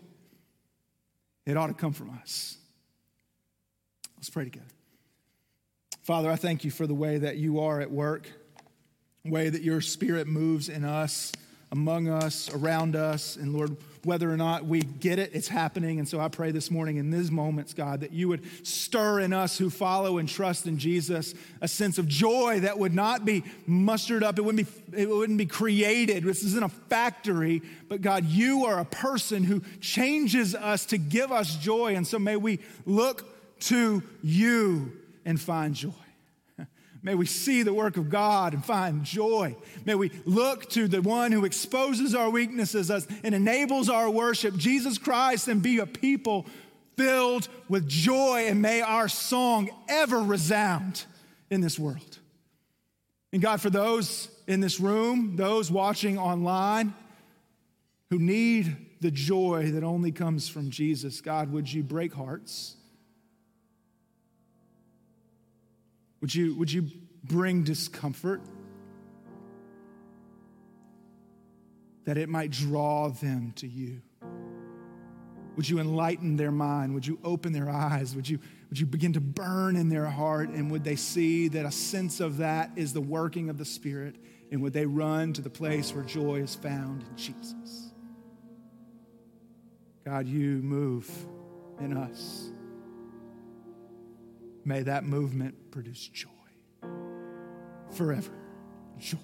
It 1.47 1.57
ought 1.57 1.69
to 1.69 1.73
come 1.73 1.95
from 1.95 2.11
us. 2.11 2.59
Let's 4.19 4.29
pray 4.29 4.45
together. 4.45 4.67
Father, 6.03 6.31
I 6.31 6.37
thank 6.37 6.63
you 6.63 6.71
for 6.71 6.87
the 6.87 6.93
way 6.93 7.17
that 7.17 7.39
you 7.39 7.61
are 7.61 7.81
at 7.81 7.91
work, 7.91 8.31
way 9.25 9.49
that 9.49 9.63
your 9.63 9.81
spirit 9.81 10.27
moves 10.27 10.69
in 10.69 10.85
us 10.85 11.33
among 11.75 12.07
us, 12.09 12.49
around 12.55 12.95
us. 12.95 13.35
And 13.35 13.53
Lord, 13.53 13.77
whether 14.05 14.31
or 14.31 14.37
not 14.37 14.65
we 14.65 14.81
get 14.81 15.19
it, 15.19 15.33
it's 15.35 15.49
happening. 15.49 15.99
And 15.99 16.09
so 16.09 16.21
I 16.21 16.29
pray 16.29 16.53
this 16.53 16.71
morning 16.71 16.99
in 16.99 17.11
these 17.11 17.33
moments, 17.33 17.75
God, 17.75 18.03
that 18.03 18.13
you 18.13 18.29
would 18.29 18.43
stir 18.65 19.19
in 19.19 19.33
us 19.33 19.59
who 19.59 19.71
follow 19.71 20.19
and 20.19 20.29
trust 20.29 20.69
in 20.69 20.79
Jesus 20.79 21.35
a 21.61 21.67
sense 21.67 21.99
of 21.99 22.07
joy 22.07 22.61
that 22.61 22.79
would 22.79 22.95
not 22.95 23.25
be 23.25 23.43
mustered 23.67 24.23
up. 24.23 24.39
It 24.39 24.45
wouldn't 24.45 24.69
be, 24.93 25.01
it 25.03 25.09
wouldn't 25.09 25.37
be 25.37 25.47
created. 25.47 26.23
This 26.23 26.45
isn't 26.45 26.63
a 26.63 26.69
factory, 26.69 27.61
but 27.89 28.01
God, 28.01 28.25
you 28.25 28.67
are 28.67 28.79
a 28.79 28.85
person 28.85 29.43
who 29.43 29.61
changes 29.81 30.55
us 30.55 30.87
to 30.87 30.97
give 30.97 31.33
us 31.33 31.57
joy. 31.57 31.97
And 31.97 32.07
so 32.07 32.21
may 32.21 32.37
we 32.37 32.61
look 32.87 33.29
to 33.63 34.01
you 34.23 34.93
and 35.25 35.41
find 35.41 35.75
joy. 35.75 35.91
May 37.05 37.15
we 37.15 37.27
see 37.27 37.63
the 37.63 37.75
work 37.75 37.99
of 37.99 38.09
God 38.09 38.55
and 38.55 38.65
find 38.65 39.05
joy. 39.05 39.57
May 39.85 39.95
we 39.95 40.11
look 40.25 40.71
to 40.71 40.89
the 40.89 41.03
one 41.03 41.33
who 41.33 41.45
exposes 41.45 42.15
our 42.15 42.31
weaknesses 42.31 42.91
and 42.91 43.35
enables 43.35 43.91
our 43.91 44.09
worship, 44.09 44.57
Jesus 44.57 44.97
Christ, 44.97 45.47
and 45.47 45.63
be 45.63 45.81
a 45.81 45.87
people 45.87 46.47
filled 46.97 47.49
with 47.69 47.87
joy. 47.87 48.47
And 48.49 48.63
may 48.63 48.81
our 48.81 49.09
song 49.09 49.69
ever 49.87 50.19
resound 50.19 51.05
in 51.51 51.61
this 51.61 51.79
world. 51.79 52.19
And 53.35 53.43
God, 53.43 53.61
for 53.61 53.69
those 53.69 54.31
in 54.47 54.61
this 54.61 54.81
room, 54.81 55.37
those 55.37 55.71
watching 55.71 56.17
online 56.17 56.95
who 58.09 58.19
need 58.19 58.77
the 59.03 59.11
joy 59.11 59.73
that 59.73 59.85
only 59.85 60.11
comes 60.11 60.49
from 60.49 60.71
Jesus, 60.71 61.21
God, 61.21 61.53
would 61.53 61.71
you 61.71 61.83
break 61.83 62.15
hearts? 62.15 62.77
Would 66.25 66.35
you, 66.35 66.55
would 66.55 66.73
you 66.73 66.89
bring 67.23 67.65
discomfort? 67.65 68.41
That 72.07 72.17
it 72.17 72.31
might 72.31 72.51
draw 72.51 73.11
them 73.11 73.53
to 73.57 73.69
you. 73.69 74.01
Would 75.57 75.69
you 75.69 75.81
enlighten 75.81 76.37
their 76.39 76.51
mind? 76.51 76.95
Would 76.95 77.07
you 77.07 77.19
open 77.23 77.53
their 77.53 77.69
eyes? 77.69 78.17
Would 78.17 78.27
you, 78.27 78.39
would 78.71 78.81
you 78.81 78.87
begin 78.87 79.13
to 79.13 79.21
burn 79.21 79.77
in 79.77 79.91
their 79.91 80.07
heart? 80.07 80.49
And 80.49 80.71
would 80.71 80.83
they 80.83 80.97
see 80.97 81.49
that 81.49 81.67
a 81.67 81.71
sense 81.71 82.21
of 82.21 82.39
that 82.39 82.71
is 82.75 82.95
the 82.95 83.03
working 83.03 83.51
of 83.51 83.59
the 83.59 83.67
Spirit? 83.67 84.17
And 84.51 84.63
would 84.63 84.73
they 84.73 84.87
run 84.87 85.35
to 85.35 85.43
the 85.43 85.51
place 85.51 85.95
where 85.95 86.05
joy 86.05 86.37
is 86.37 86.55
found 86.55 87.03
in 87.03 87.17
Jesus? 87.19 87.91
God, 90.07 90.27
you 90.27 90.63
move 90.63 91.07
in 91.81 91.95
us. 91.95 92.49
May 94.65 94.83
that 94.83 95.05
movement 95.05 95.71
produce 95.71 96.09
joy 96.09 96.29
forever. 97.91 98.33
Joy. 98.99 99.19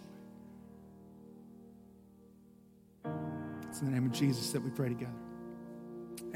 It's 3.69 3.81
in 3.81 3.87
the 3.87 3.93
name 3.93 4.07
of 4.07 4.13
Jesus 4.13 4.51
that 4.53 4.63
we 4.63 4.71
pray 4.71 4.89
together. 4.89 5.13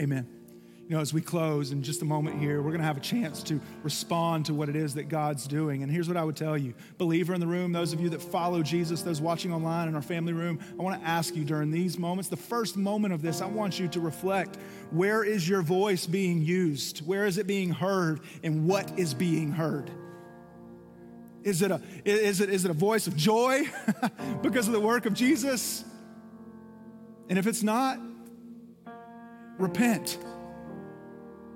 Amen. 0.00 0.43
You 0.86 0.96
know, 0.96 1.00
as 1.00 1.14
we 1.14 1.22
close 1.22 1.72
in 1.72 1.82
just 1.82 2.02
a 2.02 2.04
moment 2.04 2.38
here, 2.38 2.60
we're 2.60 2.70
going 2.70 2.82
to 2.82 2.86
have 2.86 2.98
a 2.98 3.00
chance 3.00 3.42
to 3.44 3.58
respond 3.82 4.44
to 4.46 4.54
what 4.54 4.68
it 4.68 4.76
is 4.76 4.94
that 4.94 5.08
God's 5.08 5.46
doing. 5.46 5.82
And 5.82 5.90
here's 5.90 6.08
what 6.08 6.18
I 6.18 6.24
would 6.24 6.36
tell 6.36 6.58
you 6.58 6.74
believer 6.98 7.32
in 7.32 7.40
the 7.40 7.46
room, 7.46 7.72
those 7.72 7.94
of 7.94 8.00
you 8.00 8.10
that 8.10 8.20
follow 8.20 8.62
Jesus, 8.62 9.00
those 9.00 9.18
watching 9.18 9.54
online 9.54 9.88
in 9.88 9.94
our 9.94 10.02
family 10.02 10.34
room, 10.34 10.58
I 10.78 10.82
want 10.82 11.00
to 11.00 11.08
ask 11.08 11.34
you 11.34 11.42
during 11.42 11.70
these 11.70 11.98
moments, 11.98 12.28
the 12.28 12.36
first 12.36 12.76
moment 12.76 13.14
of 13.14 13.22
this, 13.22 13.40
I 13.40 13.46
want 13.46 13.80
you 13.80 13.88
to 13.88 14.00
reflect 14.00 14.58
where 14.90 15.24
is 15.24 15.48
your 15.48 15.62
voice 15.62 16.06
being 16.06 16.42
used? 16.42 16.98
Where 17.06 17.24
is 17.24 17.38
it 17.38 17.46
being 17.46 17.70
heard? 17.70 18.20
And 18.42 18.66
what 18.68 18.98
is 18.98 19.14
being 19.14 19.52
heard? 19.52 19.90
Is 21.44 21.62
it 21.62 21.70
a, 21.70 21.80
is 22.04 22.42
it, 22.42 22.50
is 22.50 22.66
it 22.66 22.70
a 22.70 22.74
voice 22.74 23.06
of 23.06 23.16
joy 23.16 23.62
because 24.42 24.66
of 24.66 24.74
the 24.74 24.80
work 24.80 25.06
of 25.06 25.14
Jesus? 25.14 25.82
And 27.30 27.38
if 27.38 27.46
it's 27.46 27.62
not, 27.62 27.98
repent 29.58 30.18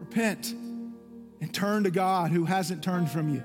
repent 0.08 0.54
and 1.40 1.52
turn 1.52 1.84
to 1.84 1.90
God 1.90 2.30
who 2.30 2.46
hasn't 2.46 2.82
turned 2.82 3.10
from 3.10 3.34
you. 3.34 3.42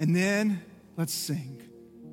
And 0.00 0.14
then 0.14 0.62
let's 0.96 1.12
sing 1.12 1.60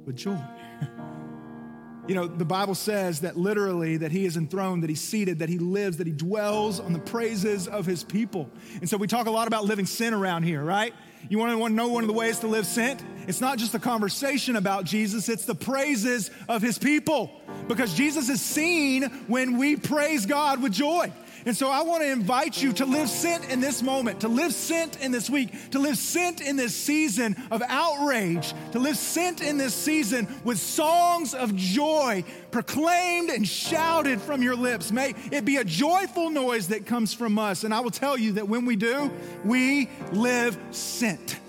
with 0.04 0.16
joy. 0.16 0.40
you 2.08 2.16
know, 2.16 2.26
the 2.26 2.46
Bible 2.46 2.74
says 2.74 3.22
that 3.22 3.38
literally 3.38 3.98
that 3.98 4.12
he 4.12 4.26
is 4.26 4.36
enthroned, 4.36 4.82
that 4.82 4.90
he's 4.90 5.02
seated, 5.02 5.40
that 5.40 5.50
he 5.50 5.60
lives, 5.60 5.98
that 5.98 6.08
he 6.08 6.14
dwells 6.14 6.80
on 6.80 6.92
the 6.92 7.00
praises 7.00 7.68
of 7.68 7.86
his 7.86 8.04
people. 8.04 8.50
And 8.82 8.90
so 8.90 8.98
we 8.98 9.06
talk 9.06 9.28
a 9.28 9.32
lot 9.32 9.48
about 9.48 9.66
living 9.66 9.86
sent 9.86 10.16
around 10.16 10.42
here, 10.42 10.64
right? 10.64 10.94
You 11.30 11.38
want 11.38 11.52
to 11.52 11.70
know 11.70 11.90
one 11.90 12.04
of 12.04 12.08
the 12.08 12.14
ways 12.14 12.40
to 12.40 12.48
live 12.48 12.66
sent? 12.66 13.04
It's 13.28 13.42
not 13.42 13.60
just 13.60 13.76
a 13.76 13.80
conversation 13.80 14.56
about 14.56 14.86
Jesus, 14.86 15.30
it's 15.30 15.46
the 15.46 15.56
praises 15.56 16.32
of 16.50 16.64
his 16.64 16.80
people. 16.80 17.42
Because 17.68 17.94
Jesus 17.94 18.30
is 18.30 18.42
seen 18.42 19.04
when 19.28 19.58
we 19.58 19.76
praise 19.76 20.26
God 20.26 20.64
with 20.64 20.74
joy. 20.74 21.12
And 21.46 21.56
so 21.56 21.70
I 21.70 21.84
want 21.84 22.02
to 22.02 22.12
invite 22.12 22.60
you 22.60 22.74
to 22.74 22.86
live 22.86 23.08
sent 23.08 23.52
in 23.52 23.62
this 23.62 23.84
moment, 23.84 24.22
to 24.22 24.28
live 24.28 24.52
sent 24.52 25.00
in 25.00 25.12
this 25.12 25.30
week, 25.30 25.70
to 25.72 25.80
live 25.80 25.96
sent 25.96 26.42
in 26.42 26.56
this 26.56 26.76
season 26.76 27.36
of 27.52 27.62
outrage, 27.68 28.52
to 28.72 28.80
live 28.80 28.98
sent 28.98 29.42
in 29.42 29.60
this 29.60 29.76
season 29.76 30.28
with 30.44 30.58
songs 30.58 31.36
of 31.36 31.56
joy 31.56 32.24
proclaimed 32.50 33.30
and 33.30 33.48
shouted 33.48 34.20
from 34.20 34.42
your 34.42 34.56
lips. 34.56 34.92
May 34.92 35.14
it 35.32 35.46
be 35.46 35.58
a 35.58 35.64
joyful 35.64 36.32
noise 36.32 36.70
that 36.70 36.88
comes 36.88 37.14
from 37.14 37.38
us. 37.38 37.64
And 37.64 37.74
I 37.76 37.82
will 37.82 37.92
tell 37.92 38.18
you 38.18 38.34
that 38.34 38.50
when 38.50 38.66
we 38.66 38.76
do, 38.76 39.12
we 39.44 39.88
live 40.14 40.58
sent. 40.72 41.40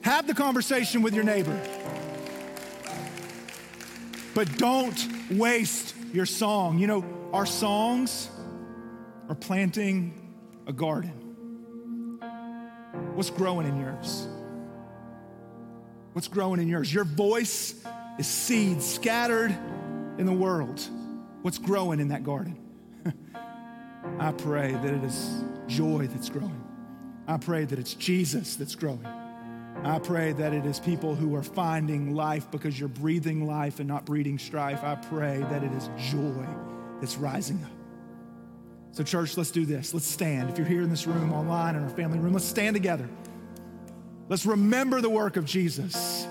Have 0.00 0.26
the 0.26 0.34
conversation 0.34 1.02
with 1.02 1.12
your 1.12 1.24
neighbor. 1.24 1.60
But 4.34 4.56
don't 4.56 5.06
waste 5.30 5.94
your 6.14 6.24
song. 6.24 6.78
You 6.78 6.86
know, 6.86 7.04
our 7.34 7.44
songs 7.44 8.30
are 9.30 9.34
planting 9.36 10.12
a 10.66 10.72
garden. 10.72 12.18
What's 13.14 13.30
growing 13.30 13.64
in 13.64 13.80
yours? 13.80 14.26
What's 16.14 16.26
growing 16.26 16.60
in 16.60 16.66
yours? 16.66 16.92
Your 16.92 17.04
voice 17.04 17.76
is 18.18 18.26
seed 18.26 18.82
scattered 18.82 19.56
in 20.18 20.26
the 20.26 20.32
world. 20.32 20.80
What's 21.42 21.58
growing 21.58 22.00
in 22.00 22.08
that 22.08 22.24
garden? 22.24 22.58
I 24.18 24.32
pray 24.32 24.72
that 24.72 24.92
it 24.92 25.04
is 25.04 25.44
joy 25.68 26.08
that's 26.08 26.28
growing. 26.28 26.64
I 27.28 27.36
pray 27.36 27.64
that 27.64 27.78
it's 27.78 27.94
Jesus 27.94 28.56
that's 28.56 28.74
growing. 28.74 29.06
I 29.84 30.00
pray 30.00 30.32
that 30.32 30.52
it 30.52 30.66
is 30.66 30.80
people 30.80 31.14
who 31.14 31.36
are 31.36 31.44
finding 31.44 32.16
life 32.16 32.50
because 32.50 32.80
you're 32.80 32.88
breathing 32.88 33.46
life 33.46 33.78
and 33.78 33.86
not 33.86 34.04
breeding 34.04 34.40
strife. 34.40 34.82
I 34.82 34.96
pray 34.96 35.38
that 35.38 35.62
it 35.62 35.72
is 35.72 35.88
joy 36.10 36.46
that's 37.00 37.16
rising 37.16 37.62
up. 37.64 37.79
So, 38.92 39.04
church, 39.04 39.36
let's 39.36 39.50
do 39.50 39.64
this. 39.64 39.94
Let's 39.94 40.06
stand. 40.06 40.50
If 40.50 40.58
you're 40.58 40.66
here 40.66 40.82
in 40.82 40.90
this 40.90 41.06
room, 41.06 41.32
online, 41.32 41.76
in 41.76 41.82
our 41.82 41.88
family 41.90 42.18
room, 42.18 42.32
let's 42.32 42.44
stand 42.44 42.74
together. 42.74 43.08
Let's 44.28 44.46
remember 44.46 45.00
the 45.00 45.10
work 45.10 45.36
of 45.36 45.44
Jesus. 45.44 46.26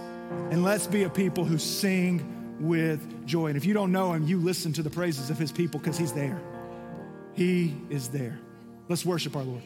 And 0.52 0.64
let's 0.64 0.88
be 0.88 1.04
a 1.04 1.10
people 1.10 1.46
who 1.46 1.58
sing 1.58 2.58
with 2.60 3.26
joy. 3.26 3.48
And 3.48 3.58
if 3.58 3.66
you 3.66 3.74
don't 3.74 3.92
know 3.92 4.14
him, 4.14 4.28
you 4.28 4.40
listen 4.40 4.74
to 4.74 4.84
the 4.84 4.90
praises 4.90 5.30
of 5.30 5.38
his 5.38 5.52
people 5.52 5.80
because 5.80 5.98
he's 5.98 6.14
there. 6.14 6.42
He 7.34 7.76
is 7.90 8.10
there. 8.10 8.40
Let's 8.90 9.06
worship 9.06 9.36
our 9.36 9.44
Lord. 9.44 9.64